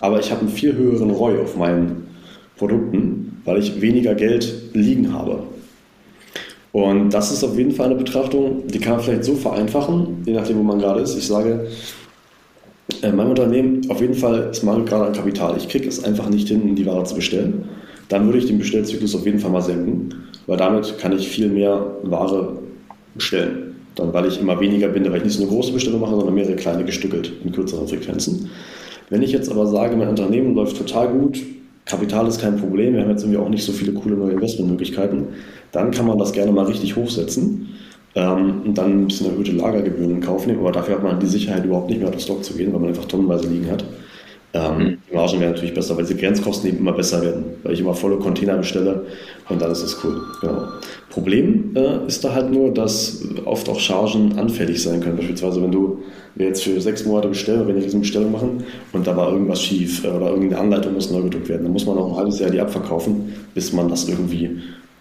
aber 0.02 0.20
ich 0.20 0.30
habe 0.30 0.42
einen 0.42 0.50
viel 0.50 0.76
höheren 0.76 1.10
ROI 1.10 1.40
auf 1.42 1.58
meinen 1.58 2.06
Produkten, 2.56 3.42
weil 3.46 3.58
ich 3.58 3.82
weniger 3.82 4.14
Geld 4.14 4.54
liegen 4.74 5.12
habe. 5.12 5.42
Und 6.72 7.10
das 7.10 7.32
ist 7.32 7.44
auf 7.44 7.58
jeden 7.58 7.72
Fall 7.72 7.88
eine 7.88 7.96
Betrachtung, 7.96 8.68
die 8.68 8.80
kann 8.80 8.98
man 8.98 9.02
vielleicht 9.02 9.24
so 9.24 9.36
vereinfachen, 9.36 10.24
je 10.26 10.34
nachdem, 10.34 10.60
wo 10.60 10.64
man 10.64 10.80
gerade 10.80 11.02
ist. 11.02 11.18
Ich 11.18 11.28
sage, 11.28 11.68
äh, 13.02 13.12
mein 13.12 13.28
Unternehmen, 13.28 13.82
auf 13.90 14.02
jeden 14.02 14.14
Fall, 14.14 14.50
es 14.52 14.64
mangelt 14.64 14.88
gerade 14.88 15.08
an 15.08 15.14
Kapital. 15.14 15.56
Ich 15.58 15.68
kriege 15.68 15.88
es 15.88 16.04
einfach 16.04 16.30
nicht 16.30 16.48
hin, 16.48 16.76
die 16.76 16.86
Ware 16.86 17.04
zu 17.04 17.16
bestellen. 17.16 17.66
Dann 18.10 18.26
würde 18.26 18.40
ich 18.40 18.46
den 18.46 18.60
Bestellzyklus 18.60 19.16
auf 19.16 19.26
jeden 19.26 19.40
Fall 19.40 19.52
mal 19.52 19.62
senken, 19.62 20.10
weil 20.48 20.58
damit 20.58 20.98
kann 20.98 21.14
ich 21.14 21.28
viel 21.28 21.48
mehr 21.48 21.96
Ware 22.04 22.58
bestellen. 23.16 23.76
Dann, 23.96 24.14
weil 24.14 24.28
ich 24.28 24.40
immer 24.40 24.60
weniger 24.60 24.88
binde, 24.88 25.12
weil 25.12 25.18
ich 25.18 25.26
nicht 25.26 25.38
so 25.38 25.44
eine 25.44 25.52
große 25.52 25.74
Bestellung 25.74 26.02
mache, 26.02 26.16
sondern 26.16 26.34
mehrere 26.34 26.56
kleine 26.56 26.86
gestückelt 26.86 27.32
in 27.44 27.52
kürzeren 27.52 27.88
Frequenzen. 27.88 28.50
Wenn 29.10 29.22
ich 29.22 29.32
jetzt 29.32 29.52
aber 29.52 29.66
sage, 29.66 29.96
mein 29.96 30.08
Unternehmen 30.08 30.56
läuft 30.56 30.78
total 30.78 31.10
gut, 31.10 31.40
Kapital 31.90 32.28
ist 32.28 32.40
kein 32.40 32.58
Problem, 32.58 32.94
wir 32.94 33.02
haben 33.02 33.10
jetzt 33.10 33.24
irgendwie 33.24 33.40
auch 33.40 33.50
nicht 33.50 33.64
so 33.64 33.72
viele 33.72 33.94
coole 33.94 34.16
neue 34.16 34.34
Investmentmöglichkeiten, 34.34 35.28
dann 35.72 35.90
kann 35.90 36.06
man 36.06 36.20
das 36.20 36.32
gerne 36.32 36.52
mal 36.52 36.66
richtig 36.66 36.96
hochsetzen 36.96 37.70
ähm, 38.14 38.62
und 38.64 38.78
dann 38.78 39.04
ein 39.04 39.08
bisschen 39.08 39.32
erhöhte 39.32 39.52
Lagergebühren 39.54 40.12
in 40.12 40.22
Kauf 40.22 40.46
nehmen, 40.46 40.60
aber 40.60 40.72
dafür 40.72 40.96
hat 40.96 41.04
man 41.04 41.20
die 41.20 41.26
Sicherheit 41.26 41.66
überhaupt 41.66 41.90
nicht 41.90 42.00
mehr 42.00 42.10
auf 42.10 42.16
den 42.16 42.22
Stock 42.22 42.44
zu 42.44 42.54
gehen, 42.54 42.72
weil 42.72 42.80
man 42.80 42.90
einfach 42.90 43.06
tonnenweise 43.06 43.50
liegen 43.50 43.72
hat. 43.72 43.84
Ähm. 44.54 44.98
Die 45.10 45.16
Margen 45.16 45.40
werden 45.40 45.52
natürlich 45.52 45.76
besser, 45.76 45.96
weil 45.96 46.06
die 46.06 46.18
Grenzkosten 46.18 46.70
eben 46.70 46.80
immer 46.80 46.94
besser 46.94 47.22
werden, 47.22 47.46
weil 47.62 47.74
ich 47.74 47.82
immer 47.82 47.94
volle 47.94 48.18
Container 48.18 48.58
bestelle 48.58 49.06
und 49.48 49.62
dann 49.62 49.72
ist 49.72 49.84
es 49.84 50.04
cool. 50.04 50.22
Genau. 50.42 50.64
Problem 51.10 51.72
äh, 51.76 52.08
ist 52.08 52.24
da 52.24 52.34
halt 52.34 52.52
nur, 52.52 52.74
dass 52.74 53.24
oft 53.46 53.70
auch 53.70 53.80
Chargen 53.80 54.40
anfällig 54.40 54.82
sein 54.82 55.02
können. 55.02 55.18
Beispielsweise, 55.18 55.62
wenn 55.62 55.72
du 55.72 56.00
jetzt 56.36 56.64
für 56.64 56.82
sechs 56.82 57.06
Monate 57.06 57.28
bestellen, 57.28 57.68
wenn 57.68 57.76
wir 57.76 57.84
riesen 57.84 58.00
Bestellung 58.00 58.32
machen 58.32 58.64
und 58.92 59.06
da 59.06 59.16
war 59.16 59.32
irgendwas 59.32 59.62
schief 59.62 60.04
äh, 60.04 60.08
oder 60.08 60.30
irgendeine 60.30 60.62
Anleitung 60.62 60.94
muss 60.94 61.12
neu 61.12 61.22
gedruckt 61.22 61.50
werden, 61.50 61.64
dann 61.64 61.74
muss 61.74 61.86
man 61.86 61.98
auch 61.98 62.12
ein 62.12 62.18
halbes 62.18 62.40
Jahr 62.40 62.50
die 62.50 62.60
abverkaufen, 62.60 63.34
bis 63.54 63.72
man 63.72 63.88
das 63.88 64.10
irgendwie 64.10 64.50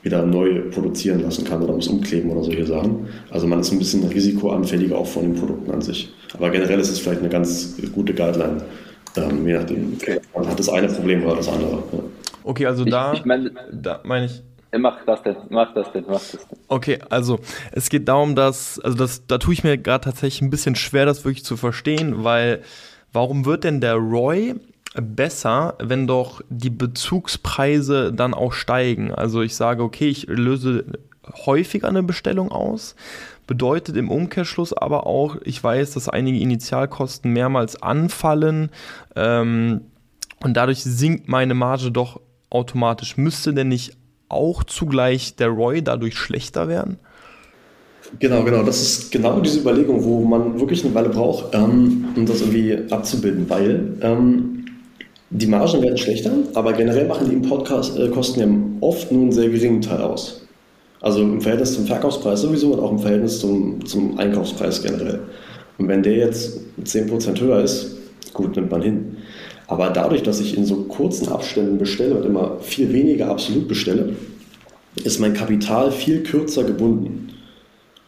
wieder 0.03 0.25
neu 0.25 0.61
produzieren 0.71 1.23
lassen 1.23 1.45
kann 1.45 1.63
oder 1.63 1.73
muss 1.73 1.89
umkleben 1.89 2.31
oder 2.31 2.45
solche 2.45 2.67
Sachen. 2.67 3.09
Also 3.31 3.47
man 3.47 3.61
ist 3.61 3.73
ein 3.73 3.79
bisschen 3.79 4.05
risikoanfälliger 4.05 4.97
auch 4.97 5.07
von 5.07 5.23
den 5.23 5.35
Produkten 5.35 5.71
an 5.71 5.81
sich. 5.81 6.13
Aber 6.35 6.51
generell 6.51 6.79
ist 6.79 6.91
es 6.91 6.99
vielleicht 6.99 7.21
eine 7.21 7.31
ganz 7.31 7.77
gute 7.95 8.15
Guideline 8.15 8.63
ähm, 9.17 9.47
je 9.47 9.55
nachdem, 9.55 9.95
okay. 9.95 10.21
man 10.35 10.49
hat 10.49 10.59
das 10.59 10.69
eine 10.69 10.89
Problem 10.89 11.25
oder 11.25 11.37
das 11.37 11.49
andere. 11.49 11.83
Ja. 11.93 11.99
Okay, 12.45 12.67
also 12.67 12.85
da, 12.85 13.13
ich, 13.13 13.21
ich 13.21 13.25
mein, 13.25 13.51
da 13.73 14.01
meine 14.05 14.27
ich. 14.27 14.43
Mach 14.77 15.03
das 15.07 15.23
denn, 15.23 15.37
mach 15.49 15.73
das 15.73 15.93
denn, 15.93 16.05
mach 16.07 16.15
das 16.15 16.31
denn. 16.33 16.59
Okay, 16.69 16.99
also 17.09 17.39
es 17.73 17.89
geht 17.89 18.09
darum, 18.09 18.35
dass, 18.35 18.79
also 18.81 18.97
das, 18.97 19.27
da 19.27 19.39
tue 19.39 19.55
ich 19.55 19.65
mir 19.65 19.79
gerade 19.79 20.05
tatsächlich 20.05 20.43
ein 20.43 20.51
bisschen 20.51 20.75
schwer, 20.75 21.07
das 21.07 21.25
wirklich 21.25 21.45
zu 21.45 21.57
verstehen, 21.57 22.25
weil 22.25 22.63
warum 23.13 23.47
wird 23.47 23.65
denn 23.65 23.81
der 23.81 23.95
Roy 23.95 24.55
besser, 24.95 25.75
wenn 25.79 26.07
doch 26.07 26.43
die 26.51 26.71
Bezugspreise 26.71 28.13
dann 28.13 28.35
auch 28.35 28.53
steigen? 28.53 29.13
Also 29.13 29.41
ich 29.41 29.57
sage, 29.57 29.83
okay, 29.83 30.09
ich 30.09 30.27
löse 30.27 30.85
häufiger 31.47 31.89
eine 31.89 32.03
Bestellung 32.03 32.51
aus, 32.51 32.95
bedeutet 33.49 33.97
im 33.97 34.11
Umkehrschluss 34.11 34.73
aber 34.73 35.09
auch, 35.09 35.37
ich 35.43 35.63
weiß, 35.65 35.95
dass 35.95 36.09
einige 36.09 36.39
Initialkosten 36.39 37.33
mehrmals 37.33 37.83
anfallen 37.83 38.71
ähm, 39.17 39.81
und 40.45 40.57
dadurch 40.57 40.85
sinkt 40.85 41.29
meine 41.29 41.55
Marge 41.55 41.91
doch 41.91 42.21
automatisch. 42.51 43.17
Müsste 43.17 43.53
denn 43.53 43.69
nicht 43.69 43.97
auch 44.29 44.63
zugleich 44.63 45.35
der 45.35 45.49
ROI 45.49 45.81
dadurch 45.81 46.17
schlechter 46.17 46.69
werden? 46.69 46.99
Genau, 48.21 48.43
genau. 48.43 48.63
Das 48.63 48.81
ist 48.81 49.11
genau 49.11 49.41
diese 49.41 49.61
Überlegung, 49.61 50.05
wo 50.05 50.25
man 50.25 50.61
wirklich 50.61 50.85
eine 50.85 50.95
Weile 50.95 51.09
braucht, 51.09 51.55
ähm, 51.55 52.07
um 52.15 52.27
das 52.27 52.41
irgendwie 52.41 52.79
abzubilden, 52.91 53.49
weil 53.49 53.97
ähm, 54.03 54.67
die 55.31 55.47
Margen 55.47 55.83
werden 55.83 55.99
schlechter, 55.99 56.33
aber 56.55 56.73
generell 56.75 57.07
machen 57.07 57.29
die 57.29 57.35
Importkosten 57.35 58.41
ja 58.41 58.87
oft 58.87 59.11
nur 59.11 59.23
einen 59.23 59.33
sehr 59.33 59.49
geringen 59.49 59.83
Teil 59.83 60.01
aus. 60.01 60.48
Also 61.01 61.23
im 61.23 61.41
Verhältnis 61.41 61.75
zum 61.75 61.87
Verkaufspreis 61.87 62.41
sowieso 62.41 62.73
und 62.73 62.81
auch 62.81 62.91
im 62.91 62.99
Verhältnis 62.99 63.39
zum, 63.41 63.85
zum 63.87 64.19
Einkaufspreis 64.19 64.83
generell. 64.83 65.21
Und 65.79 65.89
wenn 65.89 66.03
der 66.03 66.17
jetzt 66.17 66.61
10% 66.83 67.41
höher 67.41 67.63
ist, 67.63 67.97
gut, 68.35 68.57
nimmt 68.57 68.71
man 68.71 68.83
hin. 68.83 69.17
Aber 69.69 69.91
dadurch, 69.91 70.23
dass 70.23 70.41
ich 70.41 70.57
in 70.57 70.65
so 70.65 70.77
kurzen 70.85 71.29
Abständen 71.29 71.79
bestelle 71.79 72.15
und 72.15 72.25
immer 72.25 72.57
viel 72.61 72.93
weniger 72.93 73.29
absolut 73.31 73.69
bestelle, 73.69 74.17
ist 75.05 75.21
mein 75.21 75.35
Kapital 75.35 75.93
viel 75.93 76.23
kürzer 76.23 76.65
gebunden. 76.65 77.29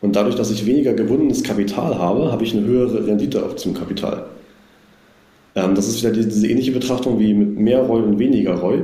Und 0.00 0.16
dadurch, 0.16 0.35
dass 0.35 0.50
ich 0.50 0.66
weniger 0.66 0.94
gebundenes 0.94 1.42
Kapital 1.42 1.98
habe, 1.98 2.33
habe 2.33 2.42
ich 2.42 2.57
eine 2.57 2.66
höhere 2.66 3.07
Rendite 3.07 3.44
auf 3.44 3.57
zum 3.57 3.74
Kapital. 3.74 4.24
Ähm, 5.55 5.74
das 5.74 5.88
ist 5.88 6.03
wieder 6.03 6.12
diese 6.12 6.46
ähnliche 6.46 6.72
Betrachtung 6.72 7.18
wie 7.18 7.35
mit 7.35 7.59
mehr 7.59 7.81
Roy 7.81 8.03
und 8.03 8.18
weniger 8.18 8.55
Roy. 8.55 8.83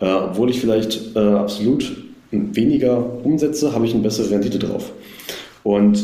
Äh, 0.00 0.12
obwohl 0.12 0.50
ich 0.50 0.60
vielleicht 0.60 1.14
äh, 1.14 1.20
absolut 1.20 1.90
weniger 2.30 3.24
umsetze, 3.24 3.72
habe 3.72 3.86
ich 3.86 3.94
eine 3.94 4.02
bessere 4.02 4.30
Rendite 4.30 4.58
drauf. 4.58 4.92
Und 5.62 6.02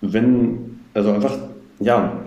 wenn, 0.00 0.78
also 0.94 1.10
einfach, 1.10 1.36
ja, 1.80 2.20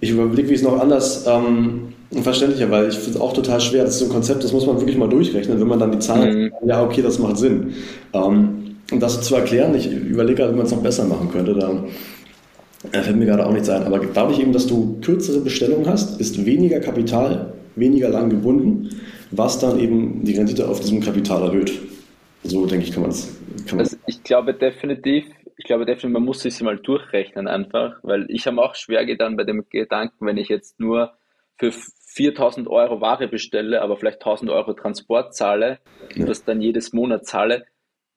ich 0.00 0.10
überblicke, 0.10 0.50
wie 0.50 0.54
es 0.54 0.62
noch 0.62 0.80
anders 0.80 1.26
ähm, 1.26 1.94
verständlicher, 2.22 2.70
weil 2.70 2.88
ich 2.88 2.94
finde 2.94 3.18
es 3.18 3.20
auch 3.20 3.32
total 3.32 3.60
schwer. 3.60 3.84
Das 3.84 3.94
ist 3.94 4.00
so 4.00 4.04
ein 4.06 4.12
Konzept, 4.12 4.44
das 4.44 4.52
muss 4.52 4.66
man 4.66 4.78
wirklich 4.80 4.96
mal 4.96 5.08
durchrechnen, 5.08 5.60
wenn 5.60 5.66
man 5.68 5.78
dann 5.78 5.92
die 5.92 5.98
Zahlen, 5.98 6.52
mhm. 6.62 6.68
ja, 6.68 6.82
okay, 6.82 7.02
das 7.02 7.18
macht 7.18 7.38
Sinn. 7.38 7.74
Ähm, 8.12 8.76
um 8.90 9.00
das 9.00 9.20
zu 9.20 9.34
erklären, 9.34 9.74
ich 9.74 9.90
überlege 9.90 10.42
halt, 10.42 10.52
wie 10.52 10.56
man 10.56 10.66
es 10.66 10.72
noch 10.72 10.82
besser 10.82 11.04
machen 11.04 11.30
könnte. 11.30 11.54
Da 11.54 13.02
fällt 13.02 13.16
mir 13.16 13.26
gerade 13.26 13.44
auch 13.44 13.52
nichts 13.52 13.68
ein. 13.68 13.82
Aber 13.82 14.00
dadurch 14.14 14.38
eben, 14.38 14.52
dass 14.52 14.66
du 14.66 14.98
kürzere 15.02 15.40
Bestellungen 15.40 15.86
hast, 15.86 16.20
ist 16.20 16.46
weniger 16.46 16.80
Kapital 16.80 17.52
weniger 17.78 18.08
lang 18.08 18.30
gebunden, 18.30 18.90
was 19.30 19.58
dann 19.58 19.78
eben 19.78 20.24
die 20.24 20.36
Rendite 20.36 20.68
auf 20.68 20.80
diesem 20.80 21.00
Kapital 21.00 21.42
erhöht. 21.42 21.72
So 22.44 22.66
denke 22.66 22.86
ich, 22.86 22.92
kann 22.92 23.02
man 23.02 23.10
es. 23.10 23.36
Also 23.76 23.96
ich 24.06 24.22
glaube 24.22 24.54
definitiv, 24.54 25.26
ich 25.56 25.64
glaube 25.64 25.84
definitiv, 25.84 26.12
man 26.12 26.24
muss 26.24 26.40
sich 26.40 26.60
mal 26.62 26.78
durchrechnen 26.78 27.48
einfach, 27.48 27.98
weil 28.02 28.26
ich 28.28 28.46
habe 28.46 28.62
auch 28.62 28.74
schwer 28.74 29.04
getan 29.04 29.36
bei 29.36 29.44
dem 29.44 29.64
Gedanken, 29.68 30.26
wenn 30.26 30.36
ich 30.36 30.48
jetzt 30.48 30.78
nur 30.78 31.12
für 31.56 31.72
4000 31.72 32.68
Euro 32.68 33.00
Ware 33.00 33.28
bestelle, 33.28 33.82
aber 33.82 33.96
vielleicht 33.96 34.18
1000 34.18 34.50
Euro 34.50 34.72
Transport 34.72 35.34
zahle 35.34 35.78
ja. 36.14 36.22
und 36.22 36.28
das 36.28 36.44
dann 36.44 36.60
jedes 36.60 36.92
Monat 36.92 37.26
zahle, 37.26 37.64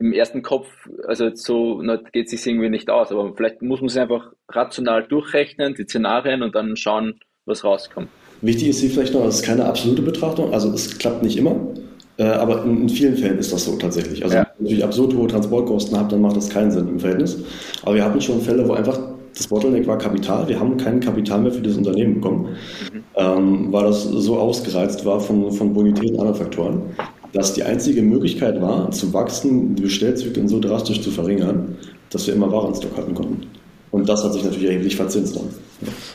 im 0.01 0.13
ersten 0.13 0.41
Kopf, 0.41 0.67
also 1.07 1.29
so 1.35 1.81
geht 2.11 2.25
es 2.25 2.31
sich 2.31 2.45
irgendwie 2.47 2.69
nicht 2.69 2.89
aus, 2.89 3.11
aber 3.11 3.33
vielleicht 3.35 3.61
muss 3.61 3.81
man 3.81 3.89
sich 3.89 4.01
einfach 4.01 4.31
rational 4.49 5.03
durchrechnen, 5.03 5.75
die 5.75 5.83
Szenarien 5.83 6.41
und 6.41 6.55
dann 6.55 6.75
schauen, 6.75 7.19
was 7.45 7.63
rauskommt. 7.63 8.09
Wichtig 8.41 8.69
ist 8.69 8.79
hier 8.79 8.89
vielleicht 8.89 9.13
noch, 9.13 9.25
es 9.25 9.35
ist 9.35 9.45
keine 9.45 9.65
absolute 9.65 10.01
Betrachtung, 10.01 10.53
also 10.53 10.73
es 10.73 10.97
klappt 10.97 11.21
nicht 11.21 11.37
immer. 11.37 11.55
Äh, 12.17 12.23
aber 12.23 12.63
in, 12.63 12.83
in, 12.83 12.89
vielen 12.89 13.15
Fällen 13.15 13.39
ist 13.39 13.51
das 13.51 13.65
so 13.65 13.75
tatsächlich. 13.77 14.23
Also 14.23 14.35
ja. 14.35 14.41
wenn 14.41 14.65
ich 14.65 14.71
natürlich 14.71 14.83
absurd 14.83 15.15
hohe 15.15 15.27
Transportkosten 15.27 15.97
habe, 15.97 16.09
dann 16.09 16.21
macht 16.21 16.37
das 16.37 16.49
keinen 16.49 16.71
Sinn 16.71 16.87
im 16.87 16.99
Verhältnis. 16.99 17.37
Aber 17.83 17.95
wir 17.95 18.03
hatten 18.03 18.21
schon 18.21 18.41
Fälle, 18.41 18.67
wo 18.67 18.73
einfach 18.73 18.99
das 19.35 19.47
Bottleneck 19.47 19.87
war 19.87 19.97
Kapital. 19.97 20.47
Wir 20.47 20.59
haben 20.59 20.77
kein 20.77 20.99
Kapital 20.99 21.41
mehr 21.41 21.51
für 21.51 21.61
das 21.61 21.77
Unternehmen 21.77 22.15
bekommen, 22.15 22.49
mhm. 22.93 23.03
ähm, 23.15 23.67
weil 23.71 23.85
das 23.85 24.03
so 24.03 24.37
ausgereizt 24.37 25.05
war 25.05 25.19
von, 25.19 25.51
von 25.51 25.73
Bonität 25.73 26.11
und 26.11 26.19
anderen 26.19 26.37
Faktoren, 26.37 26.81
dass 27.33 27.53
die 27.53 27.63
einzige 27.63 28.01
Möglichkeit 28.01 28.61
war, 28.61 28.91
zu 28.91 29.13
wachsen, 29.13 29.75
die 29.75 29.83
Bestellzyklen 29.83 30.47
so 30.47 30.59
drastisch 30.59 31.01
zu 31.01 31.11
verringern, 31.11 31.77
dass 32.09 32.27
wir 32.27 32.33
immer 32.33 32.51
Ware 32.51 32.67
in 32.67 32.75
Stock 32.75 32.95
halten 32.97 33.15
konnten. 33.15 33.47
Und 33.91 34.07
das 34.07 34.23
hat 34.23 34.33
sich 34.33 34.43
natürlich 34.43 34.67
erheblich 34.67 34.95
verzinst 34.95 35.35
dann. 35.35 35.49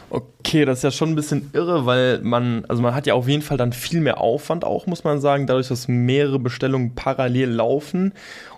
Okay, 0.08 0.64
das 0.64 0.78
ist 0.78 0.84
ja 0.84 0.90
schon 0.90 1.10
ein 1.10 1.14
bisschen 1.16 1.50
irre, 1.52 1.84
weil 1.84 2.20
man, 2.20 2.64
also 2.68 2.80
man 2.80 2.94
hat 2.94 3.06
ja 3.06 3.14
auf 3.14 3.28
jeden 3.28 3.42
Fall 3.42 3.58
dann 3.58 3.72
viel 3.72 4.00
mehr 4.00 4.20
Aufwand 4.20 4.64
auch, 4.64 4.86
muss 4.86 5.04
man 5.04 5.20
sagen, 5.20 5.46
dadurch, 5.46 5.68
dass 5.68 5.88
mehrere 5.88 6.38
Bestellungen 6.38 6.94
parallel 6.94 7.50
laufen. 7.50 8.14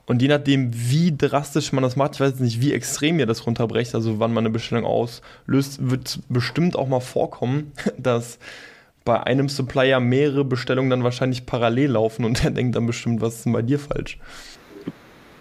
Und 0.07 0.23
je 0.23 0.29
nachdem, 0.29 0.71
wie 0.73 1.15
drastisch 1.17 1.73
man 1.73 1.83
das 1.83 1.97
macht, 1.97 2.15
ich 2.15 2.21
weiß 2.21 2.39
nicht, 2.39 2.61
wie 2.61 2.73
extrem 2.73 3.19
ihr 3.19 3.27
das 3.27 3.47
runterbrecht, 3.47 3.95
also 3.95 4.21
wann 4.21 4.33
man 4.33 4.43
eine 4.43 4.51
Bestellung 4.51 4.85
auslöst, 4.85 5.91
wird 5.91 6.21
bestimmt 6.29 6.77
auch 6.77 6.89
mal 6.89 7.01
vorkommen, 7.01 7.73
dass 7.99 8.39
bei 9.05 9.23
einem 9.23 9.49
Supplier 9.49 10.01
mehrere 10.01 10.45
Bestellungen 10.45 10.91
dann 10.91 11.03
wahrscheinlich 11.03 11.45
parallel 11.45 11.93
laufen 11.93 12.25
und 12.25 12.43
der 12.45 12.53
denkt 12.53 12.77
dann 12.77 12.87
bestimmt, 12.87 13.21
was 13.21 13.37
ist 13.37 13.47
denn 13.47 13.53
bei 13.53 13.63
dir 13.63 13.79
falsch? 13.79 14.19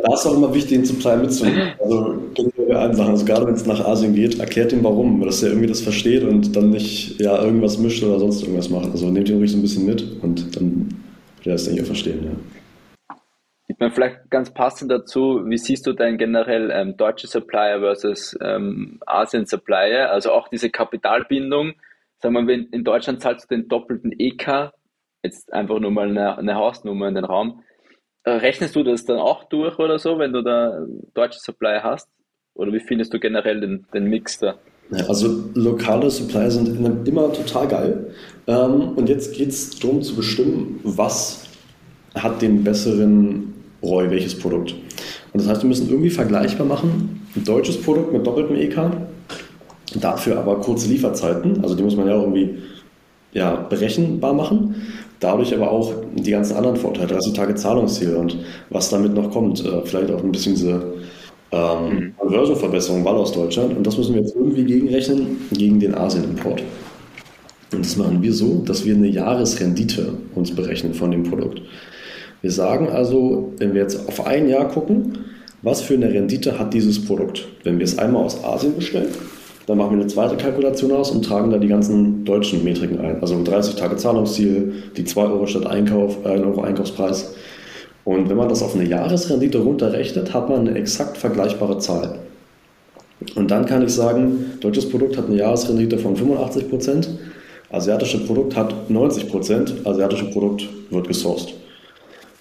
da 0.04 0.14
ist 0.14 0.26
auch 0.26 0.36
immer 0.36 0.54
wichtig, 0.54 0.72
den 0.72 0.86
Supply 0.86 1.16
mitzunehmen. 1.16 1.74
Also 1.80 2.22
generell 2.34 2.76
allen 2.76 2.94
Sachen, 2.94 3.12
also 3.12 3.26
gerade 3.26 3.48
wenn 3.48 3.54
es 3.54 3.66
nach 3.66 3.80
Asien 3.86 4.14
geht, 4.14 4.38
erklärt 4.38 4.74
ihm 4.74 4.84
warum, 4.84 5.22
dass 5.22 5.42
er 5.42 5.50
irgendwie 5.50 5.68
das 5.68 5.80
versteht 5.80 6.24
und 6.24 6.56
dann 6.56 6.72
nicht 6.72 7.22
ja, 7.22 7.42
irgendwas 7.42 7.78
mischt 7.78 8.04
oder 8.04 8.20
sonst 8.20 8.42
irgendwas 8.42 8.70
macht. 8.70 8.92
Also 8.92 9.10
nehmt 9.10 9.30
ihn 9.30 9.38
ruhig 9.38 9.52
so 9.52 9.58
ein 9.58 9.62
bisschen 9.62 9.86
mit 9.86 10.22
und 10.22 10.56
dann 10.58 10.90
wird 11.38 11.48
er 11.48 11.54
das, 11.54 11.64
denke 11.64 11.80
ich, 11.80 11.84
auch 11.84 11.88
verstehen. 11.88 12.26
Ja. 12.26 13.16
Ich 13.70 13.80
meine, 13.80 13.94
vielleicht 13.94 14.30
ganz 14.30 14.54
passend 14.54 14.92
dazu, 14.92 15.42
wie 15.46 15.58
siehst 15.58 15.88
du 15.88 15.94
denn 15.94 16.18
generell 16.18 16.70
ähm, 16.70 16.98
deutsche 16.98 17.28
Supplier 17.28 17.80
versus 17.80 18.38
ähm, 18.42 19.00
Asien-Supplier? 19.06 20.12
Also 20.12 20.34
auch 20.34 20.50
diese 20.50 20.70
Kapitalbindung. 20.70 21.74
Sagen 22.20 22.36
wir, 22.36 22.46
wenn 22.46 22.66
in 22.72 22.84
Deutschland 22.84 23.22
zahlst 23.22 23.50
du 23.50 23.56
den 23.56 23.70
doppelten 23.70 24.14
EK, 24.20 24.72
jetzt 25.24 25.54
einfach 25.54 25.80
nur 25.80 25.92
mal 25.92 26.10
eine, 26.10 26.38
eine 26.38 26.56
Hausnummer 26.56 27.08
in 27.08 27.16
den 27.16 27.24
Raum 27.24 27.64
rechnest 28.26 28.76
du 28.76 28.84
das 28.84 29.06
dann 29.06 29.20
auch 29.20 29.44
durch 29.46 29.78
oder 29.80 30.00
so, 30.00 30.18
wenn 30.20 30.34
du 30.34 30.42
da 30.42 30.86
deutsche 31.14 31.40
Supplier 31.40 31.84
hast? 31.84 32.10
Oder 32.56 32.72
wie 32.72 32.80
findest 32.80 33.14
du 33.14 33.20
generell 33.20 33.60
den, 33.60 33.86
den 33.94 34.06
Mix 34.06 34.40
da? 34.40 34.56
Also 35.08 35.44
lokale 35.56 36.10
Supplier 36.10 36.52
sind 36.52 37.08
immer 37.08 37.34
total 37.34 37.68
geil. 37.68 38.14
Ähm, 38.48 38.90
und 38.96 39.10
jetzt 39.10 39.34
geht 39.34 39.50
es 39.50 39.80
darum 39.80 40.02
zu 40.02 40.16
bestimmen, 40.16 40.80
was 40.84 41.48
hat 42.16 42.42
den 42.42 42.64
besseren 42.64 43.54
ROI, 43.82 44.12
welches 44.12 44.38
Produkt. 44.38 44.74
Und 45.34 45.42
das 45.42 45.48
heißt, 45.48 45.64
wir 45.64 45.68
müssen 45.68 45.90
irgendwie 45.90 46.12
vergleichbar 46.12 46.68
machen, 46.68 47.28
ein 47.36 47.44
deutsches 47.44 47.82
Produkt 47.82 48.14
mit 48.14 48.26
doppeltem 48.26 48.56
EK, 48.56 48.92
dafür 49.96 50.38
aber 50.38 50.60
kurze 50.62 50.90
Lieferzeiten, 50.90 51.64
also 51.64 51.76
die 51.76 51.84
muss 51.84 51.96
man 51.96 52.08
ja 52.08 52.16
auch 52.16 52.22
irgendwie 52.22 52.60
ja, 53.32 53.56
berechenbar 53.56 54.34
machen 54.34 54.76
dadurch 55.24 55.54
aber 55.54 55.72
auch 55.72 55.94
die 56.16 56.32
ganzen 56.32 56.56
anderen 56.58 56.76
Vorteile, 56.76 57.08
30 57.08 57.34
Tage 57.34 57.56
Zahlungsziel 57.56 58.16
und 58.16 58.38
was 58.70 58.90
damit 58.90 59.14
noch 59.14 59.32
kommt, 59.32 59.64
äh, 59.66 59.82
vielleicht 59.86 60.12
auch 60.12 60.24
ein 60.24 60.32
bisschen 60.32 60.56
diese 60.56 60.94
ähm, 61.52 62.14
Conversion-Verbesserung, 62.18 63.06
weil 63.06 63.16
aus 63.16 63.32
Deutschland. 63.32 63.78
Und 63.78 63.86
das 63.86 63.98
müssen 63.98 64.16
wir 64.16 64.22
jetzt 64.22 64.36
irgendwie 64.36 64.64
gegenrechnen 64.64 65.38
gegen 65.52 65.80
den 65.80 65.96
Asien-Import. 65.96 66.64
Und 67.72 67.86
das 67.86 67.96
machen 67.96 68.22
wir 68.22 68.34
so, 68.34 68.64
dass 68.66 68.86
wir 68.86 68.96
eine 68.96 69.08
Jahresrendite 69.08 70.14
uns 70.36 70.54
berechnen 70.54 70.94
von 70.94 71.12
dem 71.12 71.24
Produkt. 71.24 71.62
Wir 72.42 72.52
sagen 72.52 72.90
also, 72.90 73.54
wenn 73.58 73.74
wir 73.74 73.82
jetzt 73.82 74.08
auf 74.08 74.26
ein 74.28 74.50
Jahr 74.50 74.68
gucken, 74.68 75.18
was 75.62 75.82
für 75.82 75.94
eine 75.94 76.12
Rendite 76.12 76.60
hat 76.60 76.74
dieses 76.74 77.06
Produkt? 77.06 77.48
Wenn 77.64 77.80
wir 77.80 77.86
es 77.86 77.98
einmal 77.98 78.26
aus 78.26 78.44
Asien 78.44 78.76
bestellen, 78.76 79.08
dann 79.66 79.78
machen 79.78 79.92
wir 79.92 80.02
eine 80.02 80.08
zweite 80.08 80.36
Kalkulation 80.36 80.92
aus 80.92 81.12
und 81.12 81.24
tragen 81.24 81.50
da 81.50 81.58
die 81.58 81.68
ganzen 81.68 82.26
deutschen 82.26 82.64
Metriken 82.64 83.00
ein. 83.00 83.22
Also 83.22 83.42
30 83.42 83.76
Tage 83.76 83.96
Zahlungsziel, 83.96 84.74
die 84.98 85.06
2 85.06 85.22
Euro 85.22 85.48
statt 85.48 85.66
Einkauf, 85.66 86.26
1 86.26 86.44
Euro 86.44 86.62
Einkaufspreis. 86.62 87.34
Und 88.04 88.30
wenn 88.30 88.38
man 88.38 88.50
das 88.50 88.62
auf 88.62 88.76
eine 88.76 88.86
Jahresrendite 88.86 89.60
runterrechnet, 89.60 90.34
hat 90.34 90.50
man 90.50 90.68
eine 90.68 90.78
exakt 90.78 91.18
vergleichbare 91.18 91.78
Zahl. 91.80 92.20
Und 93.36 93.52
dann 93.52 93.66
kann 93.66 93.84
ich 93.84 93.94
sagen, 93.94 94.58
deutsches 94.60 94.90
Produkt 94.90 95.18
hat 95.18 95.28
eine 95.28 95.38
Jahresrendite 95.38 95.98
von 95.98 96.16
85 96.16 96.70
Prozent, 96.70 97.10
asiatisches 97.72 98.26
Produkt 98.26 98.56
hat 98.58 98.90
90 98.90 99.30
Prozent, 99.30 99.74
asiatisches 99.86 100.32
Produkt 100.32 100.68
wird 100.90 101.08
gesourced. 101.08 101.54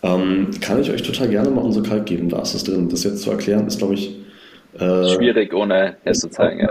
Ähm, 0.03 0.49
kann 0.61 0.81
ich 0.81 0.91
euch 0.91 1.03
total 1.03 1.29
gerne 1.29 1.51
mal 1.51 1.63
unsere 1.63 1.87
Kalk 1.87 2.07
geben, 2.07 2.29
da 2.29 2.43
ist 2.43 2.55
es 2.55 2.65
drin. 2.65 2.89
Das 2.89 3.05
jetzt 3.05 3.23
zu 3.23 3.31
erklären, 3.31 3.67
ist, 3.69 3.79
glaube 3.79 3.95
ich. 3.95 4.17
Äh, 4.79 5.09
Schwierig, 5.15 5.55
ohne 5.55 5.97
es 6.05 6.21
zu 6.21 6.31
zeigen, 6.31 6.61
ja. 6.61 6.71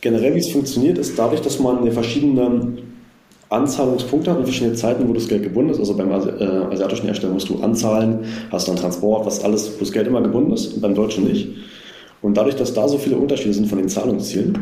Generell, 0.00 0.34
wie 0.34 0.40
es 0.40 0.50
funktioniert, 0.50 0.98
ist 0.98 1.18
dadurch, 1.18 1.40
dass 1.40 1.58
man 1.58 1.78
eine 1.78 1.90
verschiedene 1.90 2.76
Anzahlungspunkte 3.48 4.30
hat 4.30 4.38
und 4.38 4.44
verschiedene 4.44 4.74
Zeiten, 4.74 5.08
wo 5.08 5.12
das 5.12 5.28
Geld 5.28 5.42
gebunden 5.42 5.70
ist. 5.70 5.78
Also 5.78 5.96
beim 5.96 6.10
äh, 6.10 6.14
asiatischen 6.14 7.06
Hersteller 7.06 7.32
musst 7.32 7.48
du 7.48 7.62
anzahlen, 7.62 8.20
hast 8.50 8.68
dann 8.68 8.76
Transport, 8.76 9.24
was 9.24 9.42
alles, 9.42 9.74
wo 9.74 9.80
das 9.80 9.92
Geld 9.92 10.06
immer 10.06 10.20
gebunden 10.20 10.52
ist, 10.52 10.74
und 10.74 10.80
beim 10.80 10.94
deutschen 10.94 11.24
nicht. 11.24 11.48
Und 12.22 12.36
dadurch, 12.36 12.56
dass 12.56 12.72
da 12.74 12.88
so 12.88 12.98
viele 12.98 13.16
Unterschiede 13.16 13.54
sind 13.54 13.66
von 13.66 13.78
den 13.78 13.88
Zahlungszielen, 13.88 14.58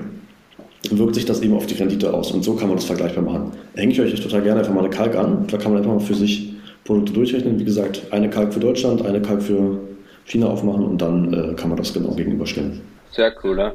wirkt 0.91 1.15
sich 1.15 1.25
das 1.25 1.41
eben 1.41 1.55
auf 1.55 1.67
die 1.67 1.75
Rendite 1.75 2.13
aus. 2.13 2.33
Und 2.33 2.43
so 2.43 2.55
kann 2.55 2.69
man 2.69 2.77
das 2.77 2.85
vergleichbar 2.85 3.23
machen. 3.23 3.53
Hänge 3.75 3.93
ich 3.93 4.01
euch 4.01 4.21
total 4.21 4.43
gerne 4.43 4.61
einfach 4.61 4.75
mal 4.75 4.81
eine 4.81 4.91
Kalk 4.91 5.17
an. 5.17 5.47
Da 5.49 5.57
kann 5.59 5.73
man 5.73 5.81
einfach 5.81 5.95
mal 5.95 6.01
für 6.01 6.15
sich 6.15 6.53
Produkte 6.85 7.13
durchrechnen. 7.13 7.59
Wie 7.59 7.65
gesagt, 7.65 8.03
eine 8.11 8.29
Kalk 8.29 8.53
für 8.53 8.61
Deutschland, 8.61 9.05
eine 9.07 9.23
Kalk 9.23 9.43
für 9.43 9.79
China 10.25 10.47
aufmachen 10.47 10.85
und 10.85 10.99
dann 10.99 11.33
äh, 11.33 11.55
kann 11.55 11.69
man 11.69 11.79
das 11.79 11.93
genau 11.93 12.15
gegenüberstellen. 12.15 12.81
Sehr 13.11 13.33
cool, 13.43 13.59
ja. 13.59 13.73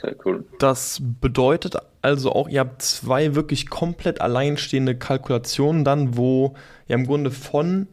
Sehr 0.00 0.14
cool. 0.24 0.44
Das 0.58 1.00
bedeutet 1.20 1.76
also 2.02 2.32
auch, 2.32 2.48
ihr 2.48 2.60
habt 2.60 2.82
zwei 2.82 3.34
wirklich 3.34 3.68
komplett 3.68 4.20
alleinstehende 4.20 4.94
Kalkulationen 4.94 5.84
dann, 5.84 6.16
wo 6.16 6.54
ihr 6.86 6.94
im 6.94 7.06
Grunde 7.06 7.30
von 7.30 7.88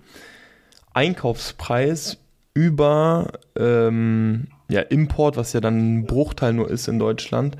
Einkaufspreis 0.94 2.20
über 2.54 3.32
ähm, 3.58 4.48
ja, 4.70 4.82
Import, 4.82 5.38
was 5.38 5.54
ja 5.54 5.62
dann 5.62 6.00
ein 6.02 6.06
Bruchteil 6.06 6.54
nur 6.54 6.70
ist 6.70 6.88
in 6.88 7.00
Deutschland, 7.00 7.58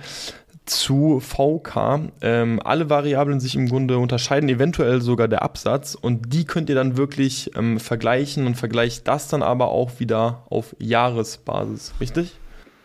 zu 0.66 1.20
VK. 1.20 2.12
Ähm, 2.22 2.60
alle 2.64 2.90
Variablen 2.90 3.40
sich 3.40 3.56
im 3.56 3.68
Grunde 3.68 3.98
unterscheiden, 3.98 4.50
eventuell 4.50 5.02
sogar 5.02 5.28
der 5.28 5.42
Absatz. 5.42 5.96
Und 5.96 6.34
die 6.34 6.46
könnt 6.46 6.70
ihr 6.70 6.76
dann 6.76 6.98
wirklich 6.98 7.52
ähm, 7.58 7.80
vergleichen 7.80 8.48
und 8.48 8.56
vergleicht 8.56 9.08
das 9.08 9.28
dann 9.28 9.44
aber 9.44 9.70
auch 9.70 10.00
wieder 10.00 10.44
auf 10.50 10.76
Jahresbasis, 10.80 11.94
richtig? 12.00 12.34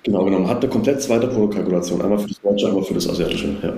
Genau, 0.02 0.24
genau. 0.24 0.40
Man 0.40 0.48
hat 0.48 0.62
eine 0.62 0.70
komplett 0.70 1.02
zweite 1.02 1.28
Produktkalkulation. 1.28 2.02
Einmal 2.02 2.18
für 2.18 2.28
das 2.28 2.40
Deutsche, 2.40 2.68
einmal 2.68 2.82
für 2.82 2.94
das 2.94 3.08
Asiatische. 3.08 3.48
Ja. 3.62 3.74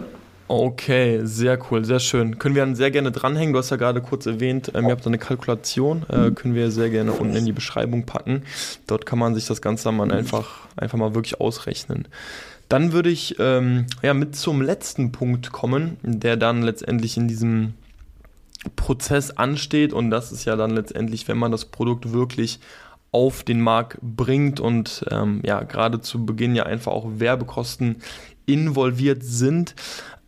Okay, 0.53 1.20
sehr 1.22 1.61
cool, 1.70 1.84
sehr 1.84 2.01
schön. 2.01 2.40
Können 2.40 2.57
wir 2.57 2.62
dann 2.62 2.74
sehr 2.74 2.90
gerne 2.90 3.12
dranhängen. 3.12 3.53
Du 3.53 3.61
hast 3.61 3.70
ja 3.70 3.76
gerade 3.76 4.01
kurz 4.01 4.26
erwähnt, 4.26 4.72
ähm, 4.74 4.86
ihr 4.86 4.90
habt 4.90 5.07
da 5.07 5.09
eine 5.09 5.18
Kalkulation, 5.18 6.05
äh, 6.09 6.32
können 6.32 6.57
wir 6.57 6.72
sehr 6.72 6.90
gerne 6.90 7.12
unten 7.12 7.36
in 7.36 7.46
die 7.46 7.53
Beschreibung 7.53 8.05
packen. 8.05 8.42
Dort 8.88 9.07
kann 9.07 9.20
man 9.20 9.36
sich 9.36 9.46
das 9.46 9.62
Ganze 9.62 9.84
dann 9.84 10.11
einfach, 10.11 10.66
einfach 10.76 10.98
mal 10.98 11.14
wirklich 11.14 11.40
ausrechnen. 11.40 12.09
Dann 12.70 12.92
würde 12.92 13.10
ich 13.10 13.34
ähm, 13.40 13.86
ja, 14.00 14.14
mit 14.14 14.36
zum 14.36 14.62
letzten 14.62 15.10
Punkt 15.10 15.50
kommen, 15.50 15.96
der 16.02 16.36
dann 16.36 16.62
letztendlich 16.62 17.16
in 17.16 17.26
diesem 17.26 17.74
Prozess 18.76 19.32
ansteht. 19.32 19.92
Und 19.92 20.10
das 20.10 20.30
ist 20.30 20.44
ja 20.44 20.54
dann 20.54 20.70
letztendlich, 20.70 21.26
wenn 21.26 21.36
man 21.36 21.50
das 21.50 21.64
Produkt 21.64 22.12
wirklich 22.12 22.60
auf 23.10 23.42
den 23.42 23.60
Markt 23.60 23.98
bringt 24.00 24.60
und 24.60 25.04
ähm, 25.10 25.42
ja, 25.44 25.64
gerade 25.64 26.00
zu 26.00 26.24
Beginn 26.24 26.54
ja 26.54 26.62
einfach 26.62 26.92
auch 26.92 27.08
Werbekosten 27.16 27.96
involviert 28.46 29.24
sind. 29.24 29.74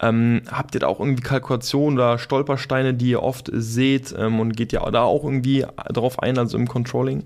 Ähm, 0.01 0.43
habt 0.51 0.75
ihr 0.75 0.81
da 0.81 0.89
auch 0.89 0.99
irgendwie 0.99 1.23
Kalkulationen 1.23 1.97
oder 1.97 2.19
Stolpersteine, 2.19 2.93
die 2.93 3.11
ihr 3.11 3.23
oft 3.23 3.51
seht 3.53 4.13
ähm, 4.19 4.41
und 4.41 4.57
geht 4.57 4.73
ihr 4.73 4.81
da 4.81 5.03
auch 5.03 5.23
irgendwie 5.23 5.65
drauf 5.93 6.19
ein, 6.19 6.39
also 6.39 6.59
im 6.59 6.67
Controlling? 6.67 7.23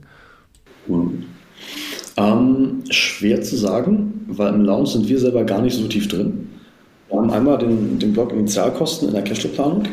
Mhm. 0.87 1.25
Ähm, 2.17 2.83
schwer 2.89 3.43
zu 3.43 3.57
sagen, 3.57 4.25
weil 4.29 4.55
im 4.55 4.65
Lounge 4.65 4.87
sind 4.87 5.09
wir 5.09 5.19
selber 5.19 5.45
gar 5.45 5.61
nicht 5.61 5.77
so 5.77 5.87
tief 5.87 6.09
drin. 6.09 6.49
Wir 7.09 7.19
haben 7.19 7.31
einmal 7.31 7.59
den, 7.59 7.99
den 7.99 8.13
Block 8.13 8.33
Initialkosten 8.33 9.09
in 9.09 9.15
der 9.15 9.23
Cashflow-Planung. 9.23 9.85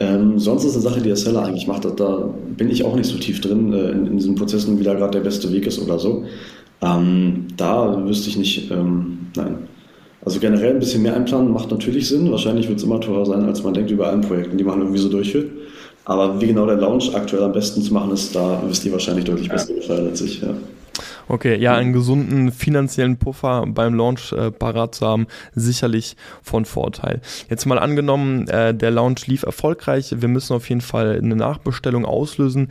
Ähm, 0.00 0.38
sonst 0.38 0.64
ist 0.64 0.74
eine 0.74 0.82
Sache, 0.82 1.00
die 1.00 1.08
der 1.08 1.16
Seller 1.16 1.44
eigentlich 1.44 1.66
macht. 1.66 1.84
Da 1.84 2.30
bin 2.56 2.70
ich 2.70 2.84
auch 2.84 2.96
nicht 2.96 3.06
so 3.06 3.18
tief 3.18 3.40
drin 3.40 3.72
äh, 3.72 3.90
in, 3.90 4.06
in, 4.06 4.16
diesen 4.16 4.34
Prozessen, 4.34 4.78
wie 4.78 4.82
da 4.82 4.94
gerade 4.94 5.12
der 5.12 5.24
beste 5.24 5.52
Weg 5.52 5.66
ist 5.66 5.80
oder 5.80 5.98
so. 5.98 6.24
Ähm, 6.82 7.46
da 7.56 8.02
wüsste 8.06 8.30
ich 8.30 8.36
nicht, 8.36 8.70
ähm, 8.70 9.18
nein. 9.36 9.58
Also 10.22 10.38
generell 10.38 10.74
ein 10.74 10.80
bisschen 10.80 11.02
mehr 11.02 11.14
einplanen 11.14 11.52
macht 11.52 11.70
natürlich 11.70 12.08
Sinn. 12.08 12.30
Wahrscheinlich 12.30 12.68
wird 12.68 12.78
es 12.78 12.84
immer 12.84 13.00
teurer 13.00 13.24
sein, 13.24 13.44
als 13.44 13.62
man 13.62 13.72
denkt 13.72 13.90
über 13.90 14.08
allen 14.08 14.20
Projekten, 14.20 14.58
die 14.58 14.64
man 14.64 14.80
irgendwie 14.80 14.98
so 14.98 15.08
durchführt. 15.08 15.50
Aber 16.04 16.40
wie 16.40 16.46
genau 16.46 16.66
der 16.66 16.76
Launch 16.76 17.14
aktuell 17.14 17.42
am 17.42 17.52
besten 17.52 17.80
zu 17.82 17.94
machen 17.94 18.10
ist, 18.10 18.34
da 18.34 18.62
wisst 18.66 18.84
ihr 18.84 18.92
wahrscheinlich 18.92 19.24
deutlich 19.24 19.48
besser 19.48 19.72
Bescheid 19.72 20.00
als 20.00 20.20
ich. 20.20 20.42
Ja. 20.42 20.54
Okay, 21.28 21.56
ja, 21.56 21.74
einen 21.74 21.92
gesunden 21.92 22.52
finanziellen 22.52 23.16
Puffer 23.16 23.64
beim 23.66 23.94
Launch 23.94 24.32
äh, 24.32 24.50
parat 24.50 24.94
zu 24.94 25.06
haben, 25.06 25.26
sicherlich 25.54 26.16
von 26.42 26.64
Vorteil. 26.64 27.20
Jetzt 27.48 27.66
mal 27.66 27.78
angenommen, 27.78 28.48
äh, 28.48 28.74
der 28.74 28.90
Launch 28.90 29.26
lief 29.26 29.42
erfolgreich, 29.42 30.14
wir 30.16 30.28
müssen 30.28 30.54
auf 30.54 30.68
jeden 30.68 30.80
Fall 30.80 31.18
eine 31.22 31.36
Nachbestellung 31.36 32.04
auslösen. 32.04 32.68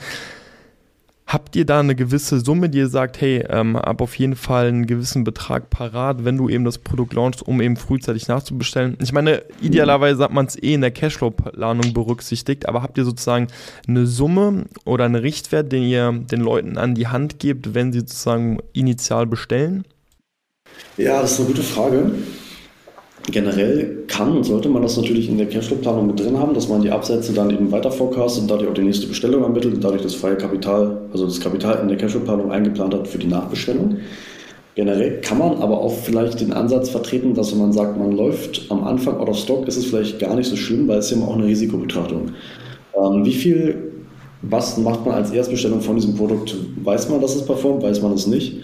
Habt 1.29 1.55
ihr 1.55 1.63
da 1.63 1.79
eine 1.79 1.93
gewisse 1.93 2.39
Summe, 2.39 2.69
die 2.69 2.79
ihr 2.79 2.87
sagt, 2.87 3.21
hey, 3.21 3.45
ähm, 3.49 3.75
ab 3.75 4.01
auf 4.01 4.15
jeden 4.15 4.35
Fall 4.35 4.65
einen 4.65 4.87
gewissen 4.87 5.23
Betrag 5.23 5.69
parat, 5.69 6.25
wenn 6.25 6.37
du 6.37 6.49
eben 6.49 6.65
das 6.65 6.79
Produkt 6.79 7.13
launchst, 7.13 7.47
um 7.47 7.61
eben 7.61 7.77
frühzeitig 7.77 8.27
nachzubestellen? 8.27 8.97
Ich 8.99 9.13
meine, 9.13 9.43
idealerweise 9.61 10.23
hat 10.23 10.33
man 10.33 10.47
es 10.47 10.55
eh 10.55 10.73
in 10.73 10.81
der 10.81 10.89
Cashflow-Planung 10.89 11.93
berücksichtigt, 11.93 12.67
aber 12.67 12.81
habt 12.81 12.97
ihr 12.97 13.05
sozusagen 13.05 13.45
eine 13.87 14.07
Summe 14.07 14.65
oder 14.85 15.05
einen 15.05 15.13
Richtwert, 15.13 15.71
den 15.71 15.83
ihr 15.83 16.11
den 16.11 16.41
Leuten 16.41 16.79
an 16.79 16.95
die 16.95 17.05
Hand 17.05 17.37
gebt, 17.37 17.75
wenn 17.75 17.93
sie 17.93 17.99
sozusagen 17.99 18.57
initial 18.73 19.27
bestellen? 19.27 19.85
Ja, 20.97 21.21
das 21.21 21.33
ist 21.33 21.41
eine 21.41 21.49
gute 21.49 21.61
Frage. 21.61 22.11
Generell 23.31 24.05
kann 24.07 24.35
und 24.35 24.43
sollte 24.43 24.69
man 24.69 24.81
das 24.81 24.97
natürlich 24.97 25.29
in 25.29 25.37
der 25.37 25.47
Cashflow-Planung 25.47 26.07
mit 26.07 26.19
drin 26.19 26.37
haben, 26.37 26.53
dass 26.53 26.67
man 26.67 26.81
die 26.81 26.89
Absätze 26.89 27.33
dann 27.33 27.51
eben 27.51 27.71
weiter 27.71 27.91
forecastet 27.91 28.43
und 28.43 28.51
dadurch 28.51 28.69
auch 28.69 28.73
die 28.73 28.81
nächste 28.81 29.07
Bestellung 29.07 29.43
ermittelt 29.43 29.75
und 29.75 29.83
dadurch 29.83 30.01
das 30.01 30.15
freie 30.15 30.35
Kapital, 30.35 31.01
also 31.11 31.25
das 31.25 31.39
Kapital 31.39 31.79
in 31.81 31.89
der 31.89 31.97
Cashflow-Planung 31.97 32.51
eingeplant 32.51 32.93
hat 32.93 33.07
für 33.07 33.19
die 33.19 33.27
Nachbestellung. 33.27 33.97
Generell 34.75 35.19
kann 35.21 35.37
man 35.37 35.57
aber 35.57 35.81
auch 35.81 35.93
vielleicht 35.93 36.39
den 36.39 36.53
Ansatz 36.53 36.89
vertreten, 36.89 37.33
dass 37.33 37.51
wenn 37.51 37.59
man 37.59 37.73
sagt, 37.73 37.97
man 37.97 38.13
läuft 38.13 38.65
am 38.69 38.83
Anfang 38.83 39.17
out 39.17 39.29
of 39.29 39.37
stock, 39.37 39.67
ist 39.67 39.77
es 39.77 39.85
vielleicht 39.85 40.19
gar 40.19 40.35
nicht 40.35 40.49
so 40.49 40.55
schlimm, 40.55 40.87
weil 40.87 40.99
es 40.99 41.11
ja 41.11 41.17
auch 41.17 41.35
eine 41.35 41.45
Risikobetrachtung. 41.45 42.31
Ähm, 42.95 43.25
wie 43.25 43.33
viel, 43.33 43.91
was 44.41 44.77
macht 44.77 45.05
man 45.05 45.15
als 45.15 45.31
Erstbestellung 45.31 45.81
von 45.81 45.95
diesem 45.95 46.15
Produkt? 46.15 46.55
Weiß 46.83 47.09
man, 47.09 47.19
dass 47.19 47.35
es 47.35 47.45
performt, 47.45 47.83
weiß 47.83 48.01
man 48.01 48.13
es 48.13 48.25
nicht? 48.25 48.55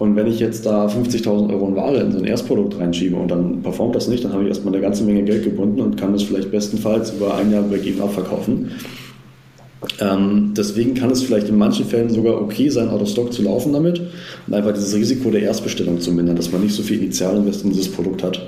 Und 0.00 0.16
wenn 0.16 0.26
ich 0.26 0.40
jetzt 0.40 0.64
da 0.64 0.86
50.000 0.86 1.50
Euro 1.52 1.68
in 1.68 1.76
Ware 1.76 1.98
in 1.98 2.10
so 2.10 2.16
ein 2.16 2.24
Erstprodukt 2.24 2.78
reinschiebe 2.78 3.14
und 3.16 3.30
dann 3.30 3.60
performt 3.60 3.94
das 3.94 4.08
nicht, 4.08 4.24
dann 4.24 4.32
habe 4.32 4.44
ich 4.44 4.48
erstmal 4.48 4.72
eine 4.72 4.82
ganze 4.82 5.04
Menge 5.04 5.24
Geld 5.24 5.44
gebunden 5.44 5.82
und 5.82 5.98
kann 5.98 6.14
das 6.14 6.22
vielleicht 6.22 6.50
bestenfalls 6.50 7.10
über 7.10 7.34
ein 7.34 7.52
Jahr 7.52 7.62
Break-Even 7.64 8.00
abverkaufen. 8.00 8.70
Ähm, 10.00 10.54
deswegen 10.56 10.94
kann 10.94 11.10
es 11.10 11.22
vielleicht 11.22 11.50
in 11.50 11.58
manchen 11.58 11.84
Fällen 11.84 12.08
sogar 12.08 12.40
okay 12.40 12.70
sein, 12.70 12.88
out 12.88 13.02
of 13.02 13.10
stock 13.10 13.30
zu 13.30 13.42
laufen 13.42 13.74
damit 13.74 14.00
und 14.46 14.54
einfach 14.54 14.72
dieses 14.72 14.94
Risiko 14.94 15.30
der 15.30 15.42
Erstbestellung 15.42 16.00
zu 16.00 16.12
mindern, 16.12 16.36
dass 16.36 16.50
man 16.50 16.62
nicht 16.62 16.74
so 16.74 16.82
viel 16.82 17.02
Initialinvest 17.02 17.64
in 17.64 17.70
dieses 17.70 17.92
Produkt 17.92 18.22
hat. 18.22 18.40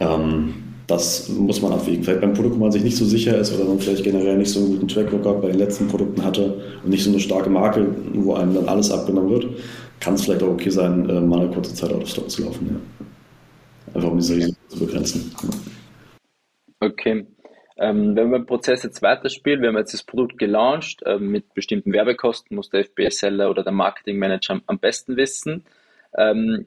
Ähm, 0.00 0.54
das 0.86 1.28
muss 1.28 1.60
man 1.60 1.72
abwägen. 1.72 2.02
Vielleicht 2.02 2.22
beim 2.22 2.32
Produkt, 2.32 2.56
wo 2.56 2.60
man 2.60 2.72
sich 2.72 2.82
nicht 2.82 2.96
so 2.96 3.04
sicher 3.04 3.36
ist 3.36 3.54
oder 3.54 3.64
man 3.64 3.78
vielleicht 3.78 4.02
generell 4.02 4.38
nicht 4.38 4.50
so 4.50 4.60
einen 4.60 4.70
guten 4.70 4.88
Track 4.88 5.12
Record 5.12 5.42
bei 5.42 5.48
den 5.48 5.58
letzten 5.58 5.88
Produkten 5.88 6.24
hatte 6.24 6.54
und 6.82 6.88
nicht 6.88 7.04
so 7.04 7.10
eine 7.10 7.20
starke 7.20 7.50
Marke, 7.50 7.86
wo 8.14 8.32
einem 8.32 8.54
dann 8.54 8.66
alles 8.66 8.90
abgenommen 8.90 9.28
wird, 9.28 9.46
kann 10.00 10.14
es 10.14 10.24
vielleicht 10.24 10.42
auch 10.42 10.50
okay 10.50 10.70
sein, 10.70 11.08
äh, 11.08 11.20
mal 11.20 11.40
eine 11.40 11.50
kurze 11.50 11.74
Zeit 11.74 11.92
out 11.92 12.02
of 12.02 12.08
stock 12.08 12.30
zu 12.30 12.44
laufen. 12.44 12.68
Ja. 12.68 13.94
Einfach 13.94 14.10
um 14.10 14.18
diese 14.18 14.36
Risiko 14.36 14.58
zu 14.68 14.78
begrenzen. 14.78 15.34
Okay. 16.80 17.26
Ähm, 17.76 18.16
wenn 18.16 18.30
wir 18.30 18.40
den 18.40 18.46
Prozess 18.46 18.82
jetzt 18.82 19.02
weiterspielen, 19.02 19.60
wir 19.62 19.68
haben 19.68 19.76
jetzt 19.76 19.94
das 19.94 20.02
Produkt 20.02 20.38
gelauncht, 20.38 21.02
äh, 21.04 21.18
mit 21.18 21.54
bestimmten 21.54 21.92
Werbekosten 21.92 22.56
muss 22.56 22.70
der 22.70 22.84
FBA-Seller 22.84 23.50
oder 23.50 23.62
der 23.62 23.72
Marketing-Manager 23.72 24.54
am, 24.54 24.62
am, 24.66 24.78
besten 24.80 25.16
wissen. 25.16 25.64
Ähm, 26.16 26.66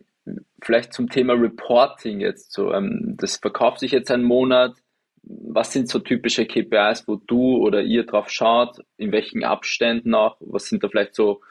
vielleicht 0.62 0.94
zum 0.94 1.10
Thema 1.10 1.34
Reporting 1.34 2.22
jetzt 2.22 2.54
so. 2.54 2.74
Ähm, 2.74 3.18
das 3.18 3.38
verkauft 3.38 3.80
sich 3.80 3.92
jetzt 3.92 4.10
einen 4.10 4.24
Monat. 4.24 4.76
Was 5.24 5.74
sind 5.74 5.90
so 5.90 6.00
typische 6.00 6.46
KPIs, 6.46 7.08
wo 7.08 7.16
du 7.16 7.58
oder 7.58 7.82
ihr 7.82 8.06
drauf 8.06 8.30
schaut? 8.30 8.78
In 8.98 9.12
welchen 9.12 9.44
Abständen 9.44 10.16
auch? 10.16 10.38
Was 10.40 10.68
sind 10.68 10.84
da 10.84 10.88
vielleicht 10.88 11.16
so 11.16 11.42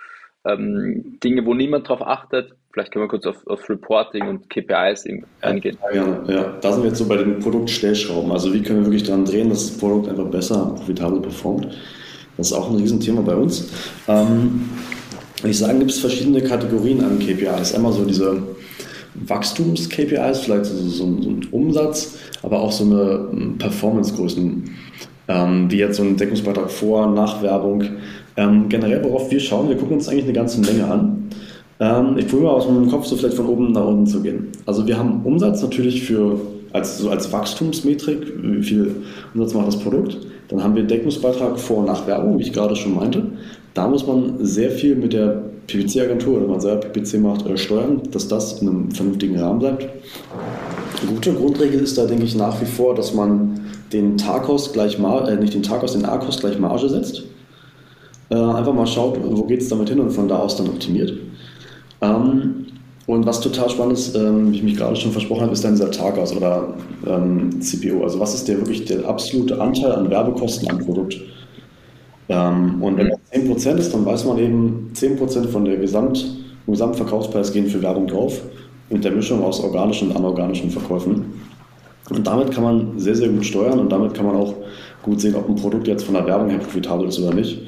ähm, 0.47 1.19
Dinge, 1.23 1.45
wo 1.45 1.55
niemand 1.55 1.89
drauf 1.89 2.03
achtet. 2.03 2.53
Vielleicht 2.73 2.93
können 2.93 3.05
wir 3.05 3.09
kurz 3.09 3.27
auf, 3.27 3.47
auf 3.47 3.69
Reporting 3.69 4.29
und 4.29 4.49
KPIs 4.49 5.05
eingehen. 5.41 5.77
Ja, 5.93 6.23
ja, 6.29 6.55
da 6.61 6.73
sind 6.73 6.83
wir 6.83 6.91
jetzt 6.91 6.99
so 6.99 7.09
bei 7.09 7.17
den 7.17 7.41
Produktstellschrauben. 7.41 8.31
Also 8.31 8.55
wie 8.55 8.63
können 8.63 8.81
wir 8.81 8.87
wirklich 8.87 9.03
daran 9.03 9.25
drehen, 9.25 9.49
dass 9.51 9.69
das 9.69 9.79
Produkt 9.79 10.09
einfach 10.09 10.27
besser, 10.27 10.73
profitabel 10.77 11.21
performt. 11.21 11.67
Das 12.37 12.49
ist 12.49 12.53
auch 12.53 12.71
ein 12.71 12.77
Riesenthema 12.77 13.23
bei 13.23 13.35
uns. 13.35 13.71
Ähm, 14.07 14.71
ich 15.43 15.59
sagen, 15.59 15.81
gibt 15.81 15.91
es 15.91 15.99
verschiedene 15.99 16.43
Kategorien 16.43 17.03
an 17.03 17.19
KPIs. 17.19 17.75
Einmal 17.75 17.93
so 17.93 18.05
diese 18.05 18.41
Wachstums-KPIs, 19.15 20.41
vielleicht 20.41 20.67
so, 20.67 20.77
so, 20.77 21.05
ein 21.05 21.49
Umsatz, 21.51 22.19
aber 22.43 22.61
auch 22.61 22.73
so 22.73 22.85
eine 22.85 23.29
ähm, 23.33 23.59
Performance-Größen, 23.59 24.71
ähm, 25.29 25.71
wie 25.71 25.79
jetzt 25.79 25.97
so 25.97 26.03
ein 26.03 26.17
Deckungsbeitrag 26.17 26.71
vor, 26.71 27.09
nach 27.09 27.43
Werbung. 27.43 27.85
Ähm, 28.37 28.69
generell, 28.69 29.03
worauf 29.05 29.31
wir 29.31 29.41
schauen, 29.41 29.69
wir 29.69 29.77
gucken 29.77 29.97
uns 29.97 30.09
eigentlich 30.09 30.25
eine 30.25 30.33
ganze 30.33 30.61
Menge 30.61 30.87
an. 30.87 31.29
Ähm, 31.81 32.17
ich 32.19 32.29
probiere 32.29 32.51
mal 32.51 32.57
aus 32.57 32.69
meinem 32.69 32.91
Kopf 32.91 33.07
so 33.07 33.17
vielleicht 33.17 33.37
von 33.37 33.47
oben 33.47 33.73
nach 33.73 33.87
unten 33.87 34.07
zu 34.07 34.23
gehen. 34.23 34.49
Also 34.67 34.87
wir 34.87 34.99
haben 34.99 35.23
Umsatz 35.25 35.63
natürlich 35.63 36.03
für 36.03 36.41
als, 36.73 36.99
so 36.99 37.11
als 37.11 37.33
Wachstumsmetrik, 37.33 38.33
wie 38.43 38.63
viel 38.63 38.97
Umsatz 39.35 39.55
macht 39.55 39.67
das 39.67 39.79
Produkt. 39.79 40.19
Dann 40.49 40.63
haben 40.63 40.75
wir 40.77 40.85
Deckungsbeitrag 40.85 41.59
vor 41.59 41.79
und 41.79 41.87
nach 41.87 42.07
Werbung, 42.07 42.39
wie 42.39 42.43
ich 42.43 42.53
gerade 42.53 42.77
schon 42.77 42.95
meinte. 42.95 43.23
Da 43.75 43.89
muss 43.89 44.07
man 44.07 44.45
sehr 44.45 44.71
viel 44.71 44.97
mit 44.97 45.13
der 45.13 45.43
PPC-Agentur 45.67 46.39
oder 46.39 46.47
man 46.49 46.61
selber 46.61 46.81
PPC 46.81 47.21
macht, 47.21 47.47
äh, 47.47 47.57
steuern, 47.57 48.03
dass 48.11 48.29
das 48.29 48.61
in 48.61 48.69
einem 48.69 48.91
vernünftigen 48.91 49.39
Rahmen 49.39 49.61
bleibt. 49.61 49.89
Eine 51.03 51.13
gute 51.13 51.33
Grundregel 51.33 51.81
ist 51.81 51.97
da, 51.97 52.07
denke 52.07 52.25
ich, 52.25 52.35
nach 52.35 52.61
wie 52.61 52.67
vor, 52.67 52.95
dass 52.95 53.15
man 53.15 53.61
den 53.93 54.17
Tagkost 54.17 54.73
gleich 54.73 54.99
Mar 54.99 55.29
äh, 55.29 55.37
nicht 55.37 55.55
den 55.55 55.63
Tagkost, 55.63 55.95
den 55.95 56.05
A-Kost 56.05 56.41
gleich 56.41 56.59
Marge 56.59 56.89
setzt. 56.89 57.23
Äh, 58.31 58.37
einfach 58.37 58.73
mal 58.73 58.87
schaut, 58.87 59.19
wo 59.23 59.43
geht 59.45 59.61
es 59.61 59.69
damit 59.69 59.89
hin 59.89 60.01
und 60.01 60.11
von 60.11 60.29
da 60.29 60.37
aus 60.37 60.57
dann 60.57 60.69
optimiert. 60.69 61.13
Ähm, 62.01 62.67
und 63.07 63.27
was 63.27 63.41
total 63.41 63.69
spannend 63.69 63.95
ist, 63.95 64.15
ähm, 64.15 64.53
wie 64.53 64.57
ich 64.57 64.63
mich 64.63 64.77
gerade 64.77 64.95
schon 64.95 65.11
versprochen 65.11 65.43
habe, 65.43 65.53
ist 65.53 65.65
dann 65.65 65.75
dieser 65.75 65.91
Targas 65.91 66.37
oder 66.37 66.75
ähm, 67.07 67.61
CPO. 67.61 68.05
Also 68.05 68.21
was 68.21 68.35
ist 68.35 68.47
der 68.47 68.59
wirklich 68.59 68.85
der 68.85 69.05
absolute 69.09 69.61
Anteil 69.61 69.93
an 69.93 70.09
Werbekosten 70.09 70.71
am 70.71 70.79
Produkt? 70.79 71.21
Ähm, 72.29 72.81
und 72.81 72.97
wenn 72.99 73.09
das 73.09 73.19
10% 73.33 73.79
ist, 73.79 73.93
dann 73.93 74.07
weiß 74.07 74.25
man 74.27 74.39
eben, 74.39 74.93
10% 74.95 75.49
von 75.49 75.65
der 75.65 75.79
Gesamt, 75.79 76.25
Gesamtverkaufspreis 76.69 77.53
gehen 77.53 77.67
für 77.67 77.83
Werbung 77.83 78.07
drauf 78.07 78.41
mit 78.91 79.03
der 79.03 79.11
Mischung 79.11 79.43
aus 79.43 79.59
organischen 79.59 80.11
und 80.11 80.17
anorganischen 80.17 80.71
Verkäufen. 80.71 81.25
Und 82.11 82.27
damit 82.27 82.53
kann 82.53 82.63
man 82.63 82.99
sehr, 82.99 83.17
sehr 83.17 83.29
gut 83.29 83.45
steuern 83.45 83.81
und 83.81 83.91
damit 83.91 84.15
kann 84.15 84.27
man 84.27 84.37
auch 84.37 84.55
gut 85.03 85.21
sehen, 85.21 85.35
ob 85.35 85.49
ein 85.49 85.57
Produkt 85.57 85.89
jetzt 85.89 86.05
von 86.05 86.15
der 86.15 86.27
Werbung 86.27 86.51
her 86.51 86.59
profitabel 86.59 87.09
ist 87.09 87.19
oder 87.19 87.35
nicht. 87.35 87.61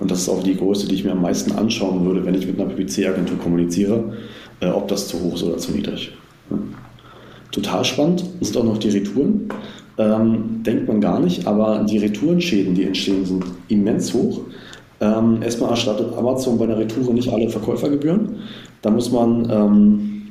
Und 0.00 0.10
das 0.10 0.22
ist 0.22 0.28
auch 0.28 0.42
die 0.42 0.56
Größe, 0.56 0.88
die 0.88 0.96
ich 0.96 1.04
mir 1.04 1.12
am 1.12 1.22
meisten 1.22 1.52
anschauen 1.52 2.04
würde, 2.04 2.24
wenn 2.24 2.34
ich 2.34 2.46
mit 2.46 2.58
einer 2.58 2.70
PPC-Agentur 2.70 3.38
kommuniziere, 3.38 4.14
äh, 4.60 4.68
ob 4.68 4.88
das 4.88 5.08
zu 5.08 5.20
hoch 5.20 5.34
ist 5.34 5.42
oder 5.42 5.58
zu 5.58 5.72
niedrig. 5.72 6.12
Ja. 6.50 6.56
Total 7.52 7.84
spannend 7.84 8.24
sind 8.40 8.56
auch 8.56 8.64
noch 8.64 8.78
die 8.78 8.90
Retouren. 8.90 9.48
Ähm, 9.98 10.62
denkt 10.62 10.88
man 10.88 11.00
gar 11.00 11.20
nicht, 11.20 11.46
aber 11.46 11.84
die 11.88 11.98
Retourenschäden, 11.98 12.74
die 12.74 12.84
entstehen, 12.84 13.26
sind 13.26 13.44
immens 13.68 14.14
hoch. 14.14 14.40
Ähm, 15.00 15.42
erstmal 15.42 15.70
erstattet 15.70 16.14
Amazon 16.16 16.58
bei 16.58 16.64
einer 16.64 16.78
Retoure 16.78 17.12
nicht 17.12 17.30
alle 17.30 17.50
Verkäufergebühren. 17.50 18.36
Da 18.82 18.90
muss 18.90 19.10
man 19.10 19.50
ähm, 19.50 20.22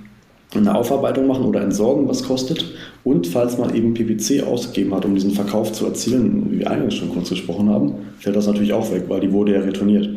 eine 0.55 0.73
Aufarbeitung 0.73 1.27
machen 1.27 1.45
oder 1.45 1.61
entsorgen, 1.61 2.07
was 2.07 2.23
kostet. 2.23 2.65
Und 3.03 3.27
falls 3.27 3.57
man 3.57 3.73
eben 3.73 3.93
PPC 3.93 4.43
ausgegeben 4.45 4.93
hat, 4.93 5.05
um 5.05 5.15
diesen 5.15 5.31
Verkauf 5.31 5.71
zu 5.71 5.85
erzielen, 5.85 6.47
wie 6.51 6.59
wir 6.59 6.69
eingangs 6.69 6.95
schon 6.95 7.09
kurz 7.09 7.29
gesprochen 7.29 7.69
haben, 7.69 7.93
fällt 8.19 8.35
das 8.35 8.47
natürlich 8.47 8.73
auch 8.73 8.91
weg, 8.91 9.05
weil 9.07 9.21
die 9.21 9.31
wurde 9.31 9.53
ja 9.53 9.61
retourniert. 9.61 10.09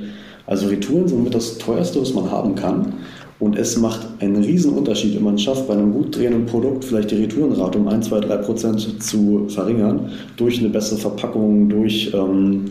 Also 0.47 0.67
Retouren 0.69 1.07
sind 1.07 1.23
mit 1.23 1.35
das 1.35 1.59
teuerste, 1.59 2.01
was 2.01 2.13
man 2.13 2.31
haben 2.31 2.55
kann. 2.55 2.95
Und 3.39 3.57
es 3.57 3.77
macht 3.77 4.07
einen 4.21 4.37
riesen 4.37 4.73
Unterschied, 4.73 5.17
wenn 5.17 5.25
man 5.25 5.35
es 5.35 5.43
schafft, 5.43 5.67
bei 5.67 5.75
einem 5.75 5.93
gut 5.93 6.17
drehenden 6.17 6.47
Produkt 6.47 6.85
vielleicht 6.85 7.11
die 7.11 7.17
Retourenrate 7.17 7.79
um 7.79 7.89
1, 7.89 8.09
2, 8.09 8.21
3 8.21 8.37
Prozent 8.37 9.03
zu 9.03 9.49
verringern, 9.49 10.11
durch 10.37 10.61
eine 10.61 10.69
bessere 10.69 10.99
Verpackung, 10.99 11.69
durch 11.69 12.13
ähm, 12.15 12.67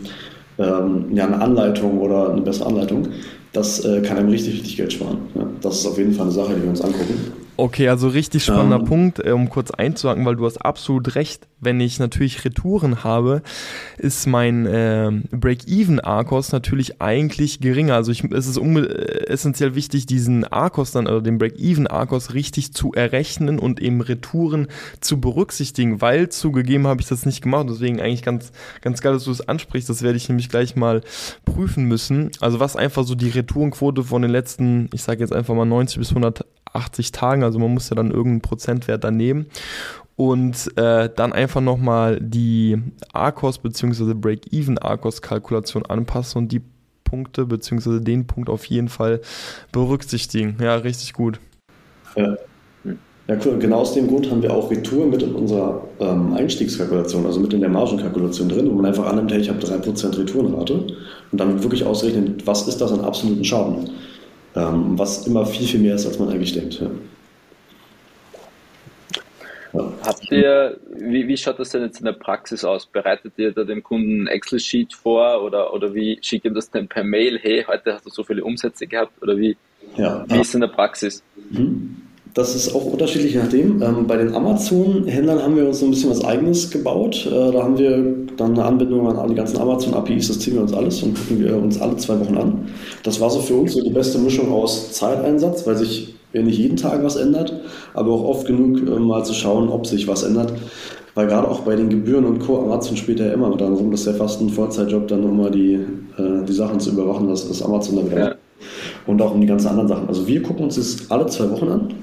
ähm, 0.58 1.06
ja, 1.12 1.26
eine 1.26 1.40
Anleitung 1.40 1.98
oder 1.98 2.30
eine 2.32 2.40
bessere 2.40 2.68
Anleitung. 2.68 3.08
Das 3.52 3.84
äh, 3.84 4.00
kann 4.00 4.16
einem 4.16 4.30
richtig, 4.30 4.54
richtig 4.54 4.76
Geld 4.78 4.94
sparen. 4.94 5.18
Ja, 5.34 5.46
das 5.60 5.80
ist 5.80 5.86
auf 5.86 5.98
jeden 5.98 6.12
Fall 6.12 6.26
eine 6.26 6.34
Sache, 6.34 6.54
die 6.54 6.62
wir 6.62 6.70
uns 6.70 6.80
angucken. 6.80 7.41
Okay, 7.56 7.88
also 7.88 8.08
richtig 8.08 8.44
spannender 8.44 8.78
ähm, 8.78 8.84
Punkt, 8.84 9.24
äh, 9.24 9.30
um 9.32 9.50
kurz 9.50 9.70
einzuhaken, 9.70 10.24
weil 10.24 10.36
du 10.36 10.46
hast 10.46 10.56
absolut 10.58 11.14
recht. 11.16 11.48
Wenn 11.60 11.80
ich 11.80 11.98
natürlich 11.98 12.44
Retouren 12.44 13.04
habe, 13.04 13.42
ist 13.98 14.26
mein 14.26 14.66
äh, 14.66 15.12
Break-Even-Arcos 15.30 16.50
natürlich 16.52 17.02
eigentlich 17.02 17.60
geringer. 17.60 17.94
Also 17.94 18.10
ich, 18.10 18.24
es 18.24 18.46
ist 18.46 18.56
äh, 18.56 19.26
essentiell 19.26 19.74
wichtig, 19.74 20.06
diesen 20.06 20.44
Arcos 20.44 20.92
dann, 20.92 21.06
also 21.06 21.20
den 21.20 21.36
Break-Even-Arcos 21.36 22.32
richtig 22.32 22.72
zu 22.72 22.94
errechnen 22.94 23.58
und 23.58 23.80
eben 23.80 24.00
Retouren 24.00 24.68
zu 25.00 25.20
berücksichtigen, 25.20 26.00
weil 26.00 26.30
zugegeben 26.30 26.86
habe 26.86 27.02
ich 27.02 27.08
das 27.08 27.26
nicht 27.26 27.42
gemacht. 27.42 27.66
Deswegen 27.68 28.00
eigentlich 28.00 28.22
ganz, 28.22 28.50
ganz 28.80 29.02
geil, 29.02 29.12
dass 29.12 29.24
du 29.24 29.30
es 29.30 29.38
das 29.38 29.48
ansprichst. 29.48 29.90
Das 29.90 30.02
werde 30.02 30.16
ich 30.16 30.28
nämlich 30.28 30.48
gleich 30.48 30.74
mal 30.74 31.02
prüfen 31.44 31.84
müssen. 31.84 32.30
Also 32.40 32.60
was 32.60 32.76
einfach 32.76 33.04
so 33.04 33.14
die 33.14 33.28
Retourenquote 33.28 34.04
von 34.04 34.22
den 34.22 34.30
letzten, 34.30 34.88
ich 34.94 35.02
sage 35.02 35.20
jetzt 35.20 35.34
einfach 35.34 35.54
mal 35.54 35.66
90 35.66 35.98
bis 35.98 36.08
100 36.08 36.46
80 36.72 37.12
Tagen, 37.42 37.44
also 37.44 37.58
man 37.58 37.74
muss 37.74 37.90
ja 37.90 37.96
dann 37.96 38.10
irgendeinen 38.10 38.40
Prozentwert 38.40 39.04
dann 39.04 39.16
nehmen 39.16 39.46
und 40.16 40.76
äh, 40.76 41.08
dann 41.14 41.32
einfach 41.32 41.60
nochmal 41.60 42.18
die 42.20 42.78
ARCOS 43.12 43.58
bzw. 43.58 44.14
Break-Even 44.14 44.78
ARCOS-Kalkulation 44.78 45.86
anpassen 45.86 46.42
und 46.42 46.52
die 46.52 46.62
Punkte 47.04 47.46
bzw. 47.46 48.00
den 48.00 48.26
Punkt 48.26 48.48
auf 48.48 48.64
jeden 48.66 48.88
Fall 48.88 49.20
berücksichtigen. 49.72 50.56
Ja, 50.60 50.76
richtig 50.76 51.12
gut. 51.12 51.40
Ja. 52.16 52.36
Ja, 53.28 53.36
cool. 53.46 53.56
Genau 53.60 53.78
aus 53.78 53.94
dem 53.94 54.08
Grund 54.08 54.28
haben 54.28 54.42
wir 54.42 54.52
auch 54.52 54.68
Retour 54.68 55.06
mit 55.06 55.22
in 55.22 55.32
unserer 55.36 55.84
ähm, 56.00 56.34
Einstiegskalkulation, 56.34 57.24
also 57.24 57.38
mit 57.38 57.52
in 57.52 57.60
der 57.60 57.70
Margenkalkulation 57.70 58.48
drin, 58.48 58.68
wo 58.68 58.74
man 58.74 58.86
einfach 58.86 59.06
annimmt, 59.06 59.30
hey, 59.30 59.40
ich 59.40 59.48
habe 59.48 59.60
3% 59.60 60.18
Retourenrate 60.18 60.74
und 61.30 61.40
dann 61.40 61.62
wirklich 61.62 61.84
ausrechnet, 61.86 62.44
was 62.48 62.66
ist 62.66 62.80
das 62.80 62.90
an 62.90 63.00
absoluten 63.02 63.44
Schaden 63.44 63.90
ähm, 64.54 64.98
was 64.98 65.26
immer 65.26 65.46
viel, 65.46 65.66
viel 65.66 65.80
mehr 65.80 65.94
ist, 65.94 66.06
als 66.06 66.18
man 66.18 66.28
eigentlich 66.28 66.52
denkt. 66.52 66.80
Ja. 66.80 66.90
Habt 69.72 70.30
ihr, 70.30 70.78
wie, 70.94 71.26
wie 71.26 71.36
schaut 71.36 71.58
das 71.58 71.70
denn 71.70 71.82
jetzt 71.82 71.98
in 71.98 72.04
der 72.04 72.12
Praxis 72.12 72.64
aus? 72.64 72.86
Bereitet 72.86 73.32
ihr 73.36 73.52
da 73.52 73.64
dem 73.64 73.82
Kunden 73.82 74.22
ein 74.22 74.26
Excel-Sheet 74.26 74.92
vor 74.92 75.42
oder, 75.42 75.72
oder 75.72 75.94
wie 75.94 76.18
schickt 76.20 76.44
ihr 76.44 76.50
das 76.52 76.70
denn 76.70 76.88
per 76.88 77.04
Mail? 77.04 77.38
Hey, 77.40 77.64
heute 77.66 77.94
hast 77.94 78.06
du 78.06 78.10
so 78.10 78.22
viele 78.22 78.44
Umsätze 78.44 78.86
gehabt 78.86 79.12
oder 79.22 79.36
wie, 79.36 79.56
ja, 79.96 80.24
wie 80.28 80.40
ist 80.40 80.48
es 80.48 80.54
in 80.54 80.60
der 80.60 80.68
Praxis? 80.68 81.22
Mhm. 81.50 81.96
Das 82.34 82.54
ist 82.54 82.74
auch 82.74 82.86
unterschiedlich 82.86 83.34
nachdem. 83.34 83.82
Ähm, 83.82 84.06
bei 84.06 84.16
den 84.16 84.34
Amazon-Händlern 84.34 85.42
haben 85.42 85.56
wir 85.56 85.66
uns 85.66 85.80
so 85.80 85.86
ein 85.86 85.90
bisschen 85.90 86.10
was 86.10 86.24
Eigenes 86.24 86.70
gebaut. 86.70 87.26
Äh, 87.26 87.52
da 87.52 87.62
haben 87.62 87.76
wir 87.76 88.26
dann 88.36 88.52
eine 88.52 88.64
Anbindung 88.64 89.06
an 89.06 89.28
die 89.28 89.34
ganzen 89.34 89.58
Amazon-APIs, 89.58 90.28
das 90.28 90.38
ziehen 90.38 90.54
wir 90.54 90.62
uns 90.62 90.72
alles 90.72 91.02
und 91.02 91.14
gucken 91.14 91.44
wir 91.44 91.56
uns 91.56 91.80
alle 91.80 91.96
zwei 91.98 92.18
Wochen 92.20 92.38
an. 92.38 92.68
Das 93.02 93.20
war 93.20 93.28
so 93.28 93.40
für 93.40 93.54
uns 93.54 93.74
so 93.74 93.82
die 93.82 93.90
beste 93.90 94.18
Mischung 94.18 94.50
aus 94.50 94.92
Zeiteinsatz, 94.92 95.66
weil 95.66 95.76
sich 95.76 96.14
nicht 96.40 96.58
jeden 96.58 96.76
Tag 96.76 97.04
was 97.04 97.16
ändert, 97.16 97.52
aber 97.94 98.12
auch 98.12 98.24
oft 98.24 98.46
genug 98.46 98.78
äh, 98.86 98.98
mal 98.98 99.24
zu 99.24 99.34
schauen, 99.34 99.68
ob 99.68 99.86
sich 99.86 100.08
was 100.08 100.22
ändert. 100.22 100.52
Weil 101.14 101.26
gerade 101.26 101.46
auch 101.46 101.60
bei 101.60 101.76
den 101.76 101.90
Gebühren 101.90 102.24
und 102.24 102.38
Co. 102.38 102.62
Amazon 102.62 102.96
spielt 102.96 103.20
ja 103.20 103.30
immer 103.32 103.54
darum, 103.56 103.90
dass 103.90 104.06
ja 104.06 104.14
fast 104.14 104.40
ein 104.40 104.48
Vollzeitjob 104.48 105.08
dann 105.08 105.24
um 105.24 105.36
mal 105.36 105.50
die, 105.50 105.74
äh, 105.74 106.44
die 106.48 106.52
Sachen 106.52 106.80
zu 106.80 106.90
überwachen, 106.90 107.28
was, 107.28 107.48
was 107.50 107.62
Amazon 107.62 108.08
da 108.10 108.18
ja. 108.18 108.34
Und 109.06 109.20
auch 109.20 109.34
um 109.34 109.40
die 109.40 109.46
ganzen 109.46 109.68
anderen 109.68 109.88
Sachen. 109.88 110.08
Also 110.08 110.26
wir 110.26 110.42
gucken 110.42 110.64
uns 110.64 110.76
das 110.76 111.10
alle 111.10 111.26
zwei 111.26 111.50
Wochen 111.50 111.68
an 111.68 111.94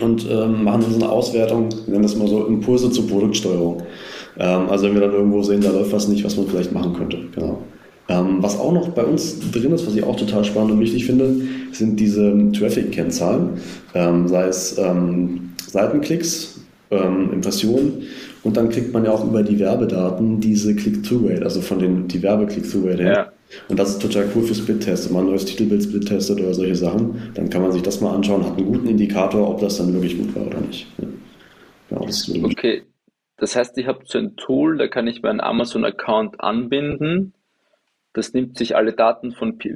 und 0.00 0.26
ähm, 0.30 0.62
machen 0.62 0.84
so 0.88 0.96
eine 0.96 1.08
Auswertung, 1.08 1.68
wir 1.86 1.92
nennen 1.92 2.02
das 2.02 2.16
mal 2.16 2.28
so 2.28 2.44
Impulse 2.46 2.90
zur 2.90 3.08
Produktsteuerung. 3.08 3.82
Ähm, 4.38 4.68
also 4.68 4.86
wenn 4.86 4.94
wir 4.94 5.00
dann 5.00 5.12
irgendwo 5.12 5.42
sehen, 5.42 5.62
da 5.62 5.70
läuft 5.70 5.92
was 5.92 6.08
nicht, 6.08 6.24
was 6.24 6.36
man 6.36 6.46
vielleicht 6.46 6.72
machen 6.72 6.92
könnte. 6.92 7.18
Genau. 7.34 7.58
Ähm, 8.08 8.36
was 8.40 8.58
auch 8.58 8.72
noch 8.72 8.90
bei 8.90 9.04
uns 9.04 9.50
drin 9.50 9.72
ist, 9.72 9.86
was 9.86 9.96
ich 9.96 10.04
auch 10.04 10.16
total 10.16 10.44
spannend 10.44 10.72
und 10.72 10.80
wichtig 10.80 11.06
finde, 11.06 11.40
sind 11.72 11.98
diese 11.98 12.52
Traffic-Kennzahlen, 12.52 13.60
ähm, 13.94 14.28
sei 14.28 14.46
es 14.46 14.78
ähm, 14.78 15.54
Seitenklicks, 15.66 16.60
ähm, 16.92 17.32
Impressionen 17.32 18.04
und 18.44 18.56
dann 18.56 18.68
kriegt 18.68 18.92
man 18.92 19.04
ja 19.04 19.10
auch 19.10 19.24
über 19.24 19.42
die 19.42 19.58
Werbedaten 19.58 20.38
diese 20.40 20.76
Click-Through-Rate, 20.76 21.42
also 21.42 21.60
von 21.60 21.80
den 21.80 22.06
die 22.06 22.22
Werbe-Click-Through-Rate 22.22 23.02
her. 23.02 23.12
Ja. 23.12 23.32
Und 23.68 23.78
das 23.78 23.90
ist 23.90 24.02
total 24.02 24.28
cool 24.34 24.42
für 24.42 24.54
Split-Tests. 24.54 25.08
Wenn 25.08 25.14
man 25.14 25.24
ein 25.24 25.30
neues 25.30 25.44
Titelbild 25.44 25.82
split-testet 25.82 26.40
oder 26.40 26.54
solche 26.54 26.76
Sachen, 26.76 27.32
dann 27.34 27.50
kann 27.50 27.62
man 27.62 27.72
sich 27.72 27.82
das 27.82 28.00
mal 28.00 28.14
anschauen, 28.14 28.44
hat 28.44 28.56
einen 28.56 28.66
guten 28.66 28.86
Indikator, 28.86 29.48
ob 29.48 29.60
das 29.60 29.78
dann 29.78 29.92
wirklich 29.92 30.16
gut 30.16 30.34
war 30.34 30.46
oder 30.46 30.60
nicht. 30.60 30.86
Ja. 30.98 31.98
Das 32.00 32.30
okay, 32.42 32.82
das 33.36 33.54
heißt, 33.54 33.78
ich 33.78 33.86
habe 33.86 34.00
so 34.04 34.18
ein 34.18 34.36
Tool, 34.36 34.78
da 34.78 34.88
kann 34.88 35.06
ich 35.06 35.22
meinen 35.22 35.40
Amazon-Account 35.40 36.40
anbinden. 36.40 37.32
Das 38.16 38.32
nimmt 38.32 38.56
sich 38.56 38.74
alle 38.74 38.94
Daten 38.94 39.32
von 39.32 39.58
P 39.58 39.74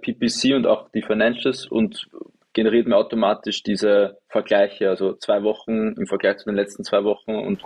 PPC 0.00 0.54
und 0.56 0.66
auch 0.66 0.88
die 0.88 1.02
Financials 1.02 1.66
und 1.66 2.08
generiert 2.54 2.86
mir 2.86 2.96
automatisch 2.96 3.62
diese 3.62 4.16
Vergleiche, 4.28 4.88
also 4.88 5.12
zwei 5.16 5.42
Wochen 5.42 5.92
im 5.98 6.06
Vergleich 6.06 6.38
zu 6.38 6.46
den 6.46 6.54
letzten 6.54 6.82
zwei 6.82 7.04
Wochen 7.04 7.34
und 7.34 7.60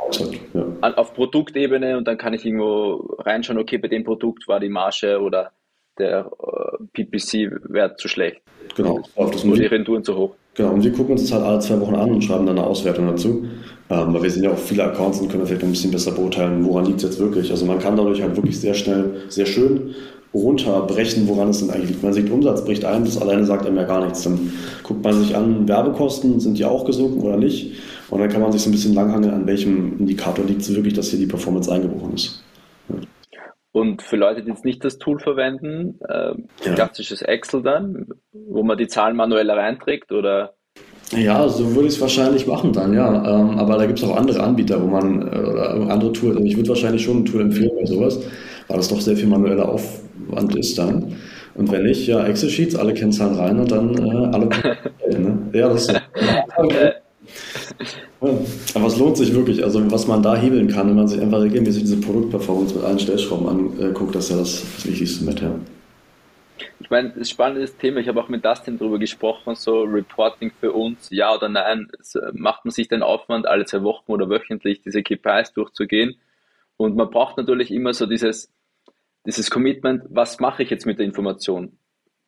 ja. 0.55 0.95
auf 0.97 1.15
Produktebene 1.15 1.97
und 1.97 2.09
dann 2.09 2.19
kann 2.19 2.35
ich 2.35 2.45
irgendwo 2.45 3.15
reinschauen, 3.21 3.61
okay, 3.61 3.79
bei 3.79 3.87
dem 3.87 4.03
Produkt 4.03 4.49
war 4.49 4.59
die 4.59 4.69
Marge 4.69 5.21
oder 5.21 5.53
der 5.99 6.29
äh, 6.43 6.85
PPC-Wert 6.95 8.01
zu 8.01 8.09
schlecht. 8.09 8.43
Genau. 8.75 9.03
Das 9.15 9.43
die 9.43 9.67
Renturen 9.67 10.03
zu 10.03 10.17
hoch. 10.17 10.35
Genau, 10.55 10.71
und 10.71 10.83
wir 10.83 10.91
gucken 10.91 11.13
uns 11.13 11.23
das 11.23 11.33
halt 11.33 11.45
alle 11.45 11.61
zwei 11.61 11.81
Wochen 11.81 11.95
an 11.95 12.11
und 12.11 12.23
schreiben 12.23 12.45
dann 12.45 12.59
eine 12.59 12.67
Auswertung 12.67 13.07
dazu. 13.07 13.47
Ähm, 13.91 14.13
weil 14.13 14.23
wir 14.23 14.31
sehen 14.31 14.45
ja 14.45 14.51
auch 14.51 14.59
viele 14.59 14.85
Accounts 14.85 15.21
und 15.21 15.31
können 15.31 15.47
vielleicht 15.47 15.65
ein 15.65 15.71
bisschen 15.71 15.91
besser 15.91 16.13
beurteilen, 16.13 16.65
woran 16.65 16.85
liegt 16.85 16.99
es 16.99 17.05
jetzt 17.05 17.19
wirklich. 17.19 17.51
Also 17.51 17.65
man 17.65 17.79
kann 17.79 17.97
dadurch 17.97 18.21
halt 18.21 18.37
wirklich 18.37 18.61
sehr 18.61 18.75
schnell, 18.75 19.23
sehr 19.29 19.47
schön 19.47 19.95
runterbrechen, 20.35 21.27
woran 21.27 21.49
es 21.49 21.61
denn 21.61 21.71
eigentlich 21.71 21.91
liegt. 21.91 22.03
Man 22.03 22.13
sieht, 22.13 22.31
Umsatz 22.31 22.65
bricht 22.65 22.85
ein, 22.85 23.05
das 23.05 23.21
alleine 23.21 23.45
sagt 23.45 23.67
einem 23.67 23.77
ja 23.77 23.85
gar 23.85 24.05
nichts. 24.05 24.23
Dann 24.25 24.53
guckt 24.83 25.03
man 25.03 25.15
sich 25.15 25.35
an, 25.35 25.67
Werbekosten, 25.67 26.39
sind 26.39 26.59
die 26.59 26.67
auch 26.67 26.85
gesunken 26.85 27.23
oder 27.23 27.39
nicht? 27.39 27.77
Und 28.11 28.21
dann 28.21 28.29
kann 28.29 28.43
man 28.43 28.53
sich 28.53 28.63
so 28.63 28.69
ein 28.69 28.73
bisschen 28.73 28.95
langhangeln, 28.95 29.33
an 29.33 29.47
welchem 29.47 29.99
Indikator 29.99 30.45
liegt 30.45 30.63
es 30.63 30.75
wirklich, 30.75 30.95
dass 30.95 31.09
hier 31.09 31.19
die 31.19 31.27
Performance 31.27 31.73
eingebrochen 31.73 32.15
ist. 32.15 32.45
Ja. 32.89 32.97
Und 33.73 34.03
für 34.03 34.17
Leute, 34.17 34.43
die 34.43 34.49
jetzt 34.49 34.65
nicht 34.65 34.85
das 34.85 34.99
Tool 34.99 35.19
verwenden, 35.19 35.99
äh, 36.09 36.35
ja. 36.65 36.75
klassisches 36.75 37.23
Excel 37.23 37.63
dann, 37.63 38.09
wo 38.33 38.63
man 38.63 38.77
die 38.77 38.89
Zahlen 38.89 39.17
manuell 39.17 39.51
reinträgt 39.51 40.13
oder? 40.13 40.55
Ja, 41.17 41.49
so 41.49 41.75
würde 41.75 41.89
ich 41.89 41.95
es 41.95 42.01
wahrscheinlich 42.01 42.47
machen 42.47 42.73
dann, 42.73 42.93
ja. 42.93 43.41
Ähm, 43.41 43.59
aber 43.59 43.79
da 43.79 43.87
gibt 43.87 43.99
es 43.99 44.05
auch 44.05 44.17
andere 44.17 44.43
Anbieter, 44.43 44.83
wo 44.83 44.87
man, 44.87 45.23
äh, 45.23 45.39
oder 45.39 45.91
andere 45.91 46.13
Tools, 46.13 46.37
also 46.37 46.47
ich 46.47 46.57
würde 46.57 46.69
wahrscheinlich 46.69 47.03
schon 47.03 47.19
ein 47.19 47.25
Tool 47.25 47.41
empfehlen 47.41 47.71
bei 47.81 47.87
sowas, 47.87 48.19
weil 48.67 48.77
das 48.77 48.89
doch 48.89 49.01
sehr 49.01 49.17
viel 49.17 49.29
manueller 49.29 49.69
Aufwand 49.69 50.55
ist 50.57 50.79
dann. 50.79 51.17
Und 51.55 51.73
wenn 51.73 51.85
nicht, 51.85 52.07
ja, 52.07 52.25
Excel-Sheets, 52.27 52.77
alle 52.77 52.95
Kennzahlen 52.95 53.35
rein 53.37 53.59
und 53.59 53.73
dann 53.73 53.97
äh, 53.97 54.27
alle. 54.33 54.49
ne? 55.19 55.39
Ja, 55.53 55.69
das 55.69 55.89
ist. 55.89 56.01
Aber 58.75 58.87
es 58.87 58.99
lohnt 58.99 59.17
sich 59.17 59.33
wirklich. 59.35 59.65
Also 59.65 59.91
was 59.91 60.07
man 60.07 60.23
da 60.23 60.37
hebeln 60.37 60.69
kann, 60.69 60.89
wenn 60.89 60.97
man 60.97 61.09
sich 61.09 61.21
einfach 61.21 61.41
regelmäßig 61.41 61.85
diese 61.85 61.97
Produktperformance 61.99 62.75
mit 62.75 62.85
allen 62.85 62.99
Stellschrauben 62.99 63.49
anguckt, 63.81 64.15
das 64.15 64.25
ist 64.25 64.31
ja 64.31 64.37
das, 64.37 64.63
das 64.77 64.87
Wichtigste 64.87 65.25
mit. 65.25 65.41
Ja. 65.41 65.53
Ich 66.81 66.91
meine, 66.91 67.11
das 67.11 67.31
spannende 67.31 67.67
Thema, 67.67 68.01
ich 68.01 68.09
habe 68.09 68.23
auch 68.23 68.29
mit 68.29 68.45
Dustin 68.45 68.79
darüber 68.79 68.99
gesprochen, 68.99 69.55
so 69.55 69.83
Reporting 69.83 70.51
für 70.51 70.73
uns, 70.73 71.09
ja 71.11 71.35
oder 71.35 71.49
nein, 71.49 71.91
macht 72.33 72.65
man 72.65 72.73
sich 72.73 72.89
den 72.89 73.03
Aufwand, 73.03 73.47
alle 73.47 73.65
zwei 73.65 73.83
Wochen 73.83 74.13
oder 74.13 74.29
wöchentlich 74.29 74.83
diese 74.83 75.03
KPIs 75.03 75.53
durchzugehen. 75.53 76.17
Und 76.77 76.97
man 76.97 77.11
braucht 77.11 77.37
natürlich 77.37 77.71
immer 77.71 77.93
so 77.93 78.07
dieses, 78.07 78.53
dieses 79.27 79.51
Commitment, 79.51 80.05
was 80.09 80.41
mache 80.41 80.63
ich 80.63 80.71
jetzt 80.71 80.87
mit 80.87 80.99
der 80.99 81.07
Information? 81.07 81.79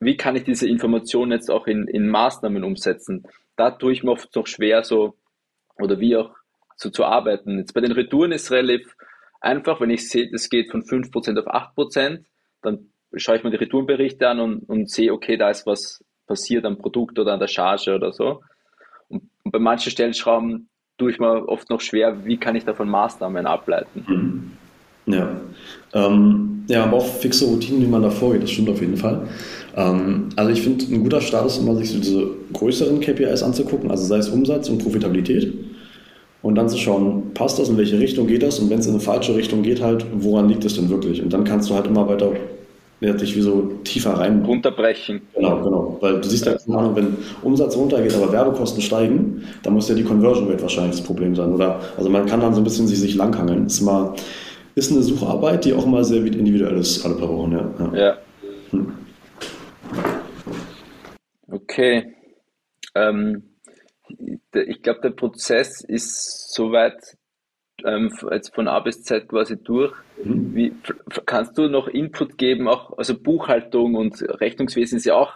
Wie 0.00 0.16
kann 0.16 0.36
ich 0.36 0.44
diese 0.44 0.68
Information 0.68 1.30
jetzt 1.30 1.50
auch 1.50 1.66
in, 1.66 1.86
in 1.86 2.08
Maßnahmen 2.08 2.64
umsetzen? 2.64 3.26
Da 3.56 3.70
tue 3.70 3.92
ich 3.92 4.02
mir 4.02 4.12
oft 4.12 4.34
noch 4.34 4.46
schwer, 4.46 4.82
so 4.82 5.16
oder 5.78 6.00
wie 6.00 6.16
auch 6.16 6.34
so 6.76 6.90
zu 6.90 7.04
arbeiten. 7.04 7.58
Jetzt 7.58 7.74
bei 7.74 7.80
den 7.80 7.92
Retouren 7.92 8.32
ist 8.32 8.44
es 8.44 8.50
relativ 8.50 8.96
einfach, 9.40 9.80
wenn 9.80 9.90
ich 9.90 10.08
sehe, 10.08 10.30
das 10.30 10.48
geht 10.48 10.70
von 10.70 10.82
5% 10.82 11.38
auf 11.38 11.46
8%, 11.46 12.24
dann 12.62 12.89
schaue 13.16 13.36
ich 13.36 13.44
mir 13.44 13.50
die 13.50 13.56
Retourenberichte 13.56 14.28
an 14.28 14.40
und, 14.40 14.68
und 14.68 14.90
sehe, 14.90 15.12
okay, 15.12 15.36
da 15.36 15.50
ist 15.50 15.66
was 15.66 16.04
passiert 16.26 16.64
am 16.64 16.78
Produkt 16.78 17.18
oder 17.18 17.32
an 17.32 17.40
der 17.40 17.48
Charge 17.48 17.94
oder 17.94 18.12
so. 18.12 18.40
Und, 19.08 19.22
und 19.42 19.52
bei 19.52 19.58
manchen 19.58 19.90
Stellschrauben 19.90 20.68
tue 20.98 21.10
ich 21.10 21.18
mir 21.18 21.48
oft 21.48 21.70
noch 21.70 21.80
schwer, 21.80 22.24
wie 22.24 22.36
kann 22.36 22.54
ich 22.54 22.64
davon 22.64 22.88
Maßnahmen 22.88 23.46
ableiten. 23.46 24.04
Mhm. 24.06 25.12
Ja. 25.12 25.28
Ähm, 25.92 26.64
ja, 26.68 26.84
aber 26.84 26.98
auch 26.98 27.06
fixe 27.06 27.46
Routinen, 27.46 27.82
wie 27.82 27.88
man 27.88 28.02
da 28.02 28.10
vorgeht, 28.10 28.44
das 28.44 28.50
stimmt 28.50 28.68
auf 28.68 28.80
jeden 28.80 28.96
Fall. 28.96 29.26
Ähm, 29.76 30.28
also 30.36 30.52
ich 30.52 30.62
finde, 30.62 30.84
ein 30.84 31.02
guter 31.02 31.20
Start 31.20 31.46
ist 31.46 31.58
immer, 31.58 31.74
sich 31.74 31.90
so 31.90 31.98
diese 31.98 32.30
größeren 32.52 33.00
KPIs 33.00 33.42
anzugucken, 33.42 33.90
also 33.90 34.04
sei 34.04 34.18
es 34.18 34.28
Umsatz 34.28 34.68
und 34.68 34.82
Profitabilität. 34.82 35.52
Und 36.42 36.54
dann 36.54 36.68
zu 36.68 36.78
schauen, 36.78 37.34
passt 37.34 37.58
das, 37.58 37.68
in 37.68 37.76
welche 37.76 37.98
Richtung 37.98 38.26
geht 38.26 38.42
das? 38.42 38.60
Und 38.60 38.70
wenn 38.70 38.78
es 38.78 38.86
in 38.86 38.92
eine 38.92 39.00
falsche 39.00 39.34
Richtung 39.34 39.62
geht, 39.62 39.82
halt, 39.82 40.06
woran 40.12 40.48
liegt 40.48 40.64
es 40.64 40.74
denn 40.74 40.88
wirklich? 40.88 41.22
Und 41.22 41.32
dann 41.32 41.44
kannst 41.44 41.68
du 41.68 41.74
halt 41.74 41.86
immer 41.86 42.08
weiter 42.08 42.32
ja, 43.00 43.14
dich 43.14 43.34
wie 43.34 43.40
so 43.40 43.72
tiefer 43.84 44.12
rein. 44.12 44.44
Runterbrechen. 44.44 45.22
Genau, 45.34 45.62
genau. 45.62 45.98
Weil 46.00 46.20
du 46.20 46.28
siehst 46.28 46.44
ja, 46.44 46.54
keine 46.54 46.78
Ahnung, 46.78 46.96
wenn 46.96 47.16
Umsatz 47.42 47.76
runtergeht, 47.76 48.14
aber 48.14 48.30
Werbekosten 48.30 48.82
steigen, 48.82 49.44
dann 49.62 49.72
muss 49.72 49.88
ja 49.88 49.94
die 49.94 50.04
Conversion 50.04 50.48
Rate 50.50 50.62
wahrscheinlich 50.62 50.96
das 50.96 51.04
Problem 51.04 51.34
sein. 51.34 51.52
Oder, 51.52 51.80
also 51.96 52.10
man 52.10 52.26
kann 52.26 52.40
dann 52.40 52.54
so 52.54 52.60
ein 52.60 52.64
bisschen 52.64 52.86
sich, 52.86 53.00
sich 53.00 53.14
langhangeln. 53.14 53.66
Ist, 53.66 53.80
mal, 53.80 54.14
ist 54.74 54.92
eine 54.92 55.02
Sucharbeit, 55.02 55.64
die 55.64 55.72
auch 55.72 55.86
immer 55.86 56.04
sehr 56.04 56.24
individuell 56.24 56.76
ist, 56.76 57.04
alle 57.04 57.14
paar 57.14 57.28
Wochen, 57.28 57.52
ja. 57.52 57.74
Ja. 57.78 57.98
ja. 57.98 58.18
Hm. 58.70 58.92
Okay. 61.50 62.14
Ähm, 62.94 63.42
ich 64.52 64.82
glaube, 64.82 65.00
der 65.02 65.10
Prozess 65.10 65.80
ist 65.80 66.52
soweit 66.52 67.16
ähm, 67.84 68.12
jetzt 68.30 68.54
von 68.54 68.68
A 68.68 68.80
bis 68.80 69.02
Z 69.02 69.28
quasi 69.28 69.62
durch. 69.62 69.94
Mhm. 70.22 70.54
Wie, 70.54 70.74
kannst 71.26 71.58
du 71.58 71.68
noch 71.68 71.88
Input 71.88 72.38
geben? 72.38 72.68
Auch, 72.68 72.96
also 72.98 73.18
Buchhaltung 73.18 73.94
und 73.94 74.22
Rechnungswesen 74.22 74.98
ist 74.98 75.04
ja 75.04 75.14
auch 75.14 75.34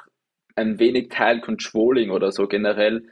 ein 0.56 0.78
wenig 0.78 1.08
Teil 1.08 1.40
Controlling 1.40 2.10
oder 2.10 2.32
so 2.32 2.46
generell. 2.46 3.08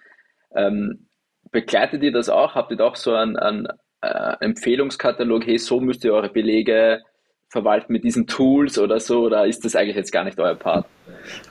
Ähm, 0.55 1.09
begleitet 1.51 2.03
ihr 2.03 2.13
das 2.13 2.29
auch? 2.29 2.55
Habt 2.55 2.71
ihr 2.71 2.77
da 2.77 2.85
auch 2.85 2.97
so 2.97 3.15
einen, 3.15 3.37
einen 3.37 3.69
äh, 4.01 4.35
Empfehlungskatalog? 4.41 5.47
Hey, 5.47 5.59
so 5.59 5.81
müsst 5.81 6.05
ihr 6.05 6.15
eure 6.15 6.31
Belege 6.31 7.03
verwalten 7.53 7.93
mit 7.93 8.03
diesen 8.03 8.27
Tools 8.27 8.79
oder 8.79 8.99
so? 8.99 9.27
Oder 9.27 9.47
ist 9.47 9.65
das 9.65 9.77
eigentlich 9.77 9.97
jetzt 9.97 10.11
gar 10.11 10.25
nicht 10.25 10.41
euer 10.41 10.55
Part? 10.55 10.87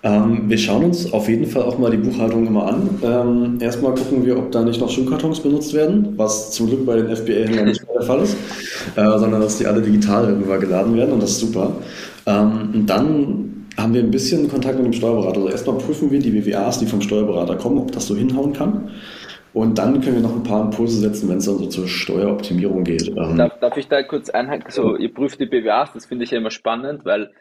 Ähm, 0.03 0.49
wir 0.49 0.57
schauen 0.57 0.85
uns 0.85 1.13
auf 1.13 1.29
jeden 1.29 1.45
Fall 1.45 1.61
auch 1.61 1.77
mal 1.77 1.91
die 1.91 1.97
Buchhaltung 1.97 2.47
immer 2.47 2.67
an. 2.67 2.89
Ähm, 3.03 3.57
erstmal 3.61 3.93
gucken 3.93 4.25
wir, 4.25 4.37
ob 4.37 4.51
da 4.51 4.63
nicht 4.63 4.81
noch 4.81 4.89
Schuhkartons 4.89 5.39
benutzt 5.39 5.73
werden, 5.73 6.13
was 6.17 6.51
zum 6.51 6.67
Glück 6.67 6.85
bei 6.85 6.95
den 6.95 7.15
FBA-Händlern 7.15 7.65
nicht 7.65 7.85
mehr 7.85 7.99
der 7.99 8.07
Fall 8.07 8.21
ist, 8.21 8.35
äh, 8.95 9.19
sondern 9.19 9.41
dass 9.41 9.59
die 9.59 9.67
alle 9.67 9.81
digital 9.81 10.27
irgendwann 10.27 10.59
geladen 10.59 10.95
werden 10.97 11.13
und 11.13 11.21
das 11.21 11.31
ist 11.31 11.39
super. 11.39 11.71
Ähm, 12.25 12.83
dann 12.87 13.67
haben 13.77 13.93
wir 13.93 14.01
ein 14.01 14.11
bisschen 14.11 14.49
Kontakt 14.49 14.77
mit 14.77 14.85
dem 14.85 14.93
Steuerberater. 14.93 15.37
Also 15.37 15.49
erstmal 15.49 15.77
prüfen 15.77 16.11
wir 16.11 16.19
die 16.19 16.31
BWAs, 16.31 16.79
die 16.79 16.87
vom 16.87 17.01
Steuerberater 17.01 17.55
kommen, 17.55 17.77
ob 17.77 17.91
das 17.91 18.07
so 18.07 18.15
hinhauen 18.15 18.53
kann. 18.53 18.89
Und 19.53 19.77
dann 19.77 19.99
können 20.01 20.15
wir 20.15 20.23
noch 20.23 20.35
ein 20.35 20.43
paar 20.43 20.61
Impulse 20.61 20.99
setzen, 20.99 21.27
wenn 21.29 21.37
es 21.37 21.45
dann 21.45 21.57
so 21.57 21.67
zur 21.67 21.87
Steueroptimierung 21.87 22.83
geht. 22.83 23.09
Ähm, 23.09 23.37
darf, 23.37 23.59
darf, 23.59 23.77
ich 23.77 23.87
da 23.87 24.01
kurz 24.03 24.29
einhaken? 24.29 24.71
So, 24.71 24.95
ihr 24.95 25.13
prüft 25.13 25.39
die 25.39 25.45
BWAs, 25.45 25.91
das 25.93 26.05
finde 26.05 26.23
ich 26.23 26.31
ja 26.31 26.37
immer 26.37 26.51
spannend, 26.51 27.03
weil 27.03 27.31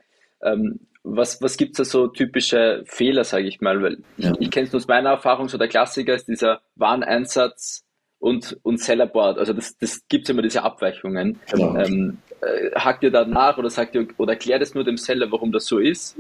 ähm, 0.43 0.81
was, 1.03 1.41
was 1.41 1.57
gibt 1.57 1.73
es 1.73 1.77
da 1.79 1.85
so 1.85 2.09
typische 2.09 2.83
Fehler, 2.87 3.25
sage 3.25 3.47
ich 3.47 3.61
mal? 3.61 3.83
Weil 3.83 3.99
ja. 4.17 4.33
ich, 4.33 4.41
ich 4.41 4.51
kenne 4.51 4.67
es 4.67 4.73
nur 4.73 4.81
aus 4.81 4.89
meiner 4.89 5.11
Erfahrung, 5.11 5.49
so 5.49 5.57
der 5.57 5.69
Klassiker 5.69 6.15
ist 6.15 6.29
dieser 6.29 6.61
Wareneinsatz 6.75 7.85
und, 8.19 8.59
und 8.63 8.81
Sellerboard. 8.81 9.39
Also 9.39 9.53
das, 9.53 9.79
das 9.79 10.07
gibt 10.09 10.25
es 10.25 10.31
immer 10.31 10.43
diese 10.43 10.63
Abweichungen. 10.63 11.39
Genau. 11.51 11.77
Ähm, 11.77 12.19
äh, 12.43 12.71
hakt 12.75 13.03
ihr 13.03 13.11
da 13.11 13.25
nach 13.25 13.59
oder 13.59 13.71
sagt 13.71 13.95
ihr 13.95 14.07
oder 14.17 14.33
erklärt 14.33 14.63
es 14.63 14.75
nur 14.75 14.85
dem 14.85 14.97
Seller, 14.97 15.31
warum 15.31 15.53
das 15.53 15.67
so 15.67 15.79
ist? 15.79 16.17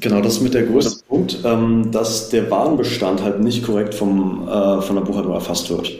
Genau, 0.00 0.20
das 0.20 0.34
ist 0.34 0.40
mit 0.40 0.54
der 0.54 0.64
größte 0.64 1.00
oder? 1.08 1.08
Punkt, 1.08 1.38
ähm, 1.44 1.90
dass 1.92 2.28
der 2.30 2.50
Warenbestand 2.50 3.22
halt 3.22 3.40
nicht 3.40 3.64
korrekt 3.64 3.94
vom, 3.94 4.48
äh, 4.48 4.80
von 4.80 4.96
der 4.96 5.02
Buchhaltung 5.02 5.32
erfasst 5.32 5.70
wird. 5.70 5.92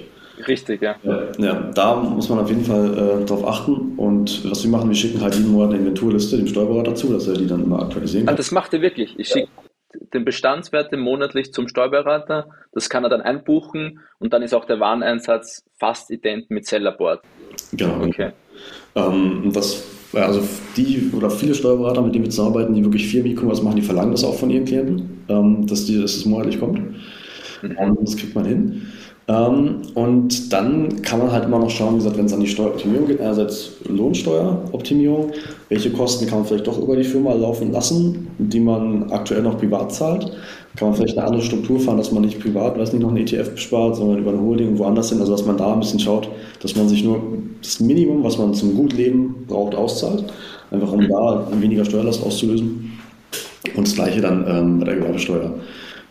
Richtig, 0.47 0.83
ja. 0.83 0.97
ja. 1.39 1.55
da 1.75 1.97
muss 1.97 2.29
man 2.29 2.39
auf 2.39 2.49
jeden 2.49 2.65
Fall 2.65 3.23
äh, 3.23 3.25
drauf 3.25 3.47
achten. 3.47 3.95
Und 3.97 4.49
was 4.49 4.63
wir 4.63 4.71
machen, 4.71 4.89
wir 4.89 4.97
schicken 4.97 5.21
halt 5.21 5.35
jeden 5.35 5.51
Monat 5.51 5.71
eine 5.71 5.79
Inventurliste 5.79 6.37
dem 6.37 6.47
Steuerberater 6.47 6.95
zu, 6.95 7.13
dass 7.13 7.27
er 7.27 7.35
die 7.35 7.47
dann 7.47 7.65
immer 7.65 7.83
aktualisieren 7.83 8.27
kann. 8.27 8.35
Ah, 8.35 8.37
das 8.37 8.51
macht 8.51 8.75
er 8.75 8.83
wirklich. 8.83 9.15
Ich 9.19 9.29
schicke 9.29 9.49
den 10.13 10.25
Bestandswerte 10.25 10.97
monatlich 10.97 11.53
zum 11.53 11.69
Steuerberater. 11.69 12.49
Das 12.73 12.91
kann 12.91 13.05
er 13.05 13.11
dann 13.11 13.21
einbuchen 13.21 14.01
und 14.19 14.33
dann 14.33 14.43
ist 14.43 14.55
auch 14.55 14.65
der 14.65 14.81
Wareneinsatz 14.81 15.65
fast 15.79 16.11
ident 16.11 16.51
mit 16.51 16.67
Sellerboard. 16.67 17.23
Genau. 17.73 18.05
Okay. 18.05 18.33
Ähm, 18.95 19.51
das, 19.53 19.85
also 20.13 20.43
die 20.77 21.11
oder 21.15 21.31
viele 21.31 21.55
Steuerberater, 21.55 22.03
mit 22.03 22.15
denen 22.15 22.25
wir 22.25 22.31
zusammenarbeiten, 22.31 22.75
die 22.75 22.85
wirklich 22.85 23.07
viel 23.07 23.27
E-Commerce 23.27 23.63
machen, 23.63 23.77
die 23.77 23.83
verlangen 23.83 24.13
das 24.13 24.25
auch 24.25 24.35
von 24.35 24.51
ihren 24.51 24.65
Klienten, 24.65 25.25
ähm, 25.29 25.67
dass, 25.67 25.85
die, 25.87 26.01
dass 26.01 26.15
es 26.17 26.25
monatlich 26.25 26.59
kommt. 26.59 26.79
Mhm. 27.63 27.99
Das 28.01 28.17
kriegt 28.17 28.35
man 28.35 28.45
hin. 28.45 28.93
Ähm, 29.29 29.83
und 29.95 30.53
dann 30.53 31.03
kann 31.03 31.19
man 31.19 31.33
halt 31.33 31.45
immer 31.45 31.59
noch 31.59 31.71
schauen, 31.71 31.95
wie 31.95 31.99
gesagt, 31.99 32.17
wenn 32.17 32.27
es 32.27 32.33
an 32.33 32.41
die 32.41 32.47
Steueroptimierung 32.47 33.09
geht, 33.09 33.21
einerseits 33.21 33.73
Lohnsteueroptimierung, 33.89 35.33
welche 35.69 35.91
Kosten 35.91 36.27
kann 36.27 36.39
man 36.39 36.47
vielleicht 36.47 36.69
doch 36.69 36.79
über 36.79 36.95
die 36.95 37.03
Firma 37.03 37.33
laufen 37.33 37.73
lassen, 37.73 38.29
die 38.39 38.61
man 38.61 39.11
aktuell 39.11 39.43
noch 39.43 39.59
privat 39.59 39.93
zahlt. 39.93 40.31
Kann 40.77 40.89
man 40.89 40.97
vielleicht 40.97 41.19
eine 41.19 41.27
andere 41.27 41.43
Struktur 41.43 41.81
fahren, 41.81 41.97
dass 41.97 42.13
man 42.13 42.23
nicht 42.23 42.39
privat, 42.39 42.79
weiß 42.79 42.93
nicht, 42.93 43.03
noch 43.03 43.11
ein 43.11 43.17
ETF 43.17 43.59
spart, 43.59 43.97
sondern 43.97 44.19
über 44.19 44.31
eine 44.31 44.41
Holding 44.41 44.79
woanders 44.79 45.09
hin. 45.09 45.19
Also 45.19 45.33
dass 45.33 45.45
man 45.45 45.57
da 45.57 45.73
ein 45.73 45.81
bisschen 45.81 45.99
schaut, 45.99 46.29
dass 46.61 46.77
man 46.77 46.89
sich 46.89 47.03
nur 47.03 47.21
das 47.63 47.81
Minimum, 47.81 48.23
was 48.23 48.39
man 48.39 48.55
zum 48.55 48.77
Gutleben 48.77 49.47
braucht, 49.49 49.75
auszahlt. 49.75 50.25
Einfach 50.71 50.93
um 50.93 51.09
da 51.09 51.49
weniger 51.59 51.85
Steuerlast 51.85 52.23
auszulösen. 52.23 52.93
Und 53.75 53.87
das 53.87 53.95
gleiche 53.95 54.21
dann 54.21 54.45
ähm, 54.47 54.79
bei 54.79 54.85
der 54.87 54.97
Gewerbesteuer 54.97 55.55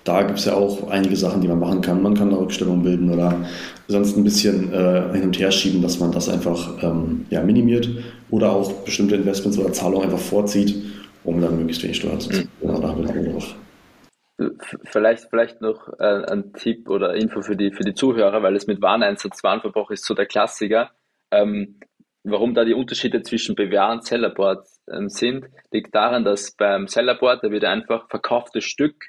da 0.06 0.22
gibt 0.22 0.38
es 0.40 0.46
ja 0.46 0.54
auch 0.54 0.88
einige 0.90 1.16
Sachen, 1.16 1.42
die 1.42 1.48
man 1.48 1.60
machen 1.60 1.82
kann. 1.82 2.02
Man 2.02 2.14
kann 2.14 2.30
eine 2.30 2.40
Rückstellung 2.40 2.84
bilden 2.84 3.12
oder 3.12 3.46
sonst 3.88 4.16
ein 4.16 4.24
bisschen 4.24 4.72
äh, 4.72 5.12
hin 5.14 5.24
und 5.24 5.40
her 5.40 5.52
schieben, 5.52 5.82
dass 5.82 6.00
man 6.00 6.12
das 6.12 6.30
einfach 6.30 6.82
ähm, 6.84 7.26
ja, 7.32 7.42
minimiert 7.42 7.90
oder 8.30 8.52
auch 8.52 8.72
bestimmte 8.84 9.16
Investments 9.16 9.58
oder 9.58 9.74
Zahlungen 9.74 10.04
einfach 10.04 10.20
vorzieht, 10.20 10.76
um 11.24 11.42
dann 11.42 11.58
möglichst 11.58 11.84
wenig 11.84 11.98
Steuern 11.98 12.20
zu 12.20 12.30
zahlen. 12.30 12.50
Mhm. 12.62 12.68
Genau, 12.68 12.80
da 12.80 12.88
haben 12.90 13.04
wir 13.04 13.32
drauf. 13.32 13.56
Vielleicht, 14.84 15.28
vielleicht 15.30 15.62
noch 15.62 15.88
äh, 15.98 16.24
ein 16.26 16.54
Tipp 16.54 16.88
oder 16.90 17.16
Info 17.16 17.42
für 17.42 17.56
die, 17.56 17.72
für 17.72 17.84
die 17.84 17.94
Zuhörer, 17.94 18.44
weil 18.44 18.56
es 18.56 18.68
mit 18.68 18.82
Wareneinsatz, 18.82 19.44
Warenverbrauch 19.44 19.90
ist 19.90 20.06
so 20.06 20.14
der 20.14 20.28
Klassiker. 20.28 20.92
Ähm, 21.32 21.80
warum 22.24 22.54
da 22.54 22.64
die 22.64 22.74
Unterschiede 22.74 23.24
zwischen 23.24 23.56
BWA 23.56 23.94
und 23.94 24.04
Sellerboard 24.04 24.68
ähm, 24.92 25.10
sind, 25.10 25.46
liegt 25.72 25.96
daran, 25.96 26.26
dass 26.26 26.52
beim 26.52 26.88
Sellerboard, 26.88 27.44
da 27.44 27.50
wird 27.50 27.64
einfach 27.64 28.08
verkauftes 28.10 28.66
Stück 28.66 29.06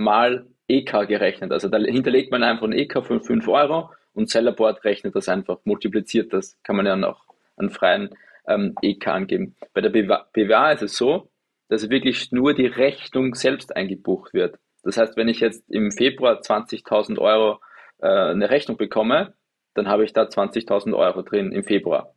mal 0.00 0.46
EK 0.66 1.06
gerechnet. 1.06 1.52
Also 1.52 1.68
da 1.68 1.78
hinterlegt 1.78 2.30
man 2.30 2.42
einfach 2.42 2.64
ein 2.64 2.72
EK 2.72 3.04
von 3.04 3.20
5 3.20 3.46
Euro 3.48 3.90
und 4.12 4.30
Sellerboard 4.30 4.84
rechnet 4.84 5.14
das 5.14 5.28
einfach, 5.28 5.58
multipliziert 5.64 6.32
das, 6.32 6.58
kann 6.62 6.76
man 6.76 6.86
ja 6.86 6.96
noch 6.96 7.26
einen 7.56 7.70
freien 7.70 8.10
ähm, 8.48 8.74
EK 8.82 9.08
angeben. 9.08 9.56
Bei 9.72 9.80
der 9.80 9.90
BWA 9.90 10.72
ist 10.72 10.82
es 10.82 10.96
so, 10.96 11.30
dass 11.68 11.88
wirklich 11.90 12.32
nur 12.32 12.54
die 12.54 12.66
Rechnung 12.66 13.34
selbst 13.34 13.76
eingebucht 13.76 14.34
wird. 14.34 14.58
Das 14.82 14.96
heißt, 14.96 15.16
wenn 15.16 15.28
ich 15.28 15.40
jetzt 15.40 15.68
im 15.70 15.92
Februar 15.92 16.40
20.000 16.40 17.18
Euro 17.18 17.60
äh, 17.98 18.08
eine 18.08 18.50
Rechnung 18.50 18.76
bekomme, 18.76 19.34
dann 19.74 19.86
habe 19.88 20.04
ich 20.04 20.12
da 20.12 20.22
20.000 20.22 20.96
Euro 20.96 21.22
drin 21.22 21.52
im 21.52 21.62
Februar, 21.62 22.14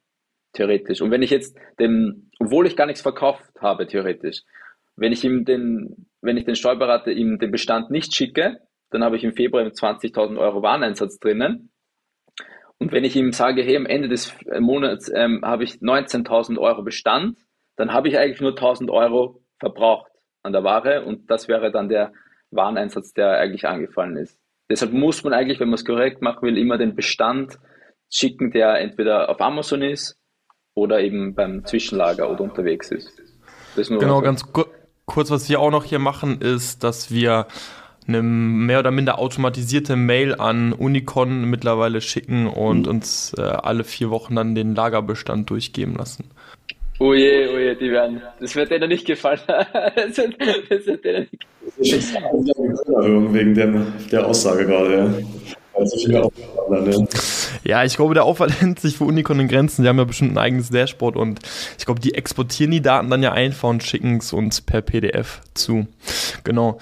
theoretisch. 0.53 1.01
Und 1.01 1.11
wenn 1.11 1.21
ich 1.21 1.29
jetzt 1.29 1.55
den, 1.79 2.31
obwohl 2.39 2.65
ich 2.65 2.75
gar 2.75 2.87
nichts 2.87 3.01
verkauft 3.01 3.43
habe, 3.59 3.85
theoretisch, 3.85 4.43
wenn 4.95 5.11
ich 5.11 5.23
ihm 5.23 5.45
den, 5.45 6.07
wenn 6.21 6.37
ich 6.37 6.45
den 6.45 6.55
Steuerberater 6.55 7.11
ihm 7.11 7.39
den 7.39 7.51
Bestand 7.51 7.89
nicht 7.89 8.15
schicke, 8.15 8.59
dann 8.91 9.03
habe 9.03 9.15
ich 9.15 9.23
im 9.23 9.33
Februar 9.33 9.63
20.000 9.63 10.37
Euro 10.37 10.61
Wareneinsatz 10.61 11.19
drinnen. 11.19 11.71
Und 12.77 12.91
wenn 12.91 13.03
ich 13.03 13.15
ihm 13.15 13.31
sage, 13.31 13.63
hey, 13.63 13.77
am 13.77 13.85
Ende 13.85 14.09
des 14.09 14.35
Monats 14.59 15.11
ähm, 15.13 15.41
habe 15.43 15.63
ich 15.63 15.75
19.000 15.75 16.59
Euro 16.59 16.83
Bestand, 16.83 17.37
dann 17.75 17.93
habe 17.93 18.07
ich 18.07 18.17
eigentlich 18.17 18.41
nur 18.41 18.51
1.000 18.51 18.91
Euro 18.91 19.41
verbraucht 19.59 20.11
an 20.43 20.53
der 20.53 20.63
Ware 20.63 21.05
und 21.05 21.29
das 21.29 21.47
wäre 21.47 21.71
dann 21.71 21.89
der 21.89 22.11
Wareneinsatz, 22.51 23.13
der 23.13 23.39
eigentlich 23.39 23.65
angefallen 23.67 24.17
ist. 24.17 24.39
Deshalb 24.69 24.91
muss 24.91 25.23
man 25.23 25.33
eigentlich, 25.33 25.59
wenn 25.59 25.69
man 25.69 25.75
es 25.75 25.85
korrekt 25.85 26.21
machen 26.21 26.41
will, 26.43 26.57
immer 26.57 26.77
den 26.77 26.95
Bestand 26.95 27.57
schicken, 28.09 28.51
der 28.51 28.79
entweder 28.79 29.29
auf 29.29 29.41
Amazon 29.41 29.81
ist 29.81 30.19
oder 30.75 30.99
eben 30.99 31.35
beim 31.35 31.65
Zwischenlager 31.65 32.29
oder 32.29 32.41
unterwegs 32.41 32.91
ist. 32.91 33.11
genau, 33.75 34.21
ganz 34.21 34.43
kurz, 35.05 35.31
was 35.31 35.49
wir 35.49 35.59
auch 35.59 35.71
noch 35.71 35.83
hier 35.83 35.99
machen, 35.99 36.41
ist, 36.41 36.83
dass 36.83 37.11
wir 37.11 37.47
eine 38.07 38.21
mehr 38.21 38.79
oder 38.79 38.91
minder 38.91 39.19
automatisierte 39.19 39.95
Mail 39.95 40.35
an 40.35 40.73
Unicon 40.73 41.45
mittlerweile 41.49 42.01
schicken 42.01 42.47
und 42.47 42.81
mhm. 42.81 42.91
uns 42.91 43.33
äh, 43.37 43.41
alle 43.41 43.83
vier 43.83 44.09
Wochen 44.09 44.35
dann 44.35 44.55
den 44.55 44.75
Lagerbestand 44.75 45.49
durchgeben 45.49 45.95
lassen. 45.95 46.25
Oh 46.99 47.13
je, 47.13 47.47
oh 47.47 47.57
je, 47.57 47.75
die 47.75 47.91
werden. 47.91 48.21
Das 48.39 48.55
wird 48.55 48.71
denen 48.71 48.89
nicht 48.89 49.05
gefallen. 49.05 49.39
das 49.47 50.17
wird, 50.17 50.35
das 50.69 50.85
wird 50.85 51.03
denen 51.03 51.27
nicht 51.77 51.93
gefallen. 51.93 53.33
Wegen 53.33 53.53
der, 53.55 53.87
der 54.11 54.27
Aussage 54.27 54.65
gerade, 54.65 54.97
ja. 54.97 55.13
Also 55.75 56.29
ja, 57.63 57.83
ich 57.83 57.95
glaube, 57.95 58.13
der 58.13 58.25
Aufwand 58.25 58.61
hält 58.61 58.79
sich 58.79 58.97
für 58.97 59.05
Unicon 59.05 59.39
in 59.39 59.47
Grenzen. 59.47 59.83
Die 59.83 59.89
haben 59.89 59.97
ja 59.97 60.03
bestimmt 60.03 60.33
ein 60.33 60.37
eigenes 60.37 60.69
Dashboard 60.69 61.15
und 61.15 61.39
ich 61.77 61.85
glaube, 61.85 61.99
die 61.99 62.13
exportieren 62.13 62.71
die 62.71 62.81
Daten 62.81 63.09
dann 63.09 63.23
ja 63.23 63.31
einfach 63.31 63.69
und 63.69 63.83
schicken 63.83 64.17
es 64.17 64.33
uns 64.33 64.61
per 64.61 64.81
PDF 64.81 65.41
zu. 65.53 65.87
Genau. 66.43 66.79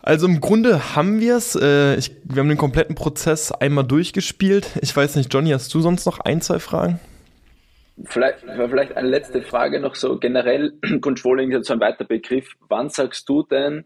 Also 0.00 0.26
im 0.26 0.40
Grunde 0.40 0.94
haben 0.94 1.20
wir 1.20 1.36
es. 1.36 1.56
Äh, 1.56 1.98
wir 2.24 2.40
haben 2.40 2.48
den 2.48 2.58
kompletten 2.58 2.94
Prozess 2.94 3.52
einmal 3.52 3.84
durchgespielt. 3.84 4.70
Ich 4.82 4.94
weiß 4.94 5.16
nicht, 5.16 5.32
Johnny, 5.32 5.50
hast 5.50 5.72
du 5.72 5.80
sonst 5.80 6.04
noch 6.04 6.20
ein, 6.20 6.40
zwei 6.42 6.58
Fragen? 6.58 7.00
Vielleicht, 8.04 8.40
vielleicht 8.40 8.96
eine 8.96 9.08
letzte 9.08 9.40
Frage 9.40 9.80
noch 9.80 9.94
so 9.94 10.18
generell. 10.18 10.74
Controlling 11.00 11.52
ist 11.52 11.66
so 11.66 11.74
ein 11.74 11.80
weiter 11.80 12.04
Begriff. 12.04 12.54
Wann 12.68 12.90
sagst 12.90 13.28
du 13.28 13.44
denn, 13.44 13.84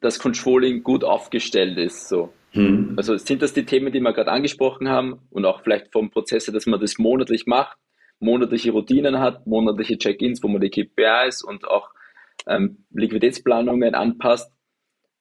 dass 0.00 0.18
Controlling 0.18 0.82
gut 0.82 1.04
aufgestellt 1.04 1.78
ist? 1.78 2.08
So? 2.08 2.32
Hm. 2.52 2.94
Also 2.96 3.16
sind 3.16 3.42
das 3.42 3.52
die 3.52 3.64
Themen, 3.64 3.92
die 3.92 4.00
wir 4.00 4.12
gerade 4.12 4.30
angesprochen 4.30 4.88
haben 4.88 5.20
und 5.30 5.44
auch 5.44 5.62
vielleicht 5.62 5.92
vom 5.92 6.10
Prozess, 6.10 6.46
dass 6.46 6.66
man 6.66 6.80
das 6.80 6.98
monatlich 6.98 7.46
macht, 7.46 7.76
monatliche 8.20 8.72
Routinen 8.72 9.18
hat, 9.18 9.46
monatliche 9.46 9.98
Check-ins, 9.98 10.42
wo 10.42 10.48
man 10.48 10.60
die 10.60 10.70
KPIs 10.70 11.42
und 11.42 11.66
auch 11.66 11.88
ähm, 12.46 12.84
Liquiditätsplanungen 12.92 13.94
anpasst? 13.94 14.52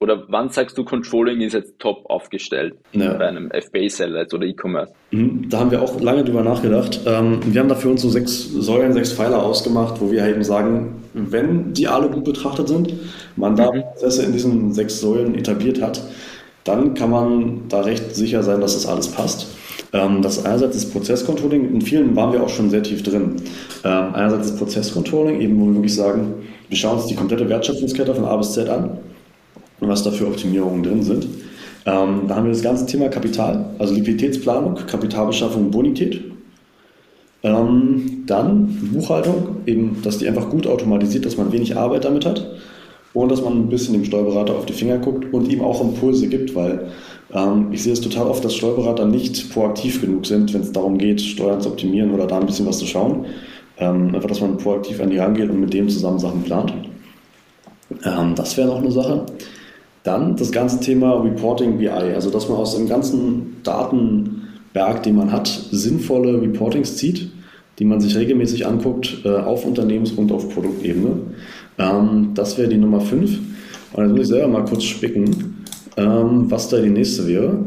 Oder 0.02 0.26
wann 0.30 0.50
sagst 0.50 0.80
du, 0.80 0.84
Controlling 0.84 1.42
ist 1.42 1.54
jetzt 1.54 1.78
top 1.78 2.10
aufgestellt 2.10 2.74
ja. 2.92 3.14
bei 3.14 3.28
einem 3.28 3.52
FBA-Seller 3.52 4.26
oder 4.34 4.48
E-Commerce? 4.48 4.92
Mhm. 5.12 5.48
Da 5.48 5.60
haben 5.60 5.70
wir 5.70 5.80
auch 5.80 6.02
lange 6.02 6.24
drüber 6.24 6.42
nachgedacht. 6.42 7.02
Ähm, 7.06 7.40
wir 7.46 7.62
haben 7.62 7.70
dafür 7.70 7.92
uns 7.92 8.02
so 8.02 8.10
sechs 8.10 8.50
Säulen, 8.50 8.94
sechs 8.94 9.14
Pfeiler 9.14 9.44
ausgemacht, 9.44 10.02
wo 10.02 10.12
wir 10.12 10.26
eben 10.26 10.44
sagen, 10.44 11.04
wenn 11.14 11.74
die 11.74 11.88
alle 11.88 12.10
gut 12.10 12.24
betrachtet 12.24 12.68
sind, 12.68 12.96
man 13.36 13.56
da 13.56 13.72
mhm. 13.72 13.82
Prozesse 13.82 14.26
in 14.26 14.34
diesen 14.34 14.74
sechs 14.74 15.00
Säulen 15.00 15.36
etabliert 15.36 15.80
hat, 15.84 16.02
dann 16.64 16.94
kann 16.94 17.10
man 17.10 17.62
da 17.70 17.82
recht 17.82 18.16
sicher 18.16 18.44
sein, 18.44 18.62
dass 18.62 18.74
das 18.74 18.86
alles 18.86 19.08
passt. 19.08 19.48
Ähm, 19.94 20.22
das 20.22 20.46
einerseits 20.46 20.76
das 20.76 20.86
Prozesscontrolling, 20.86 21.74
in 21.74 21.82
vielen 21.82 22.16
waren 22.16 22.32
wir 22.32 22.44
auch 22.44 22.50
schon 22.50 22.70
sehr 22.70 22.84
tief 22.84 23.04
drin. 23.04 23.36
Ähm, 23.84 24.14
einerseits 24.14 24.52
das 24.52 24.58
Prozesscontrolling, 24.58 25.42
eben 25.42 25.60
wo 25.60 25.66
wir 25.66 25.76
wirklich 25.76 25.96
sagen, 25.96 26.34
wir 26.70 26.78
schauen 26.78 26.98
uns 26.98 27.08
die 27.08 27.16
komplette 27.16 27.50
Wertschöpfungskette 27.50 28.16
von 28.16 28.26
A 28.26 28.38
bis 28.38 28.54
Z 28.54 28.70
an 28.70 28.98
und 29.80 29.88
was 29.88 30.04
da 30.04 30.12
für 30.12 30.28
Optimierungen 30.28 30.84
drin 30.84 31.04
sind. 31.04 31.28
Ähm, 31.86 32.28
da 32.28 32.36
haben 32.36 32.46
wir 32.46 32.54
das 32.54 32.62
ganze 32.62 32.86
Thema 32.86 33.10
Kapital, 33.10 33.66
also 33.80 33.94
Liquiditätsplanung, 33.94 34.76
Kapitalbeschaffung, 34.76 35.72
Bonität. 35.72 36.22
Ähm, 37.44 38.24
dann 38.28 38.92
Buchhaltung, 38.94 39.58
eben, 39.66 39.98
dass 40.04 40.20
die 40.20 40.28
einfach 40.28 40.50
gut 40.50 40.68
automatisiert, 40.68 41.26
dass 41.26 41.38
man 41.38 41.52
wenig 41.52 41.76
Arbeit 41.76 42.06
damit 42.06 42.24
hat 42.24 42.46
und 43.14 43.30
dass 43.30 43.42
man 43.42 43.54
ein 43.58 43.70
bisschen 43.70 43.94
dem 43.94 44.06
Steuerberater 44.06 44.56
auf 44.56 44.66
die 44.66 44.74
Finger 44.74 44.98
guckt 44.98 45.34
und 45.34 45.52
ihm 45.52 45.62
auch 45.62 45.82
Impulse 45.82 46.28
gibt, 46.28 46.56
weil 46.56 46.88
ähm, 47.34 47.68
ich 47.72 47.84
sehe 47.84 47.94
es 47.94 48.02
total 48.02 48.28
oft, 48.28 48.44
dass 48.44 48.56
Steuerberater 48.56 49.06
nicht 49.06 49.52
proaktiv 49.54 50.02
genug 50.02 50.26
sind, 50.26 50.54
wenn 50.54 50.62
es 50.62 50.72
darum 50.72 50.98
geht, 50.98 51.22
Steuern 51.22 51.62
zu 51.62 51.70
optimieren 51.70 52.12
oder 52.12 52.28
da 52.28 52.40
ein 52.40 52.46
bisschen 52.46 52.66
was 52.66 52.80
zu 52.80 52.86
schauen. 52.86 53.26
Ähm, 53.78 54.14
einfach, 54.14 54.30
dass 54.30 54.42
man 54.42 54.58
proaktiv 54.58 55.02
an 55.02 55.10
die 55.10 55.18
rangeht 55.18 55.50
und 55.50 55.60
mit 55.60 55.74
dem 55.74 55.90
zusammen 55.90 56.20
Sachen 56.20 56.44
plant. 56.44 56.74
Ähm, 58.06 58.36
das 58.36 58.58
wäre 58.58 58.68
noch 58.68 58.78
eine 58.78 58.92
Sache. 58.92 59.26
Dann 60.04 60.36
das 60.36 60.52
ganze 60.52 60.80
Thema 60.80 61.14
Reporting 61.22 61.78
BI, 61.78 61.90
also 61.90 62.32
dass 62.32 62.50
man 62.50 62.58
aus 62.58 62.76
dem 62.76 62.88
ganzen 62.88 63.58
Datenberg, 63.64 65.04
den 65.04 65.16
man 65.16 65.32
hat, 65.32 65.48
sinnvolle 65.48 66.42
Reportings 66.42 66.98
zieht, 66.98 67.30
die 67.80 67.86
man 67.86 68.02
sich 68.02 68.16
regelmäßig 68.16 68.66
anguckt 68.66 69.20
äh, 69.26 69.30
auf 69.30 69.66
Unternehmens- 69.66 70.12
und 70.12 70.32
auf 70.32 70.50
Produktebene. 70.50 71.18
Ähm, 71.78 72.32
das 72.34 72.58
wäre 72.58 72.70
die 72.70 72.78
Nummer 72.78 73.02
5. 73.02 73.40
Und 73.94 74.04
jetzt 74.04 74.12
muss 74.12 74.22
ich 74.22 74.28
selber 74.28 74.48
mal 74.48 74.66
kurz 74.66 74.84
spicken, 74.84 75.64
ähm, 75.98 76.50
was 76.50 76.70
da 76.70 76.80
die 76.80 76.90
nächste 76.90 77.28
wäre. 77.28 77.58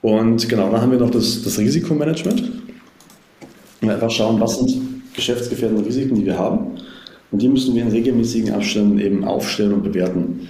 Und 0.00 0.48
genau, 0.48 0.70
dann 0.70 0.80
haben 0.80 0.92
wir 0.92 0.98
noch 0.98 1.10
das, 1.10 1.42
das 1.42 1.58
Risikomanagement. 1.58 2.52
Und 3.80 3.90
einfach 3.90 4.10
schauen, 4.10 4.40
was 4.40 4.58
sind 4.58 4.76
geschäftsgefährdende 5.14 5.84
Risiken, 5.84 6.14
die 6.14 6.26
wir 6.26 6.38
haben. 6.38 6.78
Und 7.30 7.42
die 7.42 7.48
müssen 7.48 7.74
wir 7.74 7.82
in 7.82 7.88
regelmäßigen 7.88 8.52
Abständen 8.52 8.98
eben 9.00 9.24
aufstellen 9.24 9.72
und 9.72 9.82
bewerten. 9.82 10.48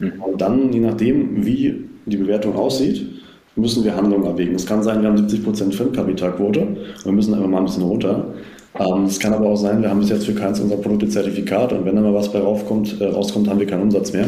Und 0.00 0.40
dann, 0.40 0.72
je 0.72 0.80
nachdem, 0.80 1.44
wie 1.44 1.84
die 2.06 2.16
Bewertung 2.16 2.56
aussieht, 2.56 3.06
müssen 3.54 3.84
wir 3.84 3.94
Handlungen 3.94 4.26
abwägen. 4.26 4.54
Es 4.54 4.66
kann 4.66 4.82
sein, 4.82 5.02
wir 5.02 5.08
haben 5.08 5.26
70% 5.26 5.72
Fremdkapitalquote 5.72 6.60
und 6.60 7.04
wir 7.04 7.12
müssen 7.12 7.34
einfach 7.34 7.48
mal 7.48 7.58
ein 7.58 7.66
bisschen 7.66 7.82
runter. 7.82 8.34
Ähm, 8.78 9.04
es 9.04 9.18
kann 9.18 9.34
aber 9.34 9.48
auch 9.48 9.56
sein, 9.56 9.82
wir 9.82 9.90
haben 9.90 10.00
bis 10.00 10.08
jetzt 10.08 10.24
für 10.24 10.34
keins 10.34 10.58
unserer 10.58 10.80
Produkte 10.80 11.08
Zertifikat 11.08 11.72
und 11.72 11.84
wenn 11.84 11.94
da 11.94 12.00
mal 12.00 12.14
was 12.14 12.32
bei 12.32 12.38
raufkommt, 12.38 13.00
äh, 13.00 13.06
rauskommt, 13.06 13.48
haben 13.48 13.60
wir 13.60 13.66
keinen 13.66 13.82
Umsatz 13.82 14.12
mehr. 14.12 14.26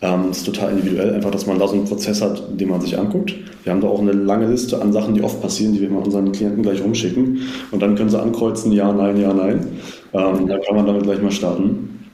Ähm, 0.00 0.26
das 0.28 0.38
ist 0.38 0.44
total 0.44 0.72
individuell, 0.72 1.14
einfach, 1.14 1.32
dass 1.32 1.46
man 1.46 1.58
da 1.58 1.66
so 1.66 1.74
einen 1.74 1.86
Prozess 1.86 2.22
hat, 2.22 2.60
den 2.60 2.68
man 2.68 2.80
sich 2.80 2.96
anguckt. 2.96 3.34
Wir 3.64 3.72
haben 3.72 3.80
da 3.80 3.88
auch 3.88 4.00
eine 4.00 4.12
lange 4.12 4.48
Liste 4.48 4.80
an 4.80 4.92
Sachen, 4.92 5.14
die 5.14 5.22
oft 5.22 5.42
passieren, 5.42 5.74
die 5.74 5.80
wir 5.80 5.88
immer 5.88 6.04
unseren 6.04 6.30
Klienten 6.30 6.62
gleich 6.62 6.82
rumschicken 6.82 7.40
und 7.72 7.82
dann 7.82 7.96
können 7.96 8.10
sie 8.10 8.20
ankreuzen, 8.20 8.70
ja, 8.72 8.92
nein, 8.92 9.20
ja, 9.20 9.34
nein. 9.34 9.66
Ähm, 10.12 10.46
da 10.46 10.58
kann 10.58 10.76
man 10.76 10.86
damit 10.86 11.02
gleich 11.02 11.20
mal 11.20 11.32
starten. 11.32 12.06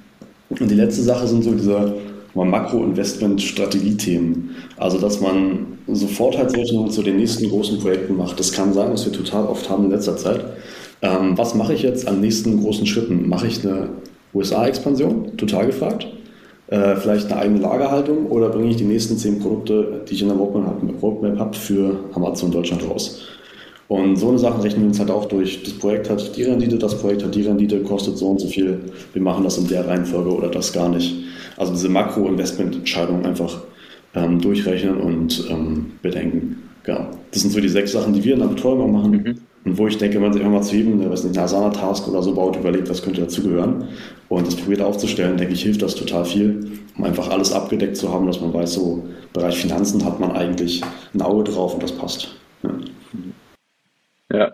Und 0.49 0.71
die 0.71 0.75
letzte 0.75 1.03
Sache 1.03 1.27
sind 1.27 1.45
so 1.45 1.53
diese 1.53 1.93
Makro-Investment-Strategiethemen. 2.35 4.51
Also, 4.77 4.99
dass 4.99 5.21
man 5.21 5.79
sofort 5.89 6.39
halt 6.39 6.51
zu 6.51 7.03
den 7.03 7.17
nächsten 7.17 7.49
großen 7.49 7.81
Projekten 7.81 8.17
macht. 8.17 8.39
Das 8.39 8.53
kann 8.53 8.73
sein, 8.73 8.93
was 8.93 9.05
wir 9.05 9.13
total 9.13 9.47
oft 9.47 9.69
haben 9.71 9.85
in 9.85 9.91
letzter 9.91 10.17
Zeit. 10.17 10.45
Ähm, 11.03 11.37
was 11.37 11.55
mache 11.55 11.75
ich 11.75 11.83
jetzt 11.83 12.09
an 12.09 12.21
nächsten 12.21 12.61
großen 12.63 12.87
Schritten? 12.87 13.29
Mache 13.29 13.47
ich 13.47 13.67
eine 13.67 13.91
USA-Expansion? 14.35 15.37
Total 15.37 15.67
gefragt. 15.67 16.07
Äh, 16.69 16.97
vielleicht 16.97 17.31
eine 17.31 17.41
eigene 17.41 17.61
Lagerhaltung 17.61 18.27
oder 18.27 18.49
bringe 18.49 18.71
ich 18.71 18.77
die 18.77 18.85
nächsten 18.85 19.17
zehn 19.17 19.39
Produkte, 19.39 20.03
die 20.09 20.15
ich 20.15 20.23
in 20.23 20.29
der 20.29 20.37
Roadmap 20.37 21.39
habe, 21.39 21.57
für 21.57 22.01
Amazon 22.13 22.51
Deutschland 22.51 22.89
raus? 22.89 23.23
Und 23.89 24.17
so 24.17 24.31
eine 24.31 24.39
Sache 24.39 24.65
rechnen 24.65 24.83
wir 24.83 24.89
uns 24.89 24.99
halt 24.99 25.13
auch 25.13 25.27
durch. 25.27 25.63
Das 25.63 25.75
Projekt 25.75 26.11
hat 26.11 26.37
die 26.37 26.43
Rendite, 26.43 26.77
das 26.77 26.99
Projekt 26.99 27.23
hat 27.23 27.35
die 27.35 27.43
Rendite, 27.43 27.81
kostet 27.83 28.19
so 28.19 28.31
und 28.31 28.41
so 28.41 28.49
viel. 28.49 28.81
Wir 29.13 29.23
machen 29.23 29.45
das 29.45 29.59
in 29.59 29.69
der 29.69 29.87
Reihenfolge 29.87 30.31
oder 30.31 30.49
das 30.49 30.73
gar 30.73 30.89
nicht. 30.89 31.15
Also 31.57 31.73
diese 31.73 31.89
Makro-Investment-Entscheidung 31.89 33.25
einfach 33.25 33.61
ähm, 34.15 34.41
durchrechnen 34.41 34.97
und 34.97 35.47
ähm, 35.49 35.93
bedenken. 36.03 36.66
Genau. 36.87 37.11
Das 37.33 37.43
sind 37.43 37.51
so 37.51 37.61
die 37.61 37.69
sechs 37.69 37.93
Sachen, 37.93 38.13
die 38.15 38.23
wir 38.23 38.35
in 38.35 38.41
der 38.41 38.47
Betreuung 38.47 38.81
auch 38.81 39.01
machen. 39.03 39.11
Mhm. 39.11 39.41
Und 39.65 39.77
wo 39.77 39.89
ich 39.89 39.99
denke, 39.99 40.21
man 40.21 40.33
sich 40.33 40.41
immer 40.41 40.53
mal 40.53 40.63
zu 40.63 40.77
jedem, 40.77 41.11
was 41.11 41.25
nicht, 41.25 41.37
eine 41.37 41.45
Asana-Task 41.45 42.07
oder 42.07 42.23
so 42.23 42.33
baut, 42.33 42.57
überlegt, 42.57 42.89
was 42.89 43.03
könnte 43.03 43.23
dazugehören 43.23 43.89
und 44.29 44.47
das 44.47 44.55
probiert 44.55 44.81
aufzustellen, 44.81 45.37
denke 45.37 45.55
ich, 45.55 45.65
hilft 45.65 45.83
das 45.83 45.97
total 45.97 46.25
viel, 46.25 46.79
um 46.97 47.03
einfach 47.03 47.29
alles 47.29 47.53
abgedeckt 47.53 47.97
zu 47.97 48.13
haben, 48.13 48.29
dass 48.29 48.41
man 48.41 48.55
weiß, 48.55 48.75
so 48.75 49.05
Bereich 49.33 49.61
Finanzen 49.61 50.05
hat 50.05 50.21
man 50.21 50.31
eigentlich 50.31 50.83
ein 51.13 51.21
Auge 51.21 51.51
drauf 51.51 51.75
und 51.75 51.83
das 51.83 51.91
passt. 51.91 52.37
Ja. 52.63 52.71
ja. 54.33 54.53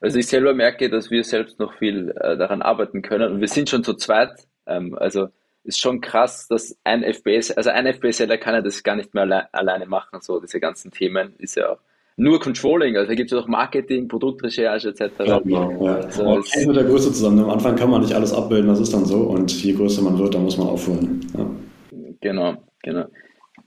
Also 0.00 0.18
ich 0.18 0.26
selber 0.26 0.52
merke, 0.52 0.90
dass 0.90 1.12
wir 1.12 1.22
selbst 1.22 1.60
noch 1.60 1.74
viel 1.74 2.12
äh, 2.20 2.36
daran 2.36 2.62
arbeiten 2.62 3.02
können 3.02 3.32
und 3.32 3.40
wir 3.40 3.48
sind 3.48 3.70
schon 3.70 3.84
zu 3.84 3.94
zweit. 3.94 4.30
Ähm, 4.66 4.96
also 4.98 5.28
ist 5.66 5.80
schon 5.80 6.00
krass, 6.00 6.46
dass 6.48 6.76
ein 6.84 7.02
FPS, 7.02 7.50
also 7.50 7.70
ein 7.70 7.86
FPS-Seller 7.86 8.38
kann 8.38 8.54
ja 8.54 8.62
das 8.62 8.82
gar 8.82 8.96
nicht 8.96 9.14
mehr 9.14 9.24
alle, 9.24 9.54
alleine 9.54 9.86
machen, 9.86 10.20
so 10.20 10.40
diese 10.40 10.60
ganzen 10.60 10.90
Themen 10.90 11.34
ist 11.38 11.56
ja 11.56 11.70
auch 11.70 11.78
nur 12.18 12.40
Controlling, 12.40 12.96
also 12.96 13.08
da 13.08 13.14
gibt 13.14 13.30
es 13.30 13.36
ja 13.36 13.42
auch 13.42 13.48
Marketing, 13.48 14.08
Produktrecherche 14.08 14.88
etc. 14.88 15.02
Ja, 15.24 15.38
genau, 15.38 15.84
ja. 15.84 15.96
Also 15.96 16.24
man 16.24 16.42
hängt 16.42 16.66
mit 16.68 16.76
der 16.76 16.84
Größe 16.84 17.12
zusammen. 17.12 17.40
Am 17.40 17.50
Anfang 17.50 17.76
kann 17.76 17.90
man 17.90 18.00
nicht 18.00 18.14
alles 18.14 18.32
abbilden, 18.32 18.68
das 18.68 18.80
ist 18.80 18.94
dann 18.94 19.04
so 19.04 19.18
und 19.24 19.52
je 19.62 19.74
größer 19.74 20.00
man 20.00 20.18
wird, 20.18 20.34
dann 20.34 20.42
muss 20.42 20.56
man 20.56 20.68
aufholen. 20.68 21.20
Ja. 21.36 21.46
Genau, 22.22 22.56
genau. 22.82 23.04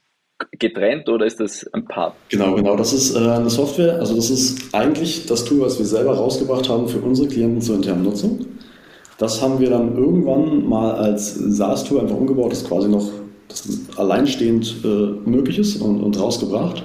getrennt 0.51 1.09
oder 1.09 1.25
ist 1.25 1.39
das 1.39 1.65
ein 1.73 1.85
Part? 1.85 2.13
Genau, 2.29 2.55
genau. 2.55 2.75
Das 2.75 2.93
ist 2.93 3.15
äh, 3.15 3.19
eine 3.19 3.49
Software. 3.49 3.99
Also 3.99 4.15
das 4.15 4.29
ist 4.29 4.73
eigentlich 4.73 5.25
das 5.25 5.45
Tool, 5.45 5.61
was 5.61 5.77
wir 5.79 5.85
selber 5.85 6.15
rausgebracht 6.15 6.69
haben 6.69 6.87
für 6.87 6.99
unsere 6.99 7.27
Klienten 7.27 7.61
zur 7.61 7.75
internen 7.75 8.03
Nutzung. 8.03 8.45
Das 9.17 9.41
haben 9.41 9.59
wir 9.59 9.69
dann 9.69 9.97
irgendwann 9.97 10.67
mal 10.67 10.93
als 10.93 11.33
SaaS-Tool 11.33 12.01
einfach 12.01 12.15
umgebaut, 12.15 12.51
das 12.51 12.63
quasi 12.63 12.87
noch 12.87 13.11
das 13.47 13.67
alleinstehend 13.97 14.83
äh, 14.83 15.29
möglich 15.29 15.59
ist 15.59 15.81
und, 15.81 16.01
und 16.01 16.19
rausgebracht. 16.19 16.83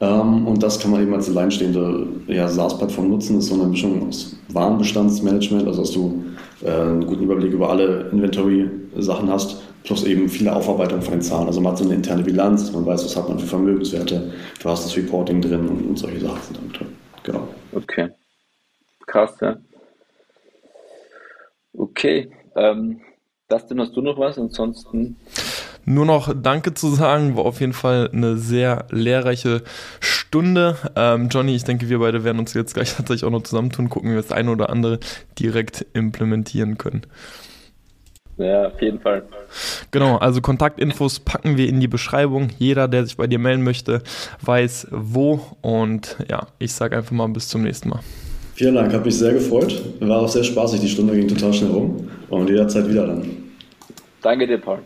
Ähm, 0.00 0.46
und 0.46 0.62
das 0.62 0.78
kann 0.80 0.90
man 0.90 1.02
eben 1.02 1.14
als 1.14 1.28
alleinstehende 1.28 2.06
ja, 2.26 2.48
SaaS-Plattform 2.48 3.10
nutzen. 3.10 3.36
Das 3.36 3.44
ist 3.44 3.50
so 3.50 3.60
eine 3.60 3.70
Mischung 3.70 4.08
aus 4.08 4.36
Warenbestandsmanagement, 4.48 5.66
also 5.66 5.82
dass 5.82 5.92
du 5.92 6.24
äh, 6.64 6.70
einen 6.70 7.06
guten 7.06 7.24
Überblick 7.24 7.52
über 7.52 7.70
alle 7.70 8.08
Inventory-Sachen 8.10 9.30
hast 9.30 9.62
plus 9.84 10.04
eben 10.04 10.28
viele 10.28 10.54
Aufarbeitung 10.54 11.02
von 11.02 11.12
den 11.12 11.22
Zahlen. 11.22 11.46
Also 11.46 11.60
man 11.60 11.72
hat 11.72 11.78
so 11.78 11.84
eine 11.84 11.94
interne 11.94 12.22
Bilanz, 12.22 12.70
man 12.72 12.84
weiß, 12.84 13.04
was 13.04 13.16
hat 13.16 13.28
man 13.28 13.38
für 13.38 13.46
Vermögenswerte, 13.46 14.32
du 14.62 14.68
hast 14.68 14.84
das 14.84 14.96
Reporting 14.96 15.40
drin 15.40 15.68
und, 15.68 15.86
und 15.86 15.98
solche 15.98 16.20
Sachen 16.20 16.40
sind 16.42 16.56
damit 16.58 16.78
drin. 16.78 16.96
Genau. 17.22 17.48
Okay. 17.72 18.10
Krass, 19.06 19.36
ja. 19.40 19.56
Okay. 21.72 22.30
Ähm, 22.56 23.00
Dustin, 23.48 23.80
hast 23.80 23.96
du 23.96 24.02
noch 24.02 24.18
was? 24.18 24.38
Ansonsten. 24.38 25.16
Nur 25.84 26.06
noch 26.06 26.34
Danke 26.34 26.74
zu 26.74 26.88
sagen, 26.88 27.36
war 27.36 27.44
auf 27.44 27.60
jeden 27.60 27.72
Fall 27.72 28.10
eine 28.12 28.36
sehr 28.36 28.86
lehrreiche 28.90 29.62
Stunde. 30.00 30.76
Ähm, 30.96 31.28
Johnny, 31.30 31.54
ich 31.54 31.64
denke, 31.64 31.88
wir 31.88 31.98
beide 31.98 32.24
werden 32.24 32.38
uns 32.38 32.54
jetzt 32.54 32.74
gleich 32.74 32.94
tatsächlich 32.96 33.24
auch 33.24 33.30
noch 33.30 33.42
zusammentun, 33.42 33.88
gucken, 33.88 34.10
wie 34.10 34.14
wir 34.14 34.22
das 34.22 34.32
eine 34.32 34.50
oder 34.50 34.70
andere 34.70 34.98
direkt 35.38 35.86
implementieren 35.92 36.78
können. 36.78 37.02
Ja, 38.40 38.68
auf 38.68 38.80
jeden 38.80 39.00
Fall. 39.00 39.22
Genau, 39.90 40.16
also 40.16 40.40
Kontaktinfos 40.40 41.20
packen 41.20 41.58
wir 41.58 41.68
in 41.68 41.78
die 41.80 41.88
Beschreibung. 41.88 42.48
Jeder, 42.58 42.88
der 42.88 43.04
sich 43.04 43.16
bei 43.16 43.26
dir 43.26 43.38
melden 43.38 43.62
möchte, 43.62 44.02
weiß 44.40 44.88
wo. 44.90 45.40
Und 45.60 46.16
ja, 46.30 46.46
ich 46.58 46.72
sage 46.72 46.96
einfach 46.96 47.12
mal 47.12 47.28
bis 47.28 47.48
zum 47.48 47.62
nächsten 47.62 47.90
Mal. 47.90 48.00
Vielen 48.54 48.74
Dank, 48.74 48.92
hat 48.92 49.04
mich 49.04 49.16
sehr 49.16 49.34
gefreut. 49.34 49.82
War 50.00 50.20
auch 50.20 50.28
sehr 50.28 50.44
spaßig, 50.44 50.80
die 50.80 50.88
Stunde 50.88 51.14
ging 51.14 51.28
total 51.28 51.52
schnell 51.52 51.70
rum. 51.70 52.08
Und 52.30 52.48
jederzeit 52.48 52.88
wieder 52.88 53.06
dann. 53.06 53.26
Danke 54.22 54.46
dir, 54.46 54.58
Paul. 54.58 54.80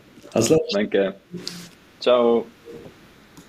Ciao. 1.99 2.45